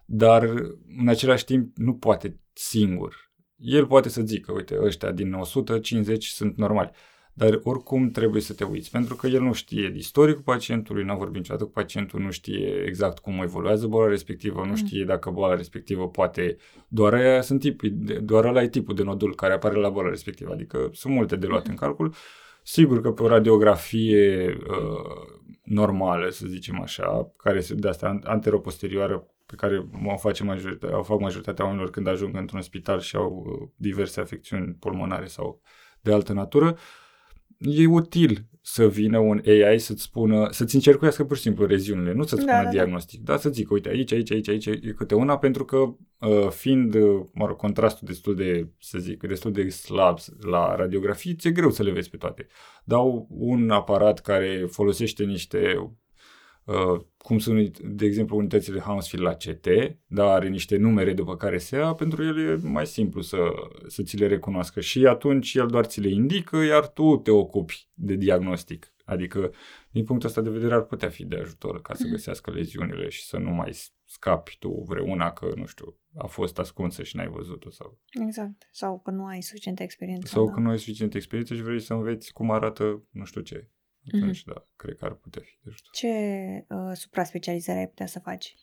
Dar 0.05 0.43
în 0.97 1.07
același 1.07 1.45
timp 1.45 1.77
nu 1.77 1.95
poate 1.95 2.39
singur 2.53 3.25
el 3.57 3.87
poate 3.87 4.09
să 4.09 4.21
zică, 4.21 4.51
uite, 4.51 4.79
ăștia 4.81 5.11
din 5.11 5.33
150 5.33 6.25
sunt 6.25 6.57
normali. 6.57 6.91
Dar 7.37 7.59
oricum 7.63 8.09
trebuie 8.09 8.41
să 8.41 8.53
te 8.53 8.63
uiți, 8.63 8.91
pentru 8.91 9.15
că 9.15 9.27
el 9.27 9.41
nu 9.41 9.53
știe 9.53 9.93
istoricul 9.95 10.41
pacientului, 10.41 11.03
n-a 11.03 11.15
vorbit 11.15 11.35
niciodată 11.35 11.63
cu 11.63 11.71
pacientul, 11.71 12.19
nu 12.19 12.31
știe 12.31 12.83
exact 12.85 13.19
cum 13.19 13.41
evoluează 13.41 13.87
boala 13.87 14.09
respectivă, 14.09 14.59
nu 14.59 14.69
mm. 14.69 14.75
știe 14.75 15.03
dacă 15.03 15.29
boala 15.29 15.55
respectivă 15.55 16.09
poate, 16.09 16.57
doar 16.87 17.13
aia 17.13 17.41
sunt 17.41 17.59
tipi, 17.59 17.89
doar 18.21 18.45
ăla 18.45 18.61
e 18.63 18.67
tipul 18.67 18.95
de 18.95 19.03
nodul 19.03 19.35
care 19.35 19.53
apare 19.53 19.75
la 19.75 19.89
boala 19.89 20.09
respectivă, 20.09 20.51
adică 20.51 20.89
sunt 20.93 21.13
multe 21.13 21.35
de 21.35 21.47
luat 21.47 21.67
în 21.67 21.75
calcul. 21.75 22.13
Sigur 22.63 23.01
că 23.01 23.11
pe 23.11 23.23
o 23.23 23.27
radiografie 23.27 24.57
uh, 24.69 25.39
normală, 25.63 26.29
să 26.29 26.47
zicem 26.47 26.81
așa, 26.81 27.33
care 27.37 27.65
de 27.69 27.87
asta 27.87 28.19
anteroposterioară 28.23 29.27
pe 29.45 29.55
care 29.55 29.87
o, 30.05 30.17
face 30.17 30.43
majoritatea, 30.43 30.99
o 30.99 31.03
fac 31.03 31.19
majoritatea 31.19 31.65
oamenilor 31.65 31.91
când 31.91 32.07
ajung 32.07 32.35
într-un 32.35 32.61
spital 32.61 32.99
și 32.99 33.15
au 33.15 33.45
uh, 33.45 33.67
diverse 33.75 34.19
afecțiuni 34.19 34.75
pulmonare 34.79 35.25
sau 35.25 35.61
de 36.01 36.13
altă 36.13 36.33
natură, 36.33 36.77
e 37.59 37.85
util 37.87 38.45
să 38.67 38.87
vină 38.87 39.17
un 39.17 39.41
AI 39.45 39.79
să-ți 39.79 40.01
spună, 40.01 40.47
să-ți 40.51 40.75
încercuiască 40.75 41.23
pur 41.23 41.35
și 41.35 41.41
simplu 41.41 41.65
reziunile, 41.65 42.13
nu 42.13 42.23
să-ți 42.23 42.45
da, 42.45 42.51
spună 42.51 42.57
da, 42.57 42.63
da. 42.63 42.69
diagnostic, 42.69 43.19
da. 43.19 43.31
dar 43.31 43.41
să 43.41 43.49
zică, 43.49 43.73
uite, 43.73 43.89
aici, 43.89 44.11
aici, 44.11 44.31
aici, 44.31 44.47
aici 44.47 44.65
e 44.65 44.93
câte 44.97 45.15
una, 45.15 45.37
pentru 45.37 45.65
că 45.65 45.77
uh, 45.77 46.49
fiind, 46.49 46.95
uh, 46.95 47.25
mă 47.33 47.45
rog, 47.45 47.55
contrastul 47.55 48.07
destul 48.07 48.35
de, 48.35 48.67
să 48.79 48.97
zic, 48.97 49.23
destul 49.23 49.51
de 49.51 49.69
slab 49.69 50.17
la 50.41 50.75
radiografii, 50.75 51.35
ți-e 51.35 51.51
greu 51.51 51.71
să 51.71 51.83
le 51.83 51.91
vezi 51.91 52.09
pe 52.09 52.17
toate. 52.17 52.47
Dau 52.83 53.27
un 53.29 53.69
aparat 53.69 54.19
care 54.19 54.65
folosește 54.69 55.23
niște 55.23 55.91
Uh, 56.65 57.01
cum 57.17 57.37
sunt, 57.37 57.79
de 57.79 58.05
exemplu, 58.05 58.37
unitățile 58.37 58.79
Hounsfield 58.79 59.25
la 59.25 59.33
CT, 59.33 59.67
dar 60.07 60.27
are 60.27 60.47
niște 60.47 60.77
numere 60.77 61.13
după 61.13 61.35
care 61.35 61.57
se 61.57 61.77
ia, 61.77 61.93
pentru 61.93 62.23
el 62.23 62.37
e 62.37 62.67
mai 62.67 62.85
simplu 62.85 63.21
să, 63.21 63.37
să 63.87 64.03
ți 64.03 64.17
le 64.17 64.27
recunoască 64.27 64.79
și 64.79 65.05
atunci 65.05 65.53
el 65.53 65.67
doar 65.67 65.85
ți 65.85 65.99
le 65.99 66.09
indică, 66.09 66.57
iar 66.57 66.87
tu 66.87 67.17
te 67.17 67.31
ocupi 67.31 67.89
de 67.93 68.15
diagnostic. 68.15 68.93
Adică, 69.03 69.51
din 69.91 70.03
punctul 70.03 70.29
ăsta 70.29 70.41
de 70.41 70.49
vedere, 70.49 70.73
ar 70.73 70.83
putea 70.83 71.09
fi 71.09 71.25
de 71.25 71.35
ajutor 71.35 71.81
ca 71.81 71.93
să 71.93 72.03
mhm. 72.03 72.11
găsească 72.11 72.51
leziunile 72.51 73.09
și 73.09 73.25
să 73.25 73.37
nu 73.37 73.51
mai 73.51 73.71
scapi 74.05 74.57
tu 74.59 74.83
vreuna 74.87 75.31
că, 75.31 75.51
nu 75.55 75.65
știu, 75.65 75.97
a 76.17 76.27
fost 76.27 76.59
ascunsă 76.59 77.03
și 77.03 77.15
n-ai 77.15 77.27
văzut-o. 77.27 77.69
Sau... 77.69 77.99
Exact. 78.25 78.67
Sau 78.71 78.99
că 78.99 79.11
nu 79.11 79.25
ai 79.25 79.41
suficientă 79.41 79.83
experiență. 79.83 80.27
Sau 80.27 80.45
da. 80.45 80.51
că 80.53 80.59
nu 80.59 80.69
ai 80.69 80.79
suficientă 80.79 81.17
experiență 81.17 81.53
și 81.53 81.61
vrei 81.61 81.79
să 81.79 81.93
înveți 81.93 82.33
cum 82.33 82.51
arată 82.51 83.03
nu 83.11 83.25
știu 83.25 83.41
ce 83.41 83.69
atunci, 84.13 84.41
mm-hmm. 84.41 84.53
da, 84.53 84.67
cred 84.75 84.97
că 84.97 85.05
ar 85.05 85.13
putea 85.13 85.41
fi 85.41 85.57
de 85.61 85.69
ajutor. 85.69 85.91
Ce 85.91 86.07
uh, 86.69 86.91
supra-specializare 86.93 87.79
ai 87.79 87.87
putea 87.87 88.05
să 88.05 88.19
faci? 88.19 88.55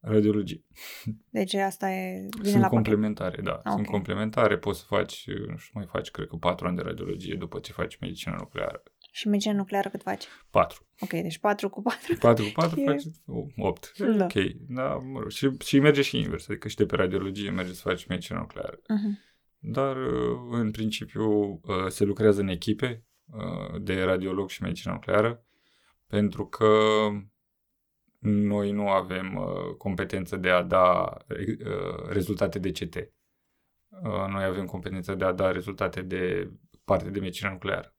Radiologie. 0.00 0.64
Deci 1.38 1.54
asta 1.54 1.90
e... 1.90 2.28
Vine 2.38 2.50
Sunt 2.50 2.62
la 2.62 2.68
complementare, 2.68 3.42
da. 3.42 3.52
Okay. 3.52 3.72
Sunt 3.72 3.86
complementare, 3.86 4.58
poți 4.58 4.78
să 4.78 4.84
faci, 4.88 5.26
nu 5.26 5.56
știu, 5.56 5.72
mai 5.74 5.86
faci, 5.86 6.10
cred 6.10 6.26
că 6.26 6.36
patru 6.36 6.66
ani 6.66 6.76
de 6.76 6.82
radiologie 6.82 7.34
după 7.34 7.58
ce 7.58 7.72
faci 7.72 7.98
medicină 7.98 8.34
nucleară. 8.38 8.82
Și 9.12 9.28
medicină 9.28 9.54
nucleară 9.54 9.88
cât 9.88 10.02
faci? 10.02 10.24
Patru. 10.50 10.86
Ok, 11.00 11.08
deci 11.08 11.38
patru 11.38 11.68
cu 11.68 11.82
patru. 11.82 12.16
Patru 12.18 12.44
cu 12.44 12.50
patru 12.54 12.82
faci 12.84 13.02
opt. 13.56 13.92
Da. 13.98 14.24
Ok, 14.24 14.34
da, 14.68 14.94
mă 14.94 15.18
rog. 15.20 15.30
Și, 15.30 15.50
și 15.64 15.78
merge 15.78 16.02
și 16.02 16.18
invers, 16.18 16.48
adică 16.48 16.68
și 16.68 16.76
de 16.76 16.86
pe 16.86 16.96
radiologie 16.96 17.50
merge 17.50 17.72
să 17.72 17.80
faci 17.84 18.06
medicină 18.06 18.38
nucleară. 18.38 18.76
Uh-huh. 18.76 19.24
Dar, 19.58 19.96
uh, 19.96 20.38
în 20.50 20.70
principiu, 20.70 21.50
uh, 21.50 21.86
se 21.88 22.04
lucrează 22.04 22.40
în 22.40 22.48
echipe, 22.48 23.06
Uh, 23.15 23.15
de 23.78 24.02
radiolog 24.02 24.48
și 24.48 24.62
medicină 24.62 24.92
nucleară, 24.92 25.44
pentru 26.06 26.46
că 26.46 27.08
noi 28.28 28.70
nu 28.70 28.88
avem 28.88 29.34
uh, 29.34 29.74
competență 29.78 30.36
de 30.36 30.50
a 30.50 30.62
da 30.62 31.16
uh, 31.28 32.08
rezultate 32.08 32.58
de 32.58 32.70
CT. 32.70 32.94
Uh, 32.94 34.26
noi 34.28 34.44
avem 34.44 34.64
competența 34.64 35.14
de 35.14 35.24
a 35.24 35.32
da 35.32 35.50
rezultate 35.50 36.02
de 36.02 36.50
parte 36.84 37.10
de 37.10 37.20
medicină 37.20 37.50
nucleară. 37.50 37.94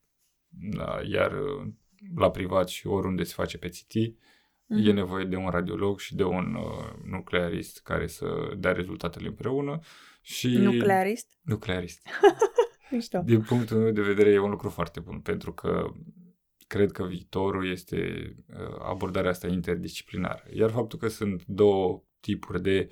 Da, 0.47 0.99
iar 1.09 1.32
uh, 1.32 1.67
la 2.15 2.32
privat 2.32 2.67
și 2.67 2.88
oriunde 2.88 3.23
se 3.23 3.34
face 3.36 3.57
pe 3.57 3.67
CT, 3.67 3.93
mm-hmm. 3.93 4.88
e 4.88 4.91
nevoie 4.91 5.25
de 5.25 5.36
un 5.36 5.49
radiolog 5.49 5.99
și 5.99 6.15
de 6.15 6.23
un 6.23 6.55
uh, 6.55 6.93
nuclearist 7.03 7.82
care 7.82 8.07
să 8.07 8.53
dea 8.57 8.71
rezultatele 8.71 9.28
împreună. 9.28 9.80
Și... 10.21 10.47
Nuclearist? 10.47 11.38
Nuclearist. 11.41 12.07
Mișto. 12.91 13.21
Din 13.25 13.41
punctul 13.41 13.77
meu 13.77 13.91
de 13.91 14.01
vedere 14.01 14.29
e 14.29 14.39
un 14.39 14.49
lucru 14.49 14.69
foarte 14.69 14.99
bun, 14.99 15.19
pentru 15.19 15.53
că 15.53 15.91
cred 16.67 16.91
că 16.91 17.03
viitorul 17.03 17.71
este 17.71 18.31
uh, 18.49 18.77
abordarea 18.89 19.29
asta 19.29 19.47
interdisciplinară. 19.47 20.43
Iar 20.53 20.69
faptul 20.69 20.99
că 20.99 21.07
sunt 21.07 21.45
două 21.45 22.03
tipuri 22.19 22.61
de 22.61 22.89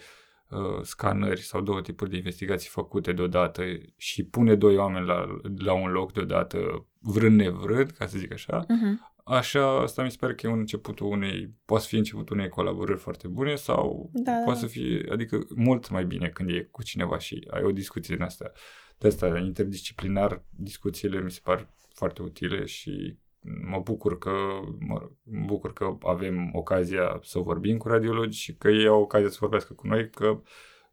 uh, 0.50 0.82
scanări 0.82 1.42
sau 1.42 1.62
două 1.62 1.82
tipuri 1.82 2.10
de 2.10 2.16
investigații 2.16 2.70
făcute 2.70 3.14
deodată 3.14 3.64
și 3.98 4.26
pune 4.26 4.56
doi 4.56 4.78
oameni 4.78 5.06
la, 5.06 5.26
la 5.58 5.74
un 5.74 5.92
loc 5.92 6.14
deodată, 6.14 6.88
vrând 7.00 7.36
nevrând, 7.36 7.92
ca 7.92 8.08
să 8.08 8.18
zic 8.18 8.34
așa, 8.34 8.66
uh-huh. 8.66 9.14
Așa, 9.28 9.82
asta 9.82 10.04
mi 10.04 10.12
se 10.12 10.18
pare 10.20 10.36
că 10.36 10.48
e 10.48 10.50
un 10.50 10.60
începutul 10.60 11.08
unei, 11.08 11.56
poate 11.66 11.86
fi 11.88 11.96
începutul 11.96 12.36
unei 12.36 12.50
colaborări 12.50 13.00
foarte 13.00 13.28
bune 13.28 13.56
sau 13.56 14.10
da, 14.14 14.32
poate 14.32 14.60
da. 14.60 14.66
să 14.66 14.72
fie, 14.72 15.06
adică 15.12 15.40
mult 15.56 15.90
mai 15.90 16.06
bine 16.06 16.30
când 16.30 16.50
e 16.50 16.68
cu 16.72 16.84
cineva 16.84 17.18
și 17.18 17.48
ai 17.52 17.64
o 17.64 17.72
discuție 17.72 18.16
din 18.16 18.24
asta. 18.24 18.52
De 18.98 19.08
asta, 19.08 19.38
interdisciplinar, 19.38 20.44
discuțiile 20.50 21.22
mi 21.22 21.32
se 21.32 21.40
par 21.44 21.74
foarte 21.94 22.22
utile 22.22 22.66
și 22.66 23.18
mă 23.62 23.80
bucur 23.80 24.18
că, 24.18 24.32
mă, 24.80 25.10
mă 25.24 25.46
bucur 25.46 25.74
că 25.74 25.98
avem 26.02 26.50
ocazia 26.54 27.20
să 27.24 27.40
vorbim 27.40 27.78
cu 27.78 27.88
radiologi 27.88 28.40
și 28.40 28.56
că 28.56 28.70
ei 28.70 28.88
au 28.88 29.02
ocazia 29.02 29.30
să 29.30 29.38
vorbească 29.40 29.74
cu 29.74 29.88
noi, 29.88 30.10
că 30.10 30.42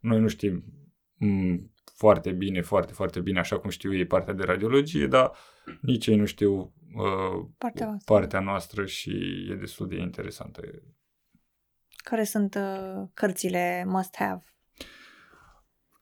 noi 0.00 0.20
nu 0.20 0.28
știm 0.28 0.64
m- 1.16 1.70
foarte 1.94 2.32
bine, 2.32 2.60
foarte, 2.60 2.92
foarte 2.92 3.20
bine, 3.20 3.38
așa 3.38 3.58
cum 3.58 3.70
știu 3.70 3.94
ei 3.94 4.06
partea 4.06 4.34
de 4.34 4.42
radiologie, 4.42 5.06
dar 5.06 5.32
nici 5.80 6.06
ei 6.06 6.16
nu 6.16 6.24
știu 6.24 6.52
uh, 6.94 7.46
partea, 7.58 7.86
noastră. 7.86 8.14
partea 8.14 8.40
noastră 8.40 8.86
și 8.86 9.10
e 9.50 9.54
destul 9.54 9.88
de 9.88 9.96
interesantă. 9.96 10.60
Care 11.96 12.24
sunt 12.24 12.54
uh, 12.54 13.08
cărțile 13.14 13.84
must-have? 13.86 14.44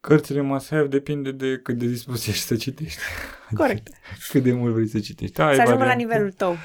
Cărțile 0.01 0.41
must-have 0.41 0.87
depinde 0.87 1.33
de 1.33 1.61
cât 1.63 1.79
de 1.79 1.87
dispus 1.87 2.27
ești 2.27 2.43
să 2.43 2.57
citești. 2.57 2.99
Corect. 3.55 3.89
cât 4.29 4.43
de 4.43 4.53
mult 4.53 4.73
vrei 4.73 4.87
să 4.87 5.01
citești. 5.01 5.35
Da, 5.35 5.55
să 5.55 5.61
ajungă 5.61 5.85
la 5.85 5.95
nivelul 5.95 6.33
tău. 6.33 6.57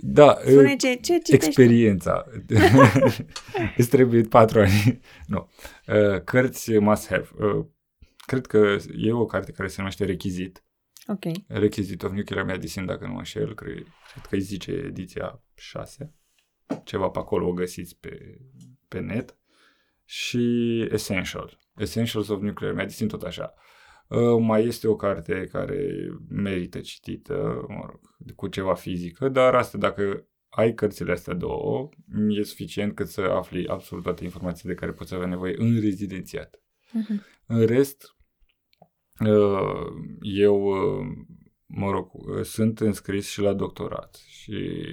Da. 0.00 0.38
Spune 0.40 0.76
ce, 0.76 0.94
ce 0.94 1.00
citești 1.00 1.34
Experiența. 1.34 2.24
Îți 3.76 3.88
trebuie 3.88 4.22
patru 4.22 4.60
ani. 4.60 5.00
Nu. 5.26 5.50
Uh, 5.86 6.22
cărți 6.24 6.78
must-have. 6.78 7.28
Uh, 7.38 7.66
cred 8.26 8.46
că 8.46 8.76
e 8.96 9.12
o 9.12 9.26
carte 9.26 9.52
care 9.52 9.68
se 9.68 9.74
numește 9.78 10.04
Rechizit. 10.04 10.62
Ok. 11.06 11.24
Requisite 11.46 12.06
of 12.06 12.12
Nuclear 12.12 12.44
Medicine, 12.44 12.84
dacă 12.84 13.06
nu 13.06 13.12
mă 13.12 13.18
înșel, 13.18 13.54
cred, 13.54 13.74
cred 14.12 14.24
că 14.28 14.34
îi 14.34 14.40
zice 14.40 14.70
ediția 14.70 15.42
6. 15.54 16.14
Ceva 16.84 17.08
pe 17.08 17.18
acolo 17.18 17.46
o 17.46 17.52
găsiți 17.52 17.96
pe, 18.00 18.38
pe 18.88 18.98
net. 18.98 19.36
Și 20.04 20.80
Essential. 20.90 21.58
Essentials 21.76 22.28
of 22.28 22.40
Nuclear 22.40 22.72
Medicine, 22.72 23.08
tot 23.08 23.22
așa. 23.22 23.54
Uh, 24.08 24.38
mai 24.40 24.66
este 24.66 24.88
o 24.88 24.96
carte 24.96 25.48
care 25.52 26.08
merită 26.28 26.80
citită, 26.80 27.64
mă 27.68 27.84
rog, 27.86 28.00
cu 28.34 28.48
ceva 28.48 28.74
fizică, 28.74 29.28
dar 29.28 29.54
asta 29.54 29.78
dacă 29.78 30.26
ai 30.48 30.74
cărțile 30.74 31.12
astea 31.12 31.34
două, 31.34 31.88
e 32.28 32.42
suficient 32.42 32.94
cât 32.94 33.08
să 33.08 33.20
afli 33.20 33.66
absolut 33.66 34.04
toate 34.04 34.24
informațiile 34.24 34.72
de 34.72 34.80
care 34.80 34.92
poți 34.92 35.14
avea 35.14 35.26
nevoie 35.26 35.54
în 35.58 35.80
rezidențiat. 35.80 36.60
Uh-huh. 36.86 37.44
În 37.46 37.66
rest, 37.66 38.16
Uh, 39.20 39.86
eu, 40.20 40.64
uh, 40.64 41.06
mă 41.66 41.90
rog, 41.90 42.14
uh, 42.14 42.42
sunt 42.42 42.80
înscris 42.80 43.28
și 43.28 43.40
la 43.40 43.52
doctorat 43.52 44.22
și 44.28 44.84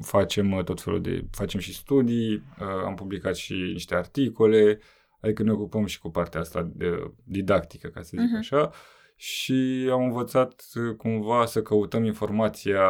facem 0.00 0.62
tot 0.64 0.80
felul 0.80 1.00
de, 1.00 1.26
facem 1.30 1.60
și 1.60 1.74
studii, 1.74 2.42
am 2.84 2.94
publicat 2.94 3.36
și 3.36 3.52
niște 3.52 3.94
articole, 3.94 4.78
adică 5.22 5.42
ne 5.42 5.52
ocupăm 5.52 5.86
și 5.86 5.98
cu 5.98 6.10
partea 6.10 6.40
asta 6.40 6.70
de 6.74 7.12
didactică, 7.24 7.88
ca 7.88 8.02
să 8.02 8.16
zic 8.16 8.28
uh-huh. 8.28 8.38
așa, 8.38 8.70
și 9.16 9.88
am 9.92 10.02
învățat 10.02 10.64
cumva 10.96 11.46
să 11.46 11.62
căutăm 11.62 12.04
informația 12.04 12.82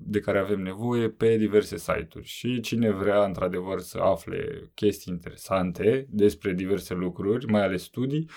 de 0.00 0.20
care 0.20 0.38
avem 0.38 0.60
nevoie 0.60 1.08
pe 1.08 1.36
diverse 1.36 1.76
site-uri. 1.76 2.26
Și 2.26 2.60
cine 2.60 2.90
vrea 2.90 3.24
într-adevăr 3.24 3.78
să 3.78 3.98
afle 3.98 4.70
chestii 4.74 5.12
interesante 5.12 6.06
despre 6.10 6.52
diverse 6.52 6.94
lucruri, 6.94 7.46
mai 7.46 7.62
ales 7.62 7.82
studii, 7.82 8.28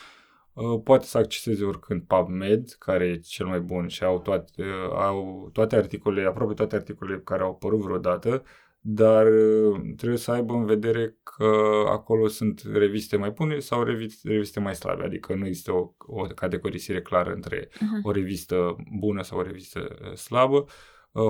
Uh, 0.53 0.81
poate 0.83 1.05
să 1.05 1.17
acceseze 1.17 1.63
oricând 1.63 2.01
PubMed, 2.01 2.75
care 2.79 3.05
e 3.05 3.17
cel 3.17 3.45
mai 3.45 3.59
bun 3.59 3.87
și 3.87 4.03
au 4.03 4.19
toate, 4.19 4.51
uh, 4.61 4.91
au 4.91 5.49
toate 5.53 5.75
articolele, 5.75 6.27
aproape 6.27 6.53
toate 6.53 6.75
articolele 6.75 7.19
care 7.19 7.41
au 7.41 7.49
apărut 7.49 7.79
vreodată, 7.79 8.43
dar 8.85 9.25
uh, 9.25 9.81
trebuie 9.97 10.17
să 10.17 10.31
aibă 10.31 10.53
în 10.53 10.65
vedere 10.65 11.17
că 11.23 11.83
acolo 11.89 12.27
sunt 12.27 12.61
reviste 12.73 13.17
mai 13.17 13.29
bune 13.29 13.59
sau 13.59 13.83
reviste, 13.83 14.29
reviste 14.29 14.59
mai 14.59 14.75
slabe, 14.75 15.03
adică 15.03 15.35
nu 15.35 15.45
există 15.45 15.71
o, 15.71 15.93
o 15.97 16.21
categorisire 16.23 17.01
clară 17.01 17.31
între 17.31 17.67
uh-huh. 17.67 18.01
o 18.03 18.11
revistă 18.11 18.75
bună 18.99 19.21
sau 19.21 19.37
o 19.37 19.41
revistă 19.41 19.87
slabă. 20.15 20.65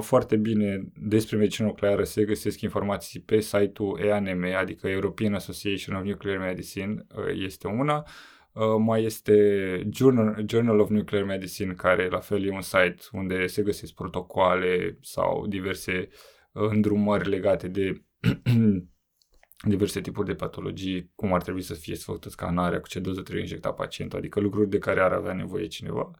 Foarte 0.01 0.35
bine 0.35 0.91
despre 0.95 1.37
medicină 1.37 1.67
nucleară 1.67 2.03
se 2.03 2.23
găsesc 2.23 2.61
informații 2.61 3.19
pe 3.19 3.39
site-ul 3.39 3.99
EANM, 4.03 4.43
adică 4.57 4.87
European 4.87 5.33
Association 5.33 5.95
of 5.95 6.03
Nuclear 6.03 6.37
Medicine, 6.37 7.05
este 7.33 7.67
una. 7.67 8.05
Uh, 8.51 8.63
mai 8.79 9.03
este 9.03 9.87
Journal, 9.91 10.43
Journal 10.47 10.79
of 10.79 10.89
Nuclear 10.89 11.23
Medicine, 11.23 11.73
care 11.73 12.07
la 12.09 12.19
fel 12.19 12.45
e 12.45 12.51
un 12.51 12.61
site 12.61 12.97
unde 13.11 13.47
se 13.47 13.61
găsesc 13.61 13.93
protocoale 13.93 14.97
sau 15.01 15.47
diverse 15.47 16.07
uh, 16.11 16.33
îndrumări 16.53 17.29
legate 17.29 17.67
de 17.67 18.03
diverse 19.67 20.01
tipuri 20.01 20.27
de 20.27 20.35
patologii, 20.35 21.11
cum 21.15 21.33
ar 21.33 21.41
trebui 21.41 21.61
să 21.61 21.73
fie 21.73 21.95
făcută 21.95 22.29
scanarea, 22.29 22.79
cu 22.79 22.87
ce 22.87 22.99
doză 22.99 23.21
trebuie 23.21 23.43
injecta 23.43 23.71
pacientul, 23.71 24.17
adică 24.17 24.39
lucruri 24.39 24.69
de 24.69 24.77
care 24.77 24.99
ar 25.01 25.11
avea 25.11 25.33
nevoie 25.33 25.67
cineva. 25.67 26.11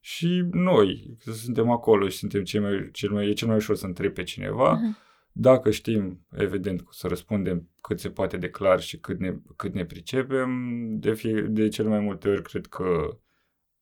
Și 0.00 0.44
noi, 0.50 1.16
că 1.24 1.32
suntem 1.32 1.70
acolo 1.70 2.08
și 2.08 2.16
suntem 2.16 2.44
cel 2.44 2.60
mai, 2.60 2.88
cel 2.92 3.10
mai, 3.10 3.28
e 3.28 3.32
cel 3.32 3.48
mai 3.48 3.56
ușor 3.56 3.76
să 3.76 3.86
întrebi 3.86 4.12
pe 4.12 4.22
cineva, 4.22 4.78
uh-huh. 4.78 5.04
Dacă 5.38 5.70
știm, 5.70 6.26
evident, 6.30 6.84
să 6.90 7.08
răspundem 7.08 7.68
cât 7.80 8.00
se 8.00 8.10
poate 8.10 8.36
de 8.36 8.50
clar 8.50 8.80
și 8.80 8.98
cât 8.98 9.18
ne, 9.18 9.34
cât 9.56 9.74
ne 9.74 9.84
pricepem, 9.84 10.50
de, 10.98 11.12
fie, 11.12 11.40
de 11.40 11.68
cel 11.68 11.88
mai 11.88 12.00
multe 12.00 12.28
ori 12.28 12.42
cred 12.42 12.66
că 12.66 13.18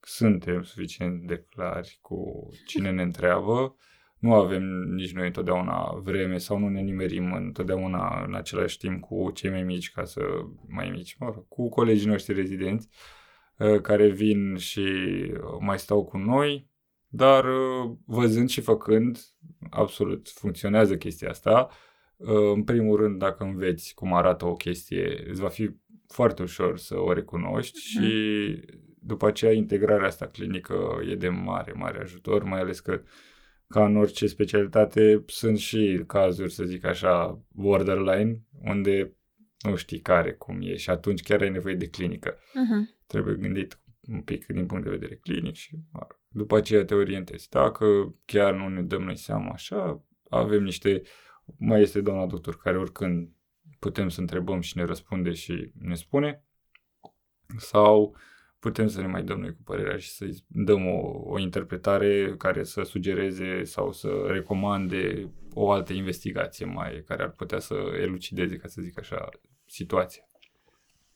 suntem 0.01 0.63
suficient 0.63 1.27
de 1.27 1.47
clari 1.51 1.99
cu 2.03 2.49
cine 2.67 2.91
ne 2.91 3.03
întreabă. 3.03 3.77
Nu 4.25 4.35
avem 4.35 4.63
nici 4.95 5.13
noi 5.13 5.27
întotdeauna 5.27 6.01
vreme 6.03 6.39
sau 6.39 6.59
nu 6.59 6.69
ne 6.69 6.81
nimerim 6.81 7.33
întotdeauna 7.33 8.25
în 8.27 8.35
același 8.35 8.79
timp 8.79 9.01
cu 9.01 9.31
cei 9.35 9.51
mai 9.51 9.63
mici, 9.63 9.91
ca 9.91 10.05
să 10.05 10.21
mai 10.69 10.91
mici, 10.91 11.17
mă 11.19 11.31
rog, 11.35 11.49
cu 11.49 11.69
colegii 11.69 12.07
noștri 12.07 12.35
rezidenți 12.35 12.89
uh, 13.59 13.81
care 13.81 14.09
vin 14.09 14.57
și 14.57 14.83
mai 15.61 15.79
stau 15.79 16.05
cu 16.05 16.17
noi, 16.17 16.71
dar 17.09 17.45
uh, 17.45 17.91
văzând 18.07 18.49
și 18.49 18.61
făcând, 18.61 19.19
absolut 19.71 20.29
funcționează 20.29 20.97
chestia 20.97 21.29
asta. 21.29 21.69
Uh, 22.17 22.53
în 22.55 22.63
primul 22.63 22.97
rând, 22.97 23.19
dacă 23.19 23.45
înveți 23.45 23.95
cum 23.95 24.15
arată 24.15 24.47
o 24.47 24.53
chestie, 24.53 25.25
îți 25.29 25.41
va 25.41 25.49
fi 25.49 25.71
foarte 26.07 26.43
ușor 26.43 26.79
să 26.79 26.99
o 26.99 27.13
recunoști 27.13 27.79
mm. 27.97 28.03
și 28.03 28.61
după 28.99 29.27
aceea 29.27 29.53
integrarea 29.53 30.07
asta 30.07 30.27
clinică 30.27 31.01
e 31.11 31.15
de 31.15 31.29
mare, 31.29 31.73
mare 31.73 32.01
ajutor, 32.01 32.43
mai 32.43 32.61
ales 32.61 32.81
că 32.81 33.03
ca 33.69 33.85
în 33.85 33.97
orice 33.97 34.27
specialitate 34.27 35.25
sunt 35.27 35.59
și 35.59 36.05
cazuri, 36.07 36.53
să 36.53 36.65
zic 36.65 36.85
așa, 36.85 37.43
borderline, 37.49 38.41
unde 38.63 39.17
nu 39.59 39.77
știi 39.77 40.01
care, 40.01 40.33
cum 40.33 40.61
e 40.61 40.77
și 40.77 40.91
atunci 40.91 41.23
chiar 41.23 41.41
ai 41.41 41.51
nevoie 41.51 41.75
de 41.75 41.89
clinică. 41.89 42.35
Uh-huh. 42.35 43.07
Trebuie 43.07 43.35
gândit 43.35 43.79
un 44.09 44.21
pic 44.21 44.47
din 44.47 44.67
punct 44.67 44.85
de 44.85 44.91
vedere 44.91 45.15
clinic 45.15 45.55
și 45.55 45.79
după 46.29 46.57
aceea 46.57 46.85
te 46.85 46.95
orientezi. 46.95 47.49
Dacă 47.49 48.15
chiar 48.25 48.55
nu 48.55 48.69
ne 48.69 48.83
dăm 48.83 49.03
noi 49.03 49.17
seama 49.17 49.51
așa, 49.51 50.05
avem 50.29 50.63
niște, 50.63 51.03
mai 51.59 51.81
este 51.81 52.01
doamna 52.01 52.27
doctor 52.27 52.57
care 52.57 52.79
oricând 52.79 53.29
putem 53.79 54.09
să 54.09 54.21
întrebăm 54.21 54.61
și 54.61 54.77
ne 54.77 54.85
răspunde 54.85 55.33
și 55.33 55.73
ne 55.79 55.95
spune 55.95 56.45
sau 57.57 58.17
putem 58.65 58.89
să 58.89 59.01
ne 59.01 59.07
mai 59.07 59.23
dăm 59.23 59.41
noi 59.41 59.55
cu 59.55 59.63
părerea 59.65 59.97
și 59.97 60.09
să 60.09 60.27
dăm 60.47 60.87
o, 60.87 61.23
o 61.25 61.39
interpretare 61.39 62.35
care 62.37 62.65
să 62.65 62.83
sugereze 62.83 63.65
sau 63.65 63.93
să 63.93 64.09
recomande 64.27 65.31
o 65.53 65.71
altă 65.71 65.93
investigație 65.93 66.67
mai 66.67 67.03
care 67.07 67.23
ar 67.23 67.31
putea 67.31 67.59
să 67.59 67.75
elucideze, 68.01 68.57
ca 68.57 68.69
să 68.69 68.81
zic 68.83 68.99
așa, 68.99 69.29
situația. 69.67 70.23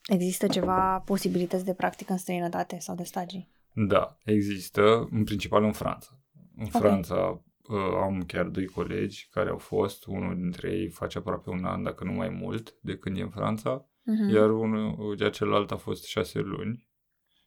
Există 0.08 0.46
ceva 0.46 1.02
posibilități 1.04 1.64
de 1.64 1.74
practică 1.74 2.12
în 2.12 2.18
străinătate 2.18 2.78
sau 2.78 2.94
de 2.94 3.02
stagii? 3.02 3.50
Da, 3.72 4.16
există, 4.24 5.08
în 5.10 5.24
principal 5.24 5.64
în 5.64 5.72
Franța. 5.72 6.08
În 6.56 6.66
okay. 6.66 6.80
Franța 6.80 7.42
uh, 7.68 7.76
am 8.02 8.24
chiar 8.26 8.44
doi 8.44 8.66
colegi 8.66 9.28
care 9.30 9.50
au 9.50 9.58
fost, 9.58 10.06
unul 10.06 10.36
dintre 10.36 10.70
ei 10.70 10.88
face 10.88 11.18
aproape 11.18 11.50
un 11.50 11.64
an, 11.64 11.82
dacă 11.82 12.04
nu 12.04 12.12
mai 12.12 12.28
mult, 12.28 12.74
de 12.80 12.96
când 12.96 13.16
e 13.16 13.22
în 13.22 13.30
Franța, 13.30 13.88
uh-huh. 13.88 14.34
iar 14.34 14.50
unul, 14.50 15.16
iar 15.20 15.30
celălalt 15.30 15.70
a 15.70 15.76
fost 15.76 16.04
șase 16.04 16.38
luni 16.38 16.87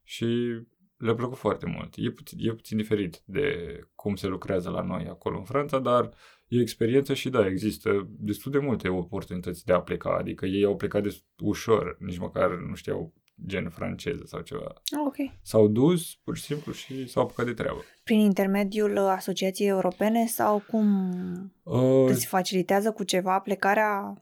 și 0.03 0.25
le-a 0.97 1.15
plăcut 1.15 1.37
foarte 1.37 1.65
mult. 1.65 1.93
E 1.97 2.11
puțin, 2.11 2.37
e 2.41 2.53
puțin 2.53 2.77
diferit 2.77 3.21
de 3.25 3.79
cum 3.95 4.15
se 4.15 4.27
lucrează 4.27 4.69
la 4.69 4.81
noi 4.81 5.07
acolo 5.09 5.37
în 5.37 5.43
Franța, 5.43 5.79
dar 5.79 6.09
e 6.47 6.59
experiență 6.59 7.13
și 7.13 7.29
da, 7.29 7.47
există 7.47 8.07
destul 8.09 8.51
de 8.51 8.57
multe 8.57 8.87
oportunități 8.87 9.65
de 9.65 9.73
a 9.73 9.81
pleca, 9.81 10.17
adică 10.19 10.45
ei 10.45 10.63
au 10.63 10.75
plecat 10.75 11.03
de 11.03 11.17
ușor, 11.37 11.97
nici 11.99 12.17
măcar 12.17 12.49
nu 12.49 12.75
știau 12.75 13.13
gen 13.45 13.69
franceză 13.69 14.23
sau 14.25 14.41
ceva. 14.41 14.67
Ah, 14.67 14.99
ok. 15.05 15.15
S-au 15.41 15.67
dus 15.67 16.15
pur 16.23 16.37
și 16.37 16.43
simplu 16.43 16.71
și 16.71 17.07
s-au 17.07 17.23
apucat 17.23 17.45
de 17.45 17.53
treabă. 17.53 17.83
Prin 18.03 18.19
intermediul 18.19 18.97
Asociației 18.97 19.67
Europene 19.67 20.25
sau 20.25 20.63
cum 20.67 21.11
Uh, 21.63 22.09
îți 22.09 22.25
facilitează 22.25 22.91
cu 22.91 23.03
ceva 23.03 23.39
plecarea? 23.39 24.21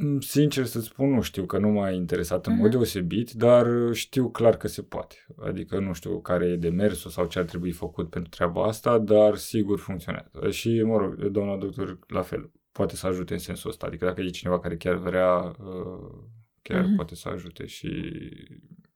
Mm, 0.00 0.20
Sincer 0.20 0.64
să 0.64 0.80
spun, 0.80 1.10
nu 1.10 1.20
știu, 1.20 1.44
că 1.46 1.58
nu 1.58 1.68
m-a 1.68 1.90
interesat 1.90 2.46
în 2.46 2.52
Mhm. 2.52 2.62
mod 2.62 2.70
deosebit, 2.70 3.30
dar 3.30 3.66
știu 3.92 4.30
clar 4.30 4.56
că 4.56 4.68
se 4.68 4.82
poate. 4.82 5.26
Adică 5.40 5.78
nu 5.78 5.92
știu 5.92 6.20
care 6.20 6.46
e 6.46 6.56
demersul 6.56 7.10
sau 7.10 7.26
ce 7.26 7.38
ar 7.38 7.44
trebui 7.44 7.70
făcut 7.72 8.10
pentru 8.10 8.30
treaba 8.30 8.64
asta, 8.64 8.98
dar 8.98 9.36
sigur 9.36 9.78
funcționează. 9.78 10.50
Și, 10.50 10.82
mă 10.82 10.96
rog, 10.96 11.14
doamna 11.26 11.56
doctor, 11.56 11.98
la 12.06 12.22
fel, 12.22 12.50
poate 12.72 12.96
să 12.96 13.06
ajute 13.06 13.32
în 13.32 13.38
sensul 13.38 13.70
ăsta. 13.70 13.86
Adică 13.86 14.04
dacă 14.04 14.20
e 14.20 14.28
cineva 14.28 14.60
care 14.60 14.76
chiar 14.76 14.94
vrea, 14.94 15.36
uh, 15.36 16.18
chiar 16.62 16.84
Mhm. 16.84 16.94
poate 16.94 17.14
să 17.14 17.28
ajute 17.28 17.66
și 17.66 17.88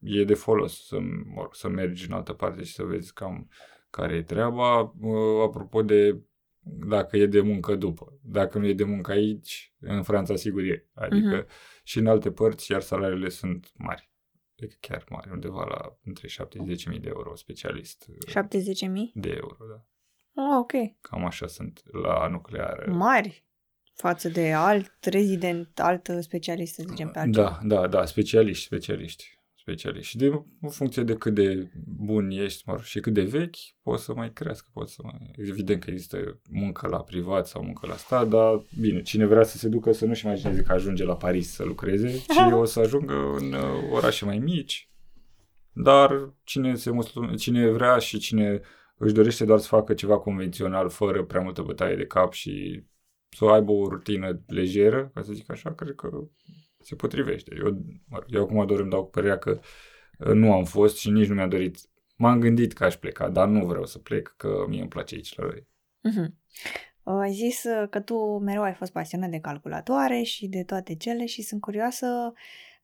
e 0.00 0.24
de 0.24 0.34
folos 0.34 0.86
să, 0.86 0.98
mă 1.34 1.40
rog, 1.40 1.54
să 1.54 1.68
mergi 1.68 2.06
în 2.08 2.12
altă 2.14 2.32
parte 2.32 2.62
și 2.62 2.72
să 2.72 2.82
vezi 2.82 3.12
cam 3.12 3.48
care 3.90 4.14
e 4.14 4.22
treaba. 4.22 4.80
Uh, 5.00 5.42
Apropo 5.46 5.82
de 5.82 6.20
dacă 6.64 7.16
e 7.16 7.26
de 7.26 7.40
muncă 7.40 7.74
după. 7.74 8.18
Dacă 8.22 8.58
nu 8.58 8.66
e 8.66 8.72
de 8.72 8.84
muncă 8.84 9.10
aici, 9.12 9.74
în 9.80 10.02
Franța 10.02 10.36
sigur 10.36 10.62
e. 10.62 10.86
Adică 10.94 11.36
Mhm. 11.36 11.46
și 11.82 11.98
în 11.98 12.06
alte 12.06 12.30
părți, 12.30 12.70
iar 12.70 12.80
salariile 12.80 13.28
sunt 13.28 13.70
mari. 13.74 14.10
Adică 14.58 14.76
chiar 14.80 15.04
mari, 15.08 15.30
undeva 15.30 15.64
la 15.64 15.98
între 16.04 16.28
7 16.28 16.58
și 16.58 16.64
10.000 16.64 17.00
de 17.00 17.08
euro, 17.08 17.34
specialist 17.36 18.06
uh, 18.08 18.16
70.000? 18.32 19.10
de 19.14 19.30
euro, 19.40 19.56
da. 19.70 19.84
Oh, 20.42 20.58
ok. 20.60 20.72
Cam 21.00 21.24
așa 21.24 21.46
sunt 21.46 21.82
la 21.92 22.26
nucleară. 22.28 22.92
Mari 22.92 23.44
față 23.94 24.28
de 24.28 24.52
alt 24.52 25.04
rezident, 25.04 25.80
alt 25.80 26.08
specialist, 26.20 26.74
să 26.74 26.84
zicem, 26.88 27.08
pe 27.10 27.18
altceva. 27.18 27.58
Da, 27.62 27.76
da, 27.80 27.86
da, 27.88 28.04
specialiști, 28.04 28.64
specialiști. 28.64 29.40
Specialiști. 29.62 30.16
De, 30.16 30.26
în 30.60 30.68
funcție 30.68 31.02
de 31.02 31.14
cât 31.14 31.34
de 31.34 31.70
bun 31.84 32.30
ești 32.30 32.62
mă 32.66 32.72
rog, 32.72 32.82
și 32.82 33.00
cât 33.00 33.12
de 33.12 33.22
vechi, 33.22 33.56
poți 33.82 34.04
să 34.04 34.14
mai 34.14 34.32
crească, 34.32 34.68
poți 34.72 34.94
să 34.94 35.00
mai... 35.04 35.30
Evident 35.36 35.84
că 35.84 35.90
există 35.90 36.40
muncă 36.50 36.88
la 36.88 37.02
privat 37.02 37.46
sau 37.46 37.64
muncă 37.64 37.86
la 37.86 37.96
stat, 37.96 38.28
dar 38.28 38.64
bine, 38.80 39.02
cine 39.02 39.26
vrea 39.26 39.42
să 39.42 39.58
se 39.58 39.68
ducă 39.68 39.92
să 39.92 40.06
nu-și 40.06 40.26
imagineze 40.26 40.62
că 40.62 40.72
ajunge 40.72 41.04
la 41.04 41.16
Paris 41.16 41.52
să 41.52 41.64
lucreze, 41.64 42.08
ci 42.08 42.52
o 42.52 42.64
să 42.64 42.80
ajungă 42.80 43.14
în 43.38 43.52
uh, 43.52 43.90
orașe 43.92 44.24
mai 44.24 44.38
mici, 44.38 44.90
dar 45.72 46.34
cine, 46.44 46.74
se 46.74 46.90
muslu- 46.90 47.34
cine 47.34 47.70
vrea 47.70 47.98
și 47.98 48.18
cine 48.18 48.60
își 48.96 49.14
dorește 49.14 49.44
doar 49.44 49.58
să 49.58 49.66
facă 49.66 49.94
ceva 49.94 50.18
convențional, 50.18 50.88
fără 50.88 51.24
prea 51.24 51.40
multă 51.40 51.62
bătaie 51.62 51.96
de 51.96 52.06
cap 52.06 52.32
și 52.32 52.84
să 53.28 53.44
aibă 53.44 53.72
o 53.72 53.88
rutină 53.88 54.42
lejeră, 54.46 55.10
ca 55.14 55.22
să 55.22 55.32
zic 55.32 55.50
așa, 55.50 55.74
cred 55.74 55.94
că 55.94 56.08
se 56.82 56.94
potrivește. 56.94 57.54
Eu, 57.58 57.78
mă 58.08 58.18
rog, 58.18 58.24
eu 58.28 58.42
acum 58.42 58.66
doar 58.66 58.80
îmi 58.80 58.90
dau 58.90 59.04
cu 59.04 59.10
părerea 59.10 59.38
că 59.38 59.60
uh, 60.18 60.32
nu 60.32 60.52
am 60.52 60.64
fost 60.64 60.96
și 60.96 61.10
nici 61.10 61.28
nu 61.28 61.34
mi-am 61.34 61.48
dorit. 61.48 61.78
M-am 62.16 62.40
gândit 62.40 62.72
că 62.72 62.84
aș 62.84 62.96
pleca, 62.96 63.28
dar 63.28 63.48
nu 63.48 63.66
vreau 63.66 63.86
să 63.86 63.98
plec, 63.98 64.34
că 64.36 64.64
mie 64.68 64.80
îmi 64.80 64.88
place 64.88 65.14
aici 65.14 65.34
la 65.36 65.44
noi. 65.44 65.66
Mhm. 66.00 66.36
Ai 67.04 67.32
zis 67.32 67.64
uh, 67.64 67.88
că 67.90 68.00
tu 68.00 68.38
mereu 68.38 68.62
ai 68.62 68.74
fost 68.74 68.92
pasionat 68.92 69.30
de 69.30 69.38
calculatoare 69.38 70.22
și 70.22 70.46
de 70.46 70.62
toate 70.64 70.94
cele 70.94 71.26
și 71.26 71.42
sunt 71.42 71.60
curioasă 71.60 72.32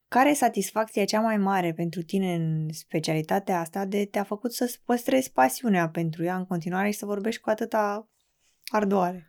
care 0.09 0.31
e 0.31 0.35
satisfacția 0.35 1.05
cea 1.05 1.21
mai 1.21 1.37
mare 1.37 1.73
pentru 1.73 2.03
tine 2.03 2.35
în 2.35 2.73
specialitatea 2.73 3.61
asta 3.61 3.85
de 3.85 4.05
te-a 4.05 4.23
făcut 4.23 4.53
să 4.53 4.79
păstrezi 4.85 5.33
pasiunea 5.33 5.89
pentru 5.89 6.25
ea 6.25 6.37
în 6.37 6.47
continuare 6.47 6.91
și 6.91 6.99
să 6.99 7.07
vorbești 7.07 7.41
cu 7.41 7.51
atâta 7.51 8.09
ardoare. 8.65 9.27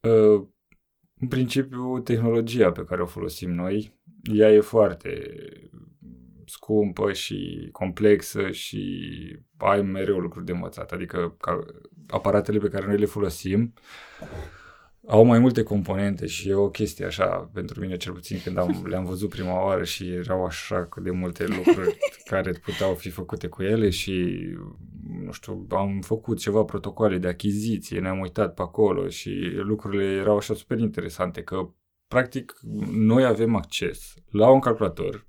Uh, 0.00 0.48
În 1.20 1.28
principiu, 1.28 1.98
tehnologia 1.98 2.72
pe 2.72 2.84
care 2.84 3.02
o 3.02 3.06
folosim 3.06 3.50
noi, 3.50 3.92
ea 4.22 4.52
e 4.52 4.60
foarte 4.60 5.32
scumpă 6.44 7.12
și 7.12 7.68
complexă 7.72 8.50
și 8.50 9.02
ai 9.56 9.82
mereu 9.82 10.18
lucruri 10.18 10.46
de 10.46 10.52
învățat. 10.52 10.92
Adică 10.92 11.36
ca 11.40 11.64
aparatele 12.06 12.58
pe 12.58 12.68
care 12.68 12.86
noi 12.86 12.98
le 12.98 13.04
folosim 13.04 13.74
au 15.06 15.24
mai 15.24 15.38
multe 15.38 15.62
componente 15.62 16.26
și 16.26 16.48
e 16.48 16.54
o 16.54 16.68
chestie 16.68 17.04
așa, 17.04 17.50
pentru 17.52 17.80
mine 17.80 17.96
cel 17.96 18.12
puțin 18.12 18.40
când 18.44 18.58
am, 18.58 18.86
le-am 18.88 19.04
văzut 19.04 19.28
prima 19.28 19.64
oară 19.64 19.84
și 19.84 20.12
erau 20.12 20.44
așa 20.44 20.88
de 21.02 21.10
multe 21.10 21.46
lucruri 21.46 21.98
care 22.30 22.52
puteau 22.52 22.94
fi 22.94 23.10
făcute 23.10 23.46
cu 23.46 23.62
ele 23.62 23.90
și 23.90 24.38
nu 25.24 25.32
știu, 25.32 25.66
am 25.70 26.00
făcut 26.00 26.38
ceva 26.38 26.62
protocoale 26.64 27.18
de 27.18 27.28
achiziție, 27.28 28.00
ne-am 28.00 28.20
uitat 28.20 28.54
pe 28.54 28.62
acolo 28.62 29.08
și 29.08 29.30
lucrurile 29.54 30.04
erau 30.04 30.36
așa 30.36 30.54
super 30.54 30.78
interesante 30.78 31.42
că 31.42 31.70
practic 32.08 32.58
noi 32.92 33.24
avem 33.24 33.54
acces 33.54 34.14
la 34.30 34.50
un 34.50 34.60
calculator 34.60 35.28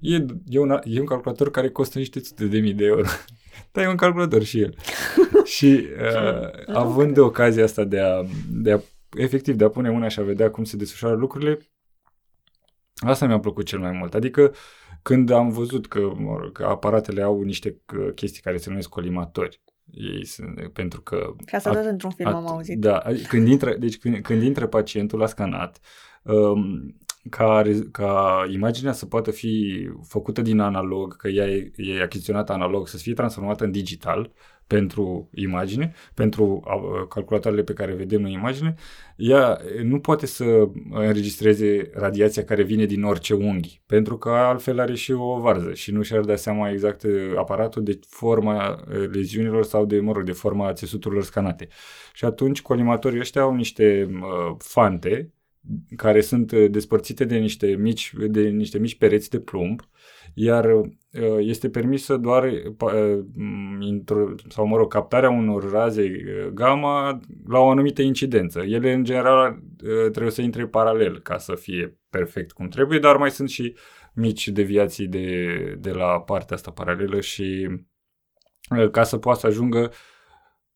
E, 0.00 0.26
e, 0.48 0.58
un, 0.58 0.80
e 0.84 1.00
un 1.00 1.06
calculator 1.06 1.50
care 1.50 1.70
costă 1.70 1.98
niște 1.98 2.20
sute 2.20 2.46
de 2.46 2.58
mii 2.58 2.74
de 2.74 2.84
euro. 2.84 3.06
Dar 3.72 3.84
e 3.84 3.88
un 3.88 3.96
calculator 3.96 4.42
și 4.42 4.60
el. 4.60 4.74
și 5.54 5.86
uh, 6.00 6.74
având 6.74 7.14
de 7.14 7.20
ocazia 7.20 7.64
asta 7.64 7.84
de 7.84 8.00
a, 8.00 8.22
de 8.50 8.72
a, 8.72 8.80
efectiv, 9.16 9.54
de 9.54 9.64
a 9.64 9.68
pune 9.68 9.90
mâna 9.90 10.08
și 10.08 10.20
a 10.20 10.22
vedea 10.22 10.50
cum 10.50 10.64
se 10.64 10.76
desfășoară 10.76 11.16
lucrurile, 11.16 11.58
asta 12.94 13.26
mi-a 13.26 13.38
plăcut 13.38 13.64
cel 13.64 13.78
mai 13.78 13.90
mult. 13.90 14.14
Adică 14.14 14.54
când 15.02 15.30
am 15.30 15.50
văzut 15.50 15.88
că, 15.88 16.12
mă 16.16 16.36
rog, 16.36 16.52
că 16.52 16.64
aparatele 16.64 17.22
au 17.22 17.40
niște 17.40 17.80
uh, 17.98 18.12
chestii 18.14 18.42
care 18.42 18.56
se 18.56 18.68
numesc 18.68 18.88
colimatori, 18.88 19.60
ei 19.90 20.26
sunt, 20.26 20.68
pentru 20.72 21.00
că... 21.00 21.34
Ca 21.44 21.58
să 21.58 21.70
tot 21.72 21.84
într-un 21.84 22.10
film 22.10 22.34
am 22.34 22.48
auzit. 22.48 22.78
Da, 22.78 23.02
când 23.28 23.48
intră, 23.48 23.76
deci 23.78 23.98
când, 23.98 24.18
când 24.18 24.42
intră 24.42 24.66
pacientul 24.66 25.18
la 25.18 25.26
scanat, 25.26 25.78
um, 26.22 26.96
ca, 27.28 27.62
ca 27.92 28.46
imaginea 28.52 28.92
să 28.92 29.06
poată 29.06 29.30
fi 29.30 29.86
făcută 30.02 30.42
din 30.42 30.58
analog, 30.58 31.16
că 31.16 31.28
ea 31.28 31.48
e, 31.48 31.72
e 31.76 32.02
achiziționată 32.02 32.52
analog, 32.52 32.88
să 32.88 32.96
fie 32.96 33.12
transformată 33.12 33.64
în 33.64 33.70
digital 33.70 34.32
pentru 34.66 35.30
imagine, 35.34 35.92
pentru 36.14 36.62
calculatoarele 37.08 37.62
pe 37.62 37.72
care 37.72 37.92
vedem 37.92 38.24
în 38.24 38.30
imagine, 38.30 38.74
ea 39.16 39.60
nu 39.82 40.00
poate 40.00 40.26
să 40.26 40.68
înregistreze 40.90 41.90
radiația 41.94 42.44
care 42.44 42.62
vine 42.62 42.84
din 42.84 43.02
orice 43.02 43.34
unghi, 43.34 43.82
pentru 43.86 44.18
că 44.18 44.28
altfel 44.28 44.80
are 44.80 44.94
și 44.94 45.12
o 45.12 45.40
varză 45.40 45.74
și 45.74 45.92
nu 45.92 46.02
și-ar 46.02 46.20
da 46.20 46.36
seama 46.36 46.70
exact 46.70 47.04
aparatul 47.36 47.82
de 47.82 47.98
forma 48.08 48.84
leziunilor 49.12 49.64
sau 49.64 49.84
de, 49.84 50.00
mă 50.00 50.12
rog, 50.12 50.22
de 50.22 50.32
forma 50.32 50.72
țesuturilor 50.72 51.24
scanate. 51.24 51.68
Și 52.12 52.24
atunci 52.24 52.62
colimatorii 52.62 53.20
ăștia 53.20 53.42
au 53.42 53.54
niște 53.54 54.08
uh, 54.12 54.56
fante 54.58 55.32
care 55.96 56.20
sunt 56.20 56.52
despărțite 56.52 57.24
de 57.24 57.36
niște 57.36 57.66
mici, 57.66 58.12
de 58.28 58.48
niște 58.48 58.78
mici 58.78 58.98
pereți 58.98 59.30
de 59.30 59.40
plumb, 59.40 59.80
iar 60.34 60.66
este 61.38 61.70
permisă 61.70 62.16
doar 62.16 62.52
sau 64.48 64.66
mă 64.66 64.76
rog, 64.76 64.92
captarea 64.92 65.30
unor 65.30 65.70
raze 65.70 66.10
gamma 66.54 67.20
la 67.46 67.58
o 67.58 67.68
anumită 67.68 68.02
incidență. 68.02 68.60
Ele 68.60 68.92
în 68.92 69.04
general 69.04 69.62
trebuie 70.10 70.32
să 70.32 70.42
intre 70.42 70.66
paralel 70.66 71.20
ca 71.20 71.38
să 71.38 71.54
fie 71.54 71.98
perfect 72.10 72.52
cum 72.52 72.68
trebuie, 72.68 72.98
dar 72.98 73.16
mai 73.16 73.30
sunt 73.30 73.48
și 73.48 73.76
mici 74.14 74.48
deviații 74.48 75.06
de, 75.06 75.46
de 75.78 75.90
la 75.90 76.20
partea 76.20 76.56
asta 76.56 76.70
paralelă 76.70 77.20
și 77.20 77.68
ca 78.90 79.02
să 79.02 79.16
poată 79.16 79.38
să 79.38 79.46
ajungă 79.46 79.92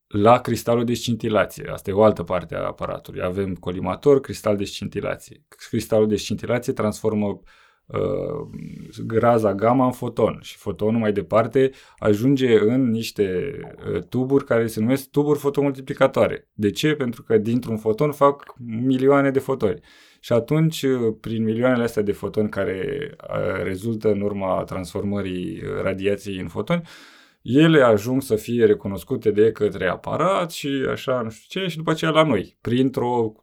la 0.07 0.39
cristalul 0.39 0.83
de 0.83 0.93
scintilație. 0.93 1.69
Asta 1.71 1.89
e 1.89 1.93
o 1.93 2.03
altă 2.03 2.23
parte 2.23 2.55
a 2.55 2.65
aparatului. 2.65 3.21
Avem 3.21 3.55
colimator, 3.55 4.19
cristal 4.19 4.57
de 4.57 4.63
scintilație. 4.63 5.43
Cristalul 5.47 6.07
de 6.07 6.15
scintilație 6.15 6.73
transformă 6.73 7.41
uh, 7.85 7.99
raza 9.07 9.53
gamma 9.53 9.85
în 9.85 9.91
foton 9.91 10.39
și 10.41 10.57
fotonul 10.57 10.99
mai 10.99 11.11
departe 11.11 11.71
ajunge 11.97 12.59
în 12.59 12.89
niște 12.89 13.57
uh, 13.93 14.01
tuburi 14.03 14.45
care 14.45 14.67
se 14.67 14.79
numesc 14.79 15.09
tuburi 15.09 15.39
fotomultiplicatoare. 15.39 16.49
De 16.53 16.71
ce? 16.71 16.95
Pentru 16.95 17.23
că 17.23 17.37
dintr-un 17.37 17.77
foton 17.77 18.11
fac 18.11 18.53
milioane 18.65 19.31
de 19.31 19.39
fotoni. 19.39 19.79
Și 20.19 20.33
atunci, 20.33 20.81
uh, 20.81 21.15
prin 21.21 21.43
milioanele 21.43 21.83
astea 21.83 22.01
de 22.01 22.11
fotoni 22.11 22.49
care 22.49 23.09
uh, 23.29 23.63
rezultă 23.63 24.11
în 24.11 24.21
urma 24.21 24.63
transformării 24.63 25.61
radiației 25.81 26.39
în 26.39 26.47
fotoni, 26.47 26.81
ele 27.45 27.81
ajung 27.81 28.21
să 28.21 28.35
fie 28.35 28.65
recunoscute 28.65 29.31
de 29.31 29.51
către 29.51 29.87
aparat 29.87 30.51
și 30.51 30.67
așa, 30.89 31.21
nu 31.21 31.29
știu 31.29 31.61
ce, 31.61 31.67
și 31.67 31.77
după 31.77 31.91
aceea 31.91 32.11
la 32.11 32.23
noi, 32.23 32.57
printr-o 32.61 33.33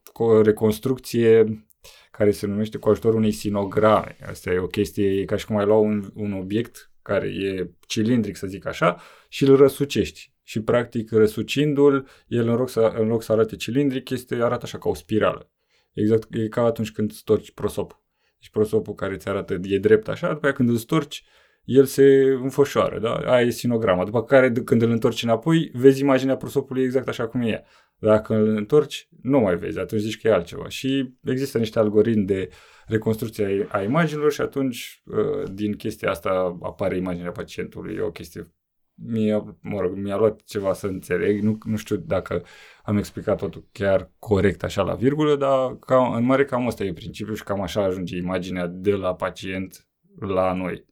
reconstrucție 0.43 1.65
care 2.11 2.31
se 2.31 2.47
numește 2.47 2.79
cu 2.79 2.89
ajutorul 2.89 3.19
unei 3.19 3.31
sinograme. 3.31 4.17
Asta 4.29 4.51
e 4.51 4.59
o 4.59 4.67
chestie, 4.67 5.21
e 5.21 5.25
ca 5.25 5.37
și 5.37 5.47
cum 5.47 5.57
ai 5.57 5.65
lua 5.65 5.77
un, 5.77 6.11
un 6.15 6.33
obiect 6.33 6.91
care 7.03 7.27
e 7.27 7.71
cilindric, 7.87 8.37
să 8.37 8.47
zic 8.47 8.67
așa, 8.67 9.01
și 9.29 9.45
îl 9.45 9.57
răsucești. 9.57 10.33
Și 10.43 10.63
practic 10.63 11.11
răsucindu-l, 11.11 12.09
el 12.27 12.49
în 12.49 12.55
loc 12.55 12.69
să, 12.69 12.81
în 12.81 13.07
loc 13.07 13.23
să 13.23 13.33
arate 13.33 13.57
cilindric, 13.57 14.11
este, 14.11 14.35
arată 14.35 14.61
așa 14.63 14.79
ca 14.79 14.89
o 14.89 14.95
spirală. 14.95 15.51
Exact, 15.93 16.35
e 16.35 16.49
ca 16.49 16.63
atunci 16.63 16.93
când 16.93 17.13
storci 17.13 17.53
prosopul. 17.53 18.03
Deci 18.39 18.51
prosopul 18.51 18.95
care 18.95 19.17
ți 19.17 19.29
arată 19.29 19.59
e 19.63 19.79
drept 19.79 20.09
așa, 20.09 20.33
după 20.33 20.45
aia 20.47 20.55
când 20.55 20.69
îl 20.69 20.77
storci, 20.77 21.25
el 21.65 21.85
se 21.85 22.05
înfășoară, 22.43 22.99
da? 22.99 23.15
Aia 23.15 23.47
e 23.47 23.51
sinograma. 23.51 24.05
După 24.05 24.23
care, 24.23 24.53
când 24.53 24.83
îl 24.83 24.91
întorci 24.91 25.23
înapoi, 25.23 25.71
vezi 25.73 26.01
imaginea 26.01 26.37
prosopului 26.37 26.83
exact 26.83 27.09
așa 27.09 27.27
cum 27.27 27.41
e 27.41 27.49
ea. 27.49 27.65
Dacă 27.99 28.35
îl 28.35 28.57
întorci, 28.57 29.09
nu 29.23 29.41
mai 29.41 29.57
vezi, 29.57 29.79
atunci 29.79 30.01
zici 30.01 30.21
că 30.21 30.29
e 30.29 30.33
altceva. 30.33 30.69
Și 30.69 31.15
există 31.25 31.59
niște 31.59 31.79
algoritmi 31.79 32.25
de 32.25 32.49
reconstrucție 32.87 33.67
a 33.71 33.83
imaginilor 33.83 34.33
și 34.33 34.41
atunci, 34.41 35.03
uh, 35.05 35.51
din 35.53 35.73
chestia 35.73 36.11
asta, 36.11 36.59
apare 36.63 36.97
imaginea 36.97 37.31
pacientului. 37.31 37.95
E 37.95 38.01
o 38.01 38.11
chestie 38.11 38.53
mi-a, 38.95 39.57
mă 39.61 39.81
rog, 39.81 39.97
mi-a 39.97 40.17
luat 40.17 40.41
ceva 40.45 40.73
să 40.73 40.87
înțeleg, 40.87 41.43
nu, 41.43 41.59
nu 41.65 41.77
știu 41.77 41.97
dacă 41.97 42.45
am 42.83 42.97
explicat 42.97 43.39
totul 43.39 43.69
chiar 43.73 44.11
corect 44.19 44.63
așa 44.63 44.83
la 44.83 44.95
virgulă, 44.95 45.37
dar 45.37 45.77
cam, 45.79 46.13
în 46.13 46.25
mare 46.25 46.45
cam 46.45 46.67
asta 46.67 46.85
e 46.85 46.93
principiul 46.93 47.37
și 47.37 47.43
cam 47.43 47.61
așa 47.61 47.85
ajunge 47.85 48.17
imaginea 48.17 48.67
de 48.67 48.93
la 48.93 49.15
pacient 49.15 49.87
la 50.19 50.53
noi, 50.53 50.85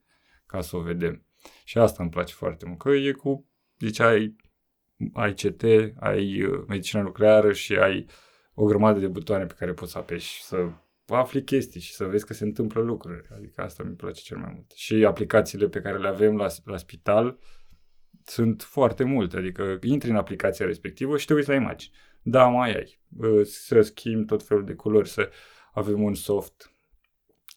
ca 0.51 0.61
să 0.61 0.76
o 0.76 0.80
vedem. 0.80 1.26
Și 1.64 1.78
asta 1.78 2.03
îmi 2.03 2.12
place 2.12 2.34
foarte 2.34 2.66
mult, 2.66 2.78
că 2.78 2.90
e 2.90 3.12
cu, 3.12 3.48
ziceai, 3.78 4.36
ai 5.12 5.32
CT, 5.32 5.62
ai 5.96 6.42
uh, 6.42 6.64
medicină 6.68 7.03
nucleară 7.03 7.53
și 7.53 7.76
ai 7.76 8.07
o 8.55 8.64
grămadă 8.64 8.98
de 8.98 9.09
butoane 9.09 9.46
pe 9.46 9.55
care 9.59 9.72
poți 9.72 9.92
să 9.92 9.98
apeși 9.98 10.42
să 10.42 10.70
afli 11.07 11.44
chestii 11.44 11.80
și 11.80 11.92
să 11.92 12.05
vezi 12.05 12.26
că 12.26 12.34
se 12.34 12.44
întâmplă 12.44 12.80
lucruri. 12.80 13.28
Adică 13.36 13.62
asta 13.62 13.82
mi 13.82 13.94
place 13.94 14.20
cel 14.22 14.36
mai 14.36 14.51
mult. 14.55 14.70
Și 14.70 15.05
aplicațiile 15.05 15.68
pe 15.68 15.80
care 15.80 15.98
le 15.98 16.09
avem 16.09 16.36
la, 16.36 16.46
la 16.64 16.76
spital, 16.76 17.38
sunt 18.24 18.62
foarte 18.62 19.05
multe, 19.05 19.36
adică 19.36 19.78
intri 19.82 20.11
în 20.11 20.16
aplicația 20.16 20.66
respectivă 20.66 21.16
și 21.16 21.26
te 21.26 21.34
uiți 21.34 21.48
la 21.48 21.55
imagini. 21.55 21.92
Da, 22.22 22.46
mai 22.46 22.74
ai. 22.74 23.01
Să 23.44 23.80
schimbi 23.80 24.26
tot 24.26 24.42
felul 24.42 24.64
de 24.64 24.74
culori, 24.74 25.09
să 25.09 25.30
avem 25.72 26.03
un 26.03 26.14
soft 26.14 26.72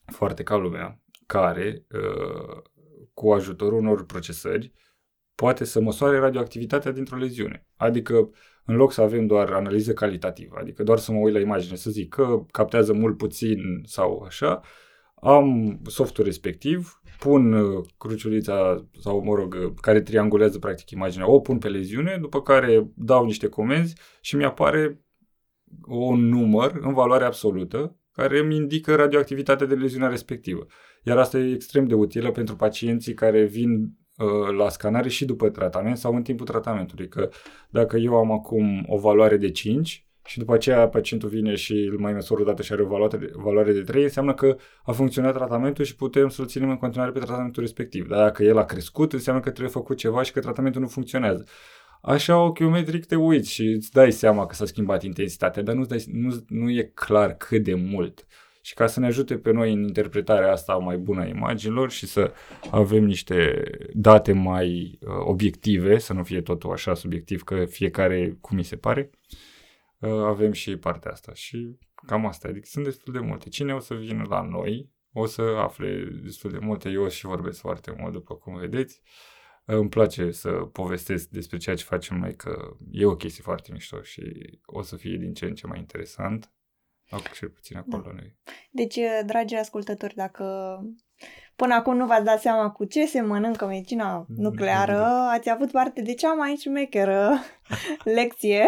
foarte 0.05 0.43
ca 0.43 0.55
lumea, 0.55 1.01
care, 1.25 1.85
cu 3.13 3.31
ajutorul 3.31 3.79
unor 3.79 4.05
procesări, 4.05 4.71
poate 5.35 5.63
să 5.63 5.81
măsoare 5.81 6.17
radioactivitatea 6.17 6.91
dintr-o 6.91 7.17
leziune. 7.17 7.67
Adică, 7.75 8.29
în 8.65 8.75
loc 8.75 8.91
să 8.91 9.01
avem 9.01 9.27
doar 9.27 9.51
analiză 9.51 9.93
calitativă, 9.93 10.55
adică 10.59 10.83
doar 10.83 10.97
să 10.97 11.11
mă 11.11 11.19
uit 11.19 11.33
la 11.33 11.39
imagine, 11.39 11.75
să 11.75 11.89
zic 11.89 12.09
că 12.09 12.45
captează 12.51 12.93
mult 12.93 13.17
puțin 13.17 13.59
sau 13.85 14.21
așa, 14.21 14.61
am 15.15 15.79
softul 15.85 16.23
respectiv, 16.23 17.01
pun 17.19 17.53
uh, 17.53 17.85
cruciulița 17.97 18.87
sau, 18.99 19.23
mă 19.23 19.35
rog, 19.35 19.53
uh, 19.53 19.73
care 19.81 20.01
triangulează 20.01 20.59
practic 20.59 20.89
imaginea, 20.89 21.29
o 21.29 21.39
pun 21.39 21.57
pe 21.57 21.69
leziune, 21.69 22.17
după 22.21 22.41
care 22.41 22.91
dau 22.95 23.25
niște 23.25 23.47
comenzi 23.47 23.95
și 24.21 24.35
mi 24.35 24.43
apare 24.43 25.01
un 25.87 26.27
număr 26.27 26.77
în 26.81 26.93
valoare 26.93 27.23
absolută 27.23 27.97
care 28.11 28.39
îmi 28.39 28.55
indică 28.55 28.95
radioactivitatea 28.95 29.65
de 29.65 29.75
leziunea 29.75 30.07
respectivă. 30.07 30.65
Iar 31.03 31.17
asta 31.17 31.37
e 31.37 31.53
extrem 31.53 31.87
de 31.87 31.93
utilă 31.93 32.31
pentru 32.31 32.55
pacienții 32.55 33.13
care 33.13 33.43
vin 33.43 33.71
uh, 34.17 34.55
la 34.57 34.69
scanare 34.69 35.09
și 35.09 35.25
după 35.25 35.49
tratament 35.49 35.97
sau 35.97 36.15
în 36.15 36.21
timpul 36.21 36.45
tratamentului. 36.45 37.07
Că 37.07 37.29
dacă 37.69 37.97
eu 37.97 38.15
am 38.15 38.31
acum 38.31 38.85
o 38.87 38.97
valoare 38.97 39.37
de 39.37 39.51
5, 39.51 40.07
și 40.25 40.37
după 40.37 40.53
aceea 40.53 40.87
pacientul 40.87 41.29
vine 41.29 41.55
și 41.55 41.73
îl 41.73 41.99
mai 41.99 42.13
măsoară 42.13 42.41
o 42.41 42.45
dată 42.45 42.61
și 42.61 42.71
are 42.73 42.81
o 42.81 42.87
valoare 42.87 43.17
de, 43.17 43.31
valoare 43.35 43.71
de 43.71 43.81
3, 43.81 44.03
înseamnă 44.03 44.33
că 44.33 44.55
a 44.83 44.91
funcționat 44.91 45.33
tratamentul 45.33 45.85
și 45.85 45.95
putem 45.95 46.29
să-l 46.29 46.47
ținem 46.47 46.69
în 46.69 46.77
continuare 46.77 47.11
pe 47.11 47.19
tratamentul 47.19 47.63
respectiv. 47.63 48.07
Dar 48.07 48.19
dacă 48.19 48.43
el 48.43 48.57
a 48.57 48.65
crescut, 48.65 49.13
înseamnă 49.13 49.41
că 49.41 49.49
trebuie 49.49 49.73
făcut 49.73 49.97
ceva 49.97 50.21
și 50.21 50.31
că 50.31 50.39
tratamentul 50.39 50.81
nu 50.81 50.87
funcționează. 50.87 51.45
Așa 52.01 52.37
ochiometric 52.43 53.05
te 53.05 53.15
uiți 53.15 53.51
și 53.51 53.65
îți 53.67 53.91
dai 53.91 54.11
seama 54.11 54.45
că 54.45 54.55
s-a 54.55 54.65
schimbat 54.65 55.03
intensitatea, 55.03 55.63
dar 55.63 55.75
nu, 55.75 55.85
dai, 55.85 56.03
nu, 56.11 56.43
nu 56.47 56.69
e 56.69 56.91
clar 56.93 57.33
cât 57.33 57.63
de 57.63 57.73
mult. 57.73 58.25
Și 58.65 58.73
ca 58.73 58.87
să 58.87 58.99
ne 58.99 59.05
ajute 59.05 59.37
pe 59.37 59.51
noi 59.51 59.73
în 59.73 59.81
interpretarea 59.81 60.51
asta 60.51 60.73
mai 60.73 60.97
bună 60.97 61.21
a 61.21 61.25
imaginilor 61.25 61.91
și 61.91 62.07
să 62.07 62.33
avem 62.71 63.03
niște 63.03 63.63
date 63.93 64.31
mai 64.31 64.99
uh, 65.01 65.09
obiective, 65.25 65.97
să 65.97 66.13
nu 66.13 66.23
fie 66.23 66.41
totul 66.41 66.71
așa 66.71 66.93
subiectiv 66.93 67.43
că 67.43 67.65
fiecare 67.65 68.37
cum 68.41 68.57
mi 68.57 68.63
se 68.63 68.75
pare, 68.75 69.09
uh, 69.99 70.09
avem 70.09 70.51
și 70.51 70.77
partea 70.77 71.11
asta 71.11 71.33
și 71.33 71.77
cam 72.05 72.25
asta, 72.25 72.47
adică 72.47 72.65
sunt 72.69 72.83
destul 72.83 73.13
de 73.13 73.19
multe. 73.19 73.49
Cine 73.49 73.73
o 73.73 73.79
să 73.79 73.93
vină 73.93 74.25
la 74.29 74.41
noi 74.41 74.91
o 75.13 75.25
să 75.25 75.41
afle 75.41 76.03
destul 76.23 76.51
de 76.51 76.57
multe, 76.57 76.89
eu 76.89 77.07
și 77.07 77.25
vorbesc 77.25 77.59
foarte 77.59 77.95
mult, 77.97 78.13
după 78.13 78.35
cum 78.35 78.57
vedeți. 78.57 79.01
Îmi 79.65 79.89
place 79.89 80.31
să 80.31 80.49
povestesc 80.49 81.29
despre 81.29 81.57
ceea 81.57 81.75
ce 81.75 81.83
facem 81.83 82.17
noi, 82.17 82.35
că 82.35 82.77
e 82.91 83.05
o 83.05 83.15
chestie 83.15 83.43
foarte 83.43 83.71
mișto 83.71 84.01
și 84.01 84.21
o 84.65 84.81
să 84.81 84.95
fie 84.95 85.17
din 85.17 85.33
ce 85.33 85.45
în 85.45 85.55
ce 85.55 85.67
mai 85.67 85.79
interesant. 85.79 86.51
Acum 87.09 87.31
cel 87.33 87.49
puțin 87.49 87.77
acolo 87.77 88.03
da. 88.05 88.11
noi. 88.11 88.35
Deci, 88.71 88.99
dragi 89.25 89.55
ascultători, 89.55 90.15
dacă 90.15 90.77
până 91.55 91.73
acum 91.73 91.95
nu 91.95 92.05
v-ați 92.05 92.23
dat 92.23 92.41
seama 92.41 92.69
cu 92.71 92.85
ce 92.85 93.05
se 93.05 93.21
mănâncă 93.21 93.65
medicina 93.65 94.25
nucleară, 94.37 95.03
ați 95.05 95.49
avut 95.49 95.71
parte 95.71 96.01
de 96.01 96.13
cea 96.13 96.33
mai 96.33 96.55
șmecheră 96.55 97.39
lecție 98.17 98.65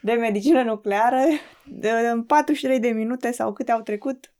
de 0.00 0.12
medicină 0.12 0.62
nucleară 0.62 1.22
de, 1.66 1.90
în 1.90 2.24
43 2.24 2.80
de 2.80 2.88
minute 2.88 3.32
sau 3.32 3.52
câte 3.52 3.72
au 3.72 3.80
trecut. 3.80 4.34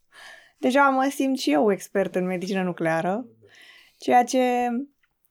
Deja 0.59 0.89
mă 0.89 1.09
simt 1.11 1.39
și 1.39 1.53
eu 1.53 1.73
expert 1.73 2.15
în 2.15 2.27
medicină 2.27 2.63
nucleară, 2.63 3.27
ceea 3.99 4.25
ce 4.25 4.69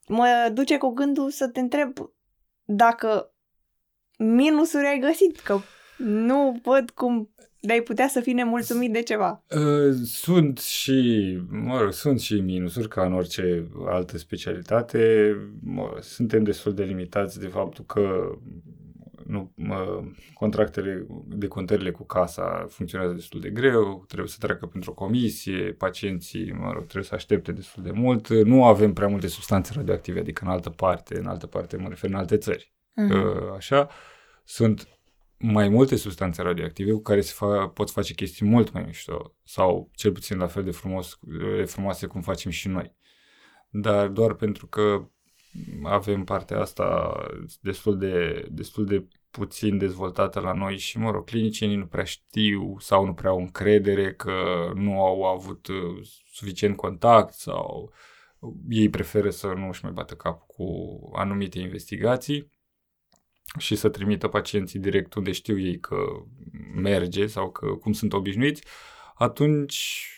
mă 0.08 0.50
duce 0.54 0.78
cu 0.78 0.90
gândul 0.90 1.30
să 1.30 1.48
te 1.48 1.60
întreb 1.60 1.94
dacă 2.64 3.34
minusuri 4.18 4.88
ai 4.88 5.00
găsit, 5.00 5.40
că 5.40 5.60
nu 5.98 6.60
văd 6.64 6.90
cum 6.90 7.30
de 7.66 7.74
ai 7.74 7.82
putea 7.82 8.08
să 8.08 8.20
fii 8.20 8.34
nemulțumit 8.34 8.94
de 8.94 9.02
ceva. 9.02 9.44
Uh, 9.50 9.94
sunt 10.04 10.58
și, 10.60 11.40
mă 11.50 11.80
rog, 11.82 11.92
sunt 11.92 12.20
și 12.20 12.40
minusuri 12.40 12.88
ca 12.88 13.06
în 13.06 13.14
orice 13.14 13.68
altă 13.86 14.18
specialitate. 14.18 15.36
Mă, 15.64 15.98
suntem 16.02 16.44
destul 16.44 16.74
de 16.74 16.84
limitați 16.84 17.40
de 17.40 17.48
faptul 17.48 17.86
că 17.86 18.38
nu, 19.26 19.52
mă, 19.56 20.04
contractele 20.34 21.06
de 21.28 21.48
contările 21.48 21.92
cu 21.92 22.04
casa 22.04 22.66
funcționează 22.70 23.14
destul 23.14 23.40
de 23.40 23.50
greu, 23.50 24.04
trebuie 24.08 24.30
să 24.30 24.38
treacă 24.40 24.66
pentru 24.66 24.92
o 24.92 24.94
comisie, 24.94 25.72
pacienții, 25.78 26.52
mă 26.52 26.72
rog, 26.72 26.84
trebuie 26.84 27.04
să 27.04 27.16
aștepte 27.16 27.52
destul 27.52 27.84
de 27.84 27.92
mult. 27.92 28.28
Nu 28.28 28.66
avem 28.66 28.94
prea 28.94 29.08
multe 29.08 29.28
substanțe 29.28 29.72
radioactive, 29.76 30.20
adică 30.20 30.44
în 30.46 30.52
altă 30.52 30.70
parte, 30.70 31.18
în 31.18 31.26
altă 31.26 31.48
parte 31.48 31.78
mă 31.78 31.88
refer 31.88 32.10
în 32.10 32.16
alte 32.16 32.38
țări. 32.38 32.74
Uh-huh. 33.02 33.56
Așa, 33.56 33.90
sunt 34.44 34.88
mai 35.38 35.70
multe 35.70 35.96
substanțe 35.96 36.42
radioactive 36.42 36.92
cu 36.92 37.02
care 37.02 37.22
se 37.22 37.34
fa- 37.34 37.74
pot 37.74 37.92
face 37.92 38.14
chestii 38.14 38.46
mult 38.46 38.72
mai 38.72 38.84
mișto 38.86 39.36
sau 39.44 39.92
cel 39.96 40.12
puțin 40.12 40.38
la 40.38 40.48
fel 40.48 40.64
de, 40.64 40.72
frumos, 40.72 41.20
de 41.58 41.64
frumoase 41.64 42.08
cum 42.08 42.22
facem 42.22 42.52
și 42.52 42.68
noi. 42.68 42.96
Dar 43.70 44.08
doar 44.08 44.34
pentru 44.34 44.68
că 44.68 45.10
avem 45.84 46.24
partea 46.24 46.60
asta 46.60 47.18
destul 47.62 47.98
de, 47.98 48.46
destul 48.52 48.86
de 48.86 49.08
puțin 49.32 49.78
dezvoltată 49.78 50.40
la 50.40 50.54
noi 50.54 50.78
și, 50.78 50.98
mă 50.98 51.12
rog, 51.12 51.26
clinicienii 51.26 51.76
nu 51.76 51.86
prea 51.86 52.04
știu 52.04 52.76
sau 52.80 53.06
nu 53.06 53.14
prea 53.14 53.30
au 53.30 53.40
încredere 53.40 54.14
că 54.14 54.32
nu 54.76 55.02
au 55.02 55.24
avut 55.24 55.68
uh, 55.68 56.08
suficient 56.32 56.76
contact 56.76 57.34
sau 57.34 57.94
ei 58.70 58.90
preferă 58.90 59.30
să 59.30 59.48
nu 59.48 59.68
își 59.68 59.84
mai 59.84 59.94
bată 59.94 60.14
cap 60.14 60.42
cu 60.48 60.66
anumite 61.14 61.60
investigații 61.60 62.54
și 63.58 63.76
să 63.76 63.90
trimită 63.90 64.28
pacienții 64.28 64.80
direct 64.80 65.14
unde 65.14 65.32
știu 65.32 65.60
ei 65.60 65.80
că 65.80 65.98
merge 66.76 67.26
sau 67.26 67.52
că 67.52 67.68
cum 67.68 67.94
sunt 67.94 68.14
obișnuiți, 68.14 68.64
atunci, 69.16 70.10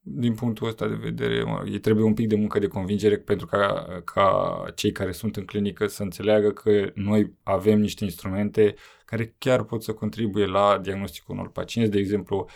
din 0.00 0.34
punctul 0.34 0.66
ăsta 0.66 0.88
de 0.88 0.94
vedere, 0.94 1.42
mă, 1.42 1.64
ei 1.66 1.78
trebuie 1.78 2.04
un 2.04 2.14
pic 2.14 2.28
de 2.28 2.36
muncă 2.36 2.58
de 2.58 2.66
convingere 2.66 3.18
pentru 3.18 3.46
ca, 3.46 3.86
ca 4.04 4.64
cei 4.74 4.92
care 4.92 5.12
sunt 5.12 5.36
în 5.36 5.44
clinică 5.44 5.86
să 5.86 6.02
înțeleagă 6.02 6.52
că 6.52 6.90
noi 6.94 7.36
avem 7.42 7.80
niște 7.80 8.04
instrumente 8.04 8.74
care 9.04 9.34
chiar 9.38 9.62
pot 9.64 9.82
să 9.82 9.92
contribuie 9.92 10.46
la 10.46 10.78
diagnosticul 10.78 11.34
unor 11.34 11.50
pacienți. 11.50 11.90
De 11.90 11.98
exemplu, 11.98 12.48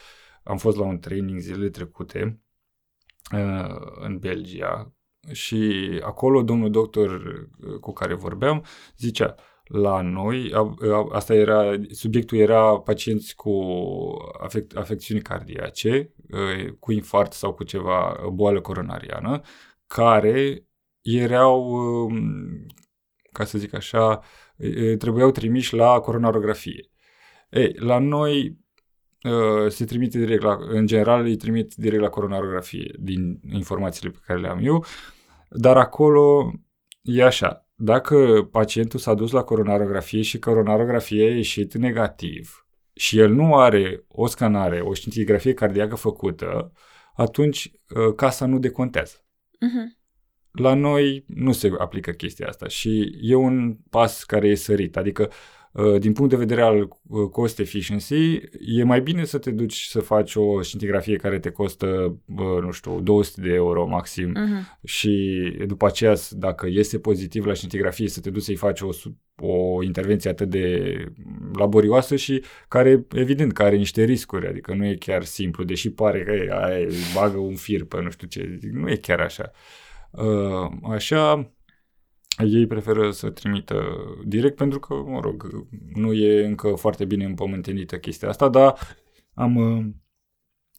am 0.43 0.57
fost 0.57 0.77
la 0.77 0.85
un 0.85 0.99
training 0.99 1.39
zilele 1.39 1.69
trecute 1.69 2.41
uh, 3.33 3.77
în 4.01 4.19
Belgia 4.19 4.95
și 5.33 5.91
acolo 6.03 6.43
domnul 6.43 6.71
doctor 6.71 7.11
uh, 7.11 7.79
cu 7.81 7.93
care 7.93 8.15
vorbeam 8.15 8.65
zicea 8.97 9.35
la 9.73 10.01
noi, 10.01 10.53
asta 11.11 11.35
era, 11.35 11.75
subiectul 11.91 12.39
era 12.39 12.79
pacienți 12.79 13.35
cu 13.35 13.53
afect, 14.41 14.77
afecțiuni 14.77 15.21
cardiace, 15.23 16.15
cu 16.79 16.93
infart 16.93 17.33
sau 17.33 17.53
cu 17.53 17.65
ceva 17.65 18.21
boală 18.33 18.61
coronariană, 18.61 19.41
care 19.87 20.67
erau, 21.01 21.71
um, 22.05 22.67
ca 23.33 23.45
să 23.45 23.59
zic 23.59 23.75
așa, 23.75 24.23
trebuiau 24.99 25.31
trimiși 25.31 25.75
la 25.75 26.01
coronarografie. 26.01 26.91
Ei, 27.51 27.75
la 27.79 27.99
noi 27.99 28.59
se 29.69 29.85
trimite 29.85 30.19
direct 30.19 30.43
la, 30.43 30.57
în 30.61 30.87
general 30.87 31.25
îi 31.25 31.37
trimit 31.37 31.75
direct 31.75 32.03
la 32.03 32.09
coronarografie 32.09 32.95
din 32.99 33.41
informațiile 33.53 34.11
pe 34.11 34.19
care 34.27 34.41
le 34.41 34.49
am 34.49 34.59
eu, 34.63 34.85
dar 35.51 35.77
acolo 35.77 36.53
e 37.03 37.25
așa, 37.25 37.70
dacă 37.83 38.49
pacientul 38.51 38.99
s-a 38.99 39.15
dus 39.15 39.31
la 39.31 39.43
coronarografie 39.43 40.23
și 40.23 40.39
coronarografia 40.39 41.25
a 41.25 41.35
ieșit 41.35 41.75
negativ 41.75 42.67
și 42.93 43.19
el 43.19 43.33
nu 43.33 43.57
are 43.57 44.05
o 44.09 44.27
scanare, 44.27 44.81
o 44.81 44.95
scintigrafie 44.95 45.55
cardiacă 45.55 45.95
făcută, 45.95 46.73
atunci 47.15 47.71
uh, 47.97 48.15
casa 48.15 48.47
nu 48.47 48.59
decontează. 48.59 49.15
Uh-huh. 49.17 49.99
la 50.53 50.75
noi 50.75 51.25
nu 51.27 51.53
se 51.53 51.73
aplică 51.79 52.11
chestia 52.11 52.49
asta 52.49 52.69
și 52.69 53.19
e 53.21 53.35
un 53.35 53.77
pas 53.91 54.25
care 54.25 54.49
e 54.49 54.55
sărit. 54.55 54.97
Adică 54.97 55.23
Uh, 55.23 55.37
din 55.99 56.13
punct 56.13 56.31
de 56.31 56.37
vedere 56.37 56.63
al 56.63 56.99
uh, 57.09 57.29
cost 57.31 57.59
efficiency, 57.59 58.41
e 58.61 58.85
mai 58.85 59.01
bine 59.01 59.25
să 59.25 59.39
te 59.39 59.51
duci 59.51 59.83
să 59.83 60.01
faci 60.01 60.35
o 60.35 60.63
scintigrafie 60.63 61.17
care 61.17 61.39
te 61.39 61.51
costă, 61.51 62.19
nu 62.63 62.71
știu, 62.71 63.01
200 63.01 63.41
de 63.41 63.53
euro 63.53 63.87
maxim 63.87 64.33
uh-huh. 64.33 64.85
și 64.85 65.43
după 65.67 65.87
aceea, 65.87 66.15
dacă 66.31 66.67
iese 66.67 66.99
pozitiv 66.99 67.45
la 67.45 67.55
scintigrafie, 67.55 68.09
să 68.09 68.21
te 68.21 68.31
duci 68.31 68.43
să-i 68.43 68.57
faci 68.57 68.81
o, 68.81 68.89
o 69.37 69.83
intervenție 69.83 70.31
atât 70.31 70.49
de 70.49 70.95
laborioasă 71.53 72.17
și 72.17 72.43
care, 72.69 73.07
evident, 73.13 73.53
că 73.53 73.63
are 73.63 73.77
niște 73.77 74.05
riscuri, 74.05 74.47
adică 74.47 74.75
nu 74.75 74.87
e 74.87 74.95
chiar 74.95 75.25
simplu, 75.25 75.65
deși 75.65 75.91
pare 75.91 76.23
că 76.23 76.33
e, 76.33 76.49
aia, 76.53 76.87
bagă 77.15 77.39
un 77.39 77.55
fir 77.55 77.85
pe 77.85 78.01
nu 78.01 78.11
știu 78.11 78.27
ce, 78.27 78.59
nu 78.73 78.91
e 78.91 78.97
chiar 78.97 79.21
așa. 79.21 79.51
Uh, 80.11 80.71
așa, 80.93 81.53
ei 82.45 82.67
preferă 82.67 83.11
să 83.11 83.31
trimită 83.31 83.85
direct 84.25 84.57
pentru 84.57 84.79
că, 84.79 84.95
mă 84.95 85.21
rog, 85.21 85.67
nu 85.95 86.13
e 86.13 86.47
încă 86.47 86.69
foarte 86.69 87.05
bine 87.05 87.25
împământenită 87.25 87.99
chestia 87.99 88.29
asta, 88.29 88.49
dar 88.49 88.79
am 89.35 89.57
uh, 89.57 89.87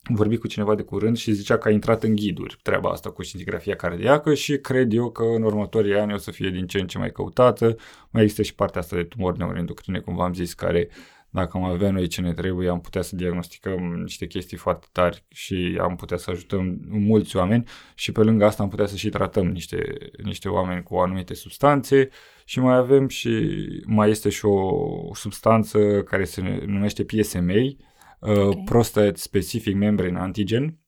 vorbit 0.09 0.39
cu 0.39 0.47
cineva 0.47 0.75
de 0.75 0.81
curând 0.81 1.17
și 1.17 1.31
zicea 1.31 1.57
că 1.57 1.67
a 1.67 1.71
intrat 1.71 2.03
în 2.03 2.15
ghiduri 2.15 2.59
treaba 2.61 2.89
asta 2.89 3.11
cu 3.11 3.23
scintigrafia 3.23 3.75
cardiacă 3.75 4.33
și 4.33 4.57
cred 4.57 4.93
eu 4.93 5.11
că 5.11 5.23
în 5.23 5.43
următorii 5.43 5.95
ani 5.95 6.13
o 6.13 6.17
să 6.17 6.31
fie 6.31 6.49
din 6.49 6.67
ce 6.67 6.79
în 6.79 6.87
ce 6.87 6.97
mai 6.97 7.11
căutată. 7.11 7.75
Mai 8.09 8.21
există 8.21 8.43
și 8.43 8.55
partea 8.55 8.81
asta 8.81 8.95
de 8.95 9.03
tumori 9.03 9.37
neuroendocrine, 9.37 9.99
cum 9.99 10.15
v-am 10.15 10.33
zis, 10.33 10.53
care 10.53 10.89
dacă 11.31 11.57
am 11.57 11.63
avea 11.63 11.91
noi 11.91 12.07
ce 12.07 12.21
ne 12.21 12.33
trebuie, 12.33 12.69
am 12.69 12.81
putea 12.81 13.01
să 13.01 13.15
diagnosticăm 13.15 13.93
niște 13.93 14.27
chestii 14.27 14.57
foarte 14.57 14.87
tari 14.91 15.25
și 15.29 15.77
am 15.81 15.95
putea 15.95 16.17
să 16.17 16.31
ajutăm 16.31 16.79
mulți 16.87 17.35
oameni 17.35 17.67
și 17.95 18.11
pe 18.11 18.21
lângă 18.21 18.45
asta 18.45 18.63
am 18.63 18.69
putea 18.69 18.85
să 18.85 18.95
și 18.95 19.09
tratăm 19.09 19.47
niște, 19.47 19.97
niște 20.23 20.49
oameni 20.49 20.83
cu 20.83 20.95
anumite 20.95 21.33
substanțe 21.33 22.09
și 22.45 22.59
mai 22.59 22.75
avem 22.75 23.07
și, 23.07 23.49
mai 23.85 24.09
este 24.09 24.29
și 24.29 24.45
o 24.45 25.13
substanță 25.13 26.03
care 26.03 26.23
se 26.23 26.63
numește 26.65 27.03
PSMA, 27.03 27.53
uh, 27.53 27.75
okay. 28.19 28.61
Prostate 28.65 29.15
Specific 29.15 29.75
Membrane 29.75 30.19
Antigen, 30.19 30.79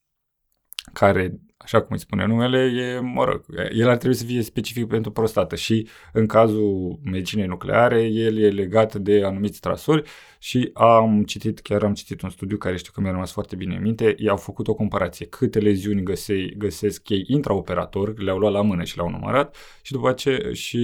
care 0.93 1.39
așa 1.63 1.81
cum 1.81 1.89
îi 1.91 1.99
spune 1.99 2.25
numele, 2.25 2.57
e, 2.57 2.99
mă 2.99 3.23
rog, 3.23 3.45
el 3.71 3.89
ar 3.89 3.97
trebui 3.97 4.17
să 4.17 4.25
fie 4.25 4.41
specific 4.41 4.87
pentru 4.87 5.11
prostată 5.11 5.55
și 5.55 5.87
în 6.13 6.25
cazul 6.25 6.99
medicinei 7.03 7.45
nucleare, 7.45 8.03
el 8.03 8.37
e 8.37 8.49
legat 8.49 8.95
de 8.95 9.23
anumiți 9.23 9.59
trasuri 9.59 10.09
și 10.39 10.69
am 10.73 11.23
citit, 11.23 11.59
chiar 11.59 11.83
am 11.83 11.93
citit 11.93 12.21
un 12.21 12.29
studiu 12.29 12.57
care 12.57 12.77
știu 12.77 12.91
că 12.93 13.01
mi-a 13.01 13.11
rămas 13.11 13.31
foarte 13.31 13.55
bine 13.55 13.75
în 13.75 13.81
minte, 13.81 14.15
ei 14.17 14.29
au 14.29 14.37
făcut 14.37 14.67
o 14.67 14.73
comparație. 14.73 15.25
Câte 15.25 15.59
leziuni 15.59 16.03
găse, 16.03 16.45
găsesc 16.57 17.09
ei 17.09 17.23
intraoperator, 17.27 18.19
le-au 18.19 18.37
luat 18.37 18.51
la 18.51 18.61
mână 18.61 18.83
și 18.83 18.95
le-au 18.95 19.09
numărat 19.09 19.55
și 19.81 19.91
după 19.91 20.11
ce 20.11 20.49
și, 20.53 20.77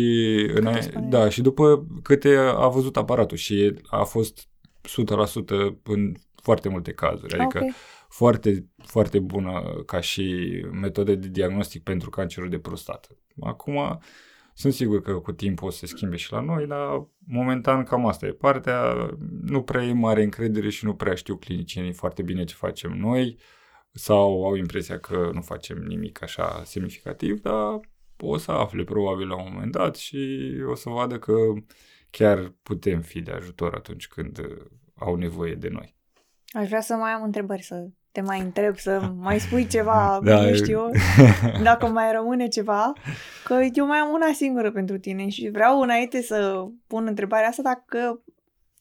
în, 0.53 0.69
da, 1.09 1.29
și 1.29 1.41
după 1.41 1.87
câte 2.01 2.35
a 2.55 2.67
văzut 2.67 2.97
aparatul 2.97 3.37
și 3.37 3.73
a 3.87 4.03
fost 4.03 4.47
100% 4.87 5.73
în 5.83 6.11
foarte 6.41 6.69
multe 6.69 6.91
cazuri, 6.91 7.33
adică 7.33 7.57
okay 7.57 7.75
foarte, 8.09 8.69
foarte 8.77 9.19
bună 9.19 9.83
ca 9.85 9.99
și 9.99 10.45
metodă 10.71 11.15
de 11.15 11.27
diagnostic 11.27 11.83
pentru 11.83 12.09
cancerul 12.09 12.49
de 12.49 12.59
prostată. 12.59 13.07
Acum, 13.39 13.99
sunt 14.53 14.73
sigur 14.73 15.01
că 15.01 15.13
cu 15.13 15.31
timpul 15.31 15.67
o 15.67 15.69
să 15.69 15.77
se 15.77 15.85
schimbe 15.85 16.15
și 16.15 16.31
la 16.31 16.39
noi, 16.39 16.67
dar 16.67 17.07
momentan 17.27 17.83
cam 17.83 18.05
asta 18.05 18.25
e 18.25 18.31
partea. 18.31 19.09
Nu 19.41 19.61
prea 19.61 19.83
e 19.83 19.93
mare 19.93 20.23
încredere 20.23 20.69
și 20.69 20.85
nu 20.85 20.95
prea 20.95 21.15
știu 21.15 21.37
clinicienii 21.37 21.93
foarte 21.93 22.21
bine 22.21 22.43
ce 22.43 22.55
facem 22.55 22.91
noi 22.91 23.37
sau 23.91 24.45
au 24.45 24.55
impresia 24.55 24.99
că 24.99 25.29
nu 25.33 25.41
facem 25.41 25.77
nimic 25.77 26.21
așa 26.21 26.61
semnificativ, 26.63 27.41
dar 27.41 27.79
o 28.17 28.37
să 28.37 28.51
afle 28.51 28.83
probabil 28.83 29.27
la 29.27 29.43
un 29.43 29.49
moment 29.53 29.71
dat 29.71 29.95
și 29.95 30.51
o 30.69 30.75
să 30.75 30.89
vadă 30.89 31.19
că 31.19 31.33
chiar 32.09 32.53
putem 32.63 33.01
fi 33.01 33.21
de 33.21 33.31
ajutor 33.31 33.73
atunci 33.73 34.07
când 34.07 34.39
au 34.95 35.15
nevoie 35.15 35.55
de 35.55 35.69
noi. 35.69 35.95
Aș 36.51 36.67
vrea 36.67 36.81
să 36.81 36.93
mai 36.93 37.11
am 37.11 37.23
întrebări, 37.23 37.61
să 37.61 37.87
te 38.11 38.21
mai 38.21 38.39
întreb 38.39 38.77
să 38.77 39.11
mai 39.15 39.39
spui 39.39 39.67
ceva, 39.67 40.19
da, 40.23 40.41
nu 40.41 40.53
știu, 40.53 40.81
dacă 41.63 41.85
mai 41.87 42.11
rămâne 42.11 42.47
ceva, 42.47 42.93
că 43.43 43.59
eu 43.73 43.85
mai 43.85 43.97
am 43.97 44.13
una 44.13 44.31
singură 44.33 44.71
pentru 44.71 44.97
tine 44.97 45.29
și 45.29 45.49
vreau 45.49 45.81
înainte 45.81 46.21
să 46.21 46.65
pun 46.87 47.05
întrebarea 47.07 47.47
asta 47.47 47.61
dacă 47.61 48.23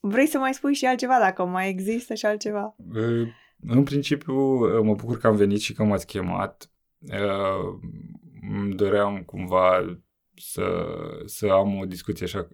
vrei 0.01 0.27
să 0.27 0.39
mai 0.39 0.55
spui 0.55 0.75
și 0.75 0.87
altceva, 0.87 1.19
dacă 1.21 1.45
mai 1.45 1.69
există 1.69 2.15
și 2.15 2.27
altceva. 2.27 2.77
În 3.67 3.83
principiu 3.85 4.35
mă 4.83 4.95
bucur 4.95 5.19
că 5.19 5.27
am 5.27 5.37
venit 5.37 5.61
și 5.61 5.73
că 5.75 5.85
m-ați 5.85 6.07
chemat. 6.07 6.71
Îmi 8.51 8.75
doream 8.75 9.23
cumva 9.27 9.99
să, 10.37 10.87
să 11.25 11.47
am 11.47 11.79
o 11.79 11.85
discuție 11.85 12.27
așa, 12.27 12.49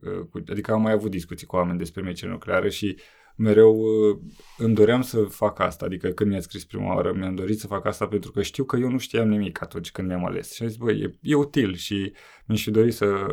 adică 0.47 0.73
am 0.73 0.83
mai 0.83 0.93
avut 0.93 1.11
discuții 1.11 1.47
cu 1.47 1.57
oameni 1.57 1.79
despre 1.79 2.03
medicina 2.03 2.31
nucleară 2.31 2.69
și 2.69 2.99
mereu 3.37 3.77
uh, 3.77 4.19
îmi 4.59 4.75
doream 4.75 5.03
să 5.03 5.23
fac 5.23 5.59
asta, 5.59 5.85
adică 5.85 6.09
când 6.09 6.31
mi-a 6.31 6.41
scris 6.41 6.65
prima 6.65 6.95
oară, 6.95 7.13
mi-am 7.13 7.35
dorit 7.35 7.59
să 7.59 7.67
fac 7.67 7.87
asta 7.87 8.07
pentru 8.07 8.31
că 8.31 8.43
știu 8.43 8.65
că 8.65 8.77
eu 8.77 8.89
nu 8.89 8.99
știam 8.99 9.29
nimic 9.29 9.63
atunci 9.63 9.91
când 9.91 10.09
mi-am 10.09 10.25
ales. 10.25 10.55
Și 10.55 10.63
am 10.63 10.69
zis, 10.69 10.77
băi, 10.77 11.01
e, 11.01 11.19
e 11.23 11.35
util 11.35 11.75
și 11.75 12.13
mi-aș 12.47 12.63
fi 12.63 12.71
dorit 12.71 12.95
să, 12.95 13.27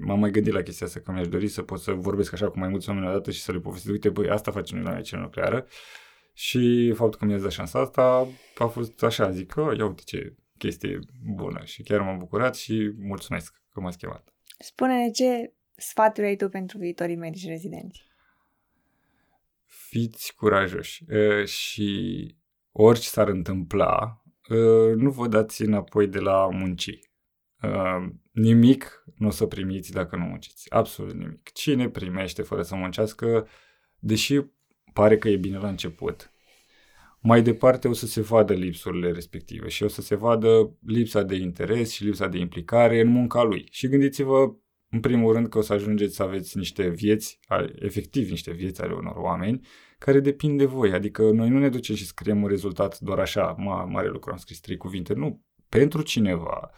m-am 0.00 0.18
mai 0.18 0.30
gândit 0.30 0.52
la 0.52 0.62
chestia 0.62 0.86
asta, 0.86 1.00
că 1.00 1.12
mi-aș 1.12 1.28
dori 1.28 1.48
să 1.48 1.62
pot 1.62 1.80
să 1.80 1.92
vorbesc 1.92 2.32
așa 2.32 2.50
cu 2.50 2.58
mai 2.58 2.68
mulți 2.68 2.88
oameni 2.88 3.06
odată 3.06 3.30
și 3.30 3.40
să 3.40 3.52
le 3.52 3.58
povestesc, 3.58 3.92
uite, 3.92 4.08
băi, 4.08 4.28
asta 4.28 4.50
facem 4.50 4.76
noi 4.76 4.86
la 4.86 4.92
medicina 4.92 5.20
nucleară. 5.20 5.66
Și 6.32 6.92
faptul 6.96 7.18
că 7.18 7.24
mi-ați 7.24 7.42
dat 7.42 7.52
șansa 7.52 7.80
asta 7.80 8.28
a 8.58 8.66
fost 8.66 9.02
așa, 9.02 9.30
zic, 9.30 9.52
că 9.52 9.72
ia 9.78 9.86
uite 9.86 10.02
ce 10.04 10.34
chestie 10.58 10.98
bună 11.34 11.60
și 11.64 11.82
chiar 11.82 12.00
m-am 12.00 12.18
bucurat 12.18 12.56
și 12.56 12.92
mulțumesc 12.98 13.62
că 13.72 13.80
m-ați 13.80 13.98
chemat. 13.98 14.34
Spune-ne 14.58 15.10
ce 15.10 15.52
sfaturi 15.76 16.26
ai 16.26 16.36
tu 16.36 16.48
pentru 16.48 16.78
viitorii 16.78 17.16
medici 17.16 17.46
rezidenți? 17.46 18.02
Fiți 19.94 20.34
curajoși 20.34 21.04
și 21.44 22.26
orice 22.72 23.08
s-ar 23.08 23.28
întâmpla, 23.28 24.22
nu 24.96 25.10
vă 25.10 25.28
dați 25.28 25.62
înapoi 25.62 26.06
de 26.06 26.18
la 26.18 26.48
munci. 26.52 26.98
Nimic 28.30 29.04
nu 29.16 29.26
o 29.26 29.30
să 29.30 29.46
primiți 29.46 29.92
dacă 29.92 30.16
nu 30.16 30.24
munciți. 30.24 30.70
Absolut 30.72 31.14
nimic. 31.14 31.52
Cine 31.52 31.88
primește 31.88 32.42
fără 32.42 32.62
să 32.62 32.74
muncească, 32.74 33.48
deși 33.98 34.40
pare 34.92 35.18
că 35.18 35.28
e 35.28 35.36
bine 35.36 35.58
la 35.58 35.68
început, 35.68 36.30
mai 37.20 37.42
departe 37.42 37.88
o 37.88 37.92
să 37.92 38.06
se 38.06 38.20
vadă 38.20 38.52
lipsurile 38.52 39.10
respective 39.10 39.68
și 39.68 39.82
o 39.82 39.88
să 39.88 40.02
se 40.02 40.14
vadă 40.14 40.78
lipsa 40.86 41.22
de 41.22 41.34
interes 41.34 41.92
și 41.92 42.04
lipsa 42.04 42.28
de 42.28 42.38
implicare 42.38 43.00
în 43.00 43.08
munca 43.08 43.42
lui. 43.42 43.68
Și 43.70 43.88
gândiți-vă 43.88 44.54
în 44.94 45.00
primul 45.00 45.32
rând 45.32 45.48
că 45.48 45.58
o 45.58 45.60
să 45.60 45.72
ajungeți 45.72 46.14
să 46.14 46.22
aveți 46.22 46.56
niște 46.56 46.88
vieți, 46.88 47.38
efectiv 47.74 48.30
niște 48.30 48.52
vieți 48.52 48.82
ale 48.82 48.92
unor 48.92 49.16
oameni, 49.16 49.66
care 49.98 50.20
depind 50.20 50.58
de 50.58 50.64
voi. 50.64 50.92
Adică 50.92 51.30
noi 51.30 51.48
nu 51.48 51.58
ne 51.58 51.68
ducem 51.68 51.94
și 51.94 52.06
scriem 52.06 52.42
un 52.42 52.48
rezultat 52.48 52.98
doar 52.98 53.18
așa, 53.18 53.54
ma, 53.58 53.84
mare 53.84 54.08
lucru, 54.08 54.30
am 54.30 54.36
scris 54.36 54.60
trei 54.60 54.76
cuvinte. 54.76 55.14
Nu, 55.14 55.42
pentru 55.68 56.02
cineva, 56.02 56.70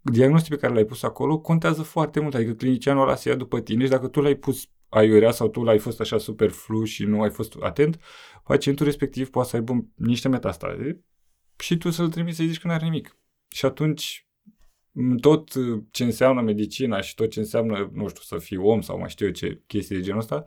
diagnosticul 0.00 0.56
pe 0.56 0.62
care 0.62 0.74
l-ai 0.74 0.84
pus 0.84 1.02
acolo 1.02 1.40
contează 1.40 1.82
foarte 1.82 2.20
mult. 2.20 2.34
Adică 2.34 2.52
clinicianul 2.52 3.02
ăla 3.02 3.14
se 3.14 3.28
ia 3.28 3.34
după 3.34 3.60
tine 3.60 3.84
și 3.84 3.90
dacă 3.90 4.08
tu 4.08 4.20
l-ai 4.20 4.34
pus 4.34 4.68
aiurea 4.88 5.30
sau 5.30 5.48
tu 5.48 5.62
l-ai 5.62 5.78
fost 5.78 6.00
așa 6.00 6.18
super 6.18 6.50
flu 6.50 6.84
și 6.84 7.04
nu 7.04 7.22
ai 7.22 7.30
fost 7.30 7.56
atent, 7.60 8.00
pacientul 8.44 8.86
respectiv 8.86 9.30
poate 9.30 9.48
să 9.48 9.56
aibă 9.56 9.86
niște 9.94 10.28
metastaze 10.28 11.04
și 11.58 11.76
tu 11.76 11.90
să-l 11.90 12.10
trimiți 12.10 12.36
să-i 12.36 12.46
zici 12.46 12.60
că 12.60 12.66
nu 12.66 12.72
are 12.72 12.84
nimic. 12.84 13.18
Și 13.48 13.64
atunci 13.64 14.28
tot 15.20 15.50
ce 15.90 16.04
înseamnă 16.04 16.40
medicina 16.40 17.00
și 17.00 17.14
tot 17.14 17.30
ce 17.30 17.38
înseamnă, 17.38 17.90
nu 17.92 18.08
știu, 18.08 18.22
să 18.22 18.38
fii 18.38 18.56
om 18.56 18.80
sau 18.80 18.98
mai 18.98 19.10
știu 19.10 19.26
eu 19.26 19.32
ce 19.32 19.62
chestii 19.66 19.96
de 19.96 20.02
genul 20.02 20.20
ăsta, 20.20 20.44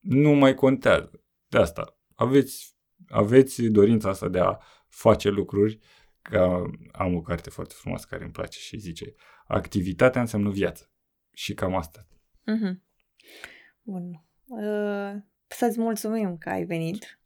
nu 0.00 0.30
mai 0.30 0.54
contează. 0.54 1.10
De 1.48 1.58
asta, 1.58 1.98
aveți, 2.14 2.76
aveți 3.08 3.62
dorința 3.62 4.08
asta 4.08 4.28
de 4.28 4.38
a 4.38 4.58
face 4.88 5.28
lucruri, 5.28 5.78
că 6.22 6.64
am 6.92 7.14
o 7.14 7.20
carte 7.20 7.50
foarte 7.50 7.74
frumoasă 7.76 8.06
care 8.08 8.22
îmi 8.22 8.32
place 8.32 8.58
și 8.58 8.78
zice 8.78 9.14
activitatea 9.46 10.20
înseamnă 10.20 10.50
viață. 10.50 10.90
Și 11.32 11.54
cam 11.54 11.74
asta. 11.74 12.06
Mm-hmm. 12.40 12.74
Bun. 13.82 14.24
Uh, 14.44 15.22
să-ți 15.46 15.80
mulțumim 15.80 16.38
că 16.38 16.48
ai 16.48 16.64
venit. 16.64 17.20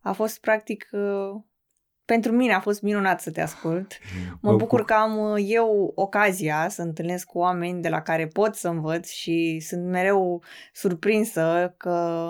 A 0.00 0.12
fost 0.12 0.40
practic 0.40 0.88
uh, 0.92 1.42
pentru 2.08 2.32
mine 2.32 2.52
a 2.52 2.60
fost 2.60 2.82
minunat 2.82 3.20
să 3.20 3.30
te 3.30 3.40
ascult. 3.40 3.98
Mă 4.40 4.56
bucur 4.56 4.84
că 4.84 4.92
am 4.92 5.18
uh, 5.18 5.44
eu 5.46 5.92
ocazia 5.94 6.68
să 6.68 6.82
întâlnesc 6.82 7.26
cu 7.26 7.38
oameni 7.38 7.82
de 7.82 7.88
la 7.88 8.02
care 8.02 8.26
pot 8.26 8.54
să 8.54 8.68
învăț 8.68 9.08
și 9.08 9.60
sunt 9.60 9.84
mereu 9.84 10.42
surprinsă 10.72 11.74
că 11.76 12.28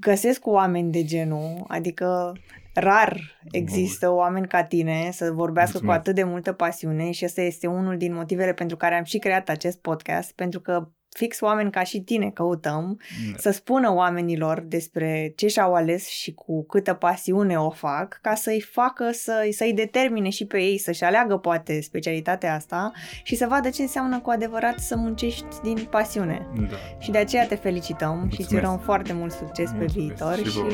găsesc 0.00 0.46
oameni 0.46 0.92
de 0.92 1.04
genul, 1.04 1.64
adică 1.68 2.32
rar 2.74 3.20
există 3.50 4.06
Bun. 4.06 4.16
oameni 4.16 4.48
ca 4.48 4.64
tine 4.64 5.10
să 5.12 5.32
vorbească 5.32 5.78
Mulțumesc. 5.78 6.02
cu 6.02 6.08
atât 6.08 6.14
de 6.14 6.30
multă 6.30 6.52
pasiune 6.52 7.10
și 7.10 7.24
ăsta 7.24 7.40
este 7.40 7.66
unul 7.66 7.96
din 7.96 8.14
motivele 8.14 8.52
pentru 8.52 8.76
care 8.76 8.94
am 8.94 9.04
și 9.04 9.18
creat 9.18 9.48
acest 9.48 9.80
podcast, 9.80 10.32
pentru 10.32 10.60
că 10.60 10.88
fix 11.16 11.40
oameni 11.40 11.70
ca 11.70 11.82
și 11.82 12.00
tine 12.00 12.30
căutăm, 12.30 13.00
Da. 13.32 13.36
să 13.38 13.50
spună 13.50 13.92
oamenilor 13.94 14.60
despre 14.66 15.32
ce 15.36 15.46
și-au 15.46 15.74
ales 15.74 16.08
și 16.08 16.32
cu 16.34 16.64
câtă 16.66 16.94
pasiune 16.94 17.56
o 17.58 17.70
fac, 17.70 18.18
ca 18.22 18.34
să-i 18.34 18.60
facă, 18.60 19.10
să, 19.12 19.48
să-i 19.50 19.72
determine 19.72 20.28
și 20.28 20.46
pe 20.46 20.58
ei 20.60 20.78
să-și 20.78 21.04
aleagă 21.04 21.36
poate 21.36 21.80
specialitatea 21.80 22.54
asta 22.54 22.92
și 23.22 23.36
să 23.36 23.46
vadă 23.48 23.70
ce 23.70 23.82
înseamnă 23.82 24.20
cu 24.20 24.30
adevărat 24.30 24.78
să 24.78 24.96
muncești 24.96 25.44
din 25.62 25.86
pasiune. 25.90 26.46
Da. 26.70 26.76
Și 26.98 27.10
de 27.10 27.18
aceea 27.18 27.46
te 27.46 27.54
felicităm 27.54 28.16
și 28.32 28.40
îți 28.40 28.52
Mulțumesc. 28.52 28.66
urăm 28.66 28.78
foarte 28.78 29.12
mult 29.12 29.32
succes 29.32 29.70
pe 29.70 29.76
Mulțumesc 29.78 29.94
viitor 30.06 30.34
și 30.36 30.44
și, 30.44 30.58
vouă. 30.58 30.70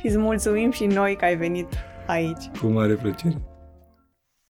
și 0.00 0.06
îți 0.06 0.16
mulțumim 0.18 0.70
și 0.70 0.84
noi 0.86 1.16
că 1.16 1.24
ai 1.24 1.36
venit 1.36 1.68
aici. 2.06 2.44
Cu 2.60 2.66
mare 2.66 2.92
plăcere. 2.94 3.34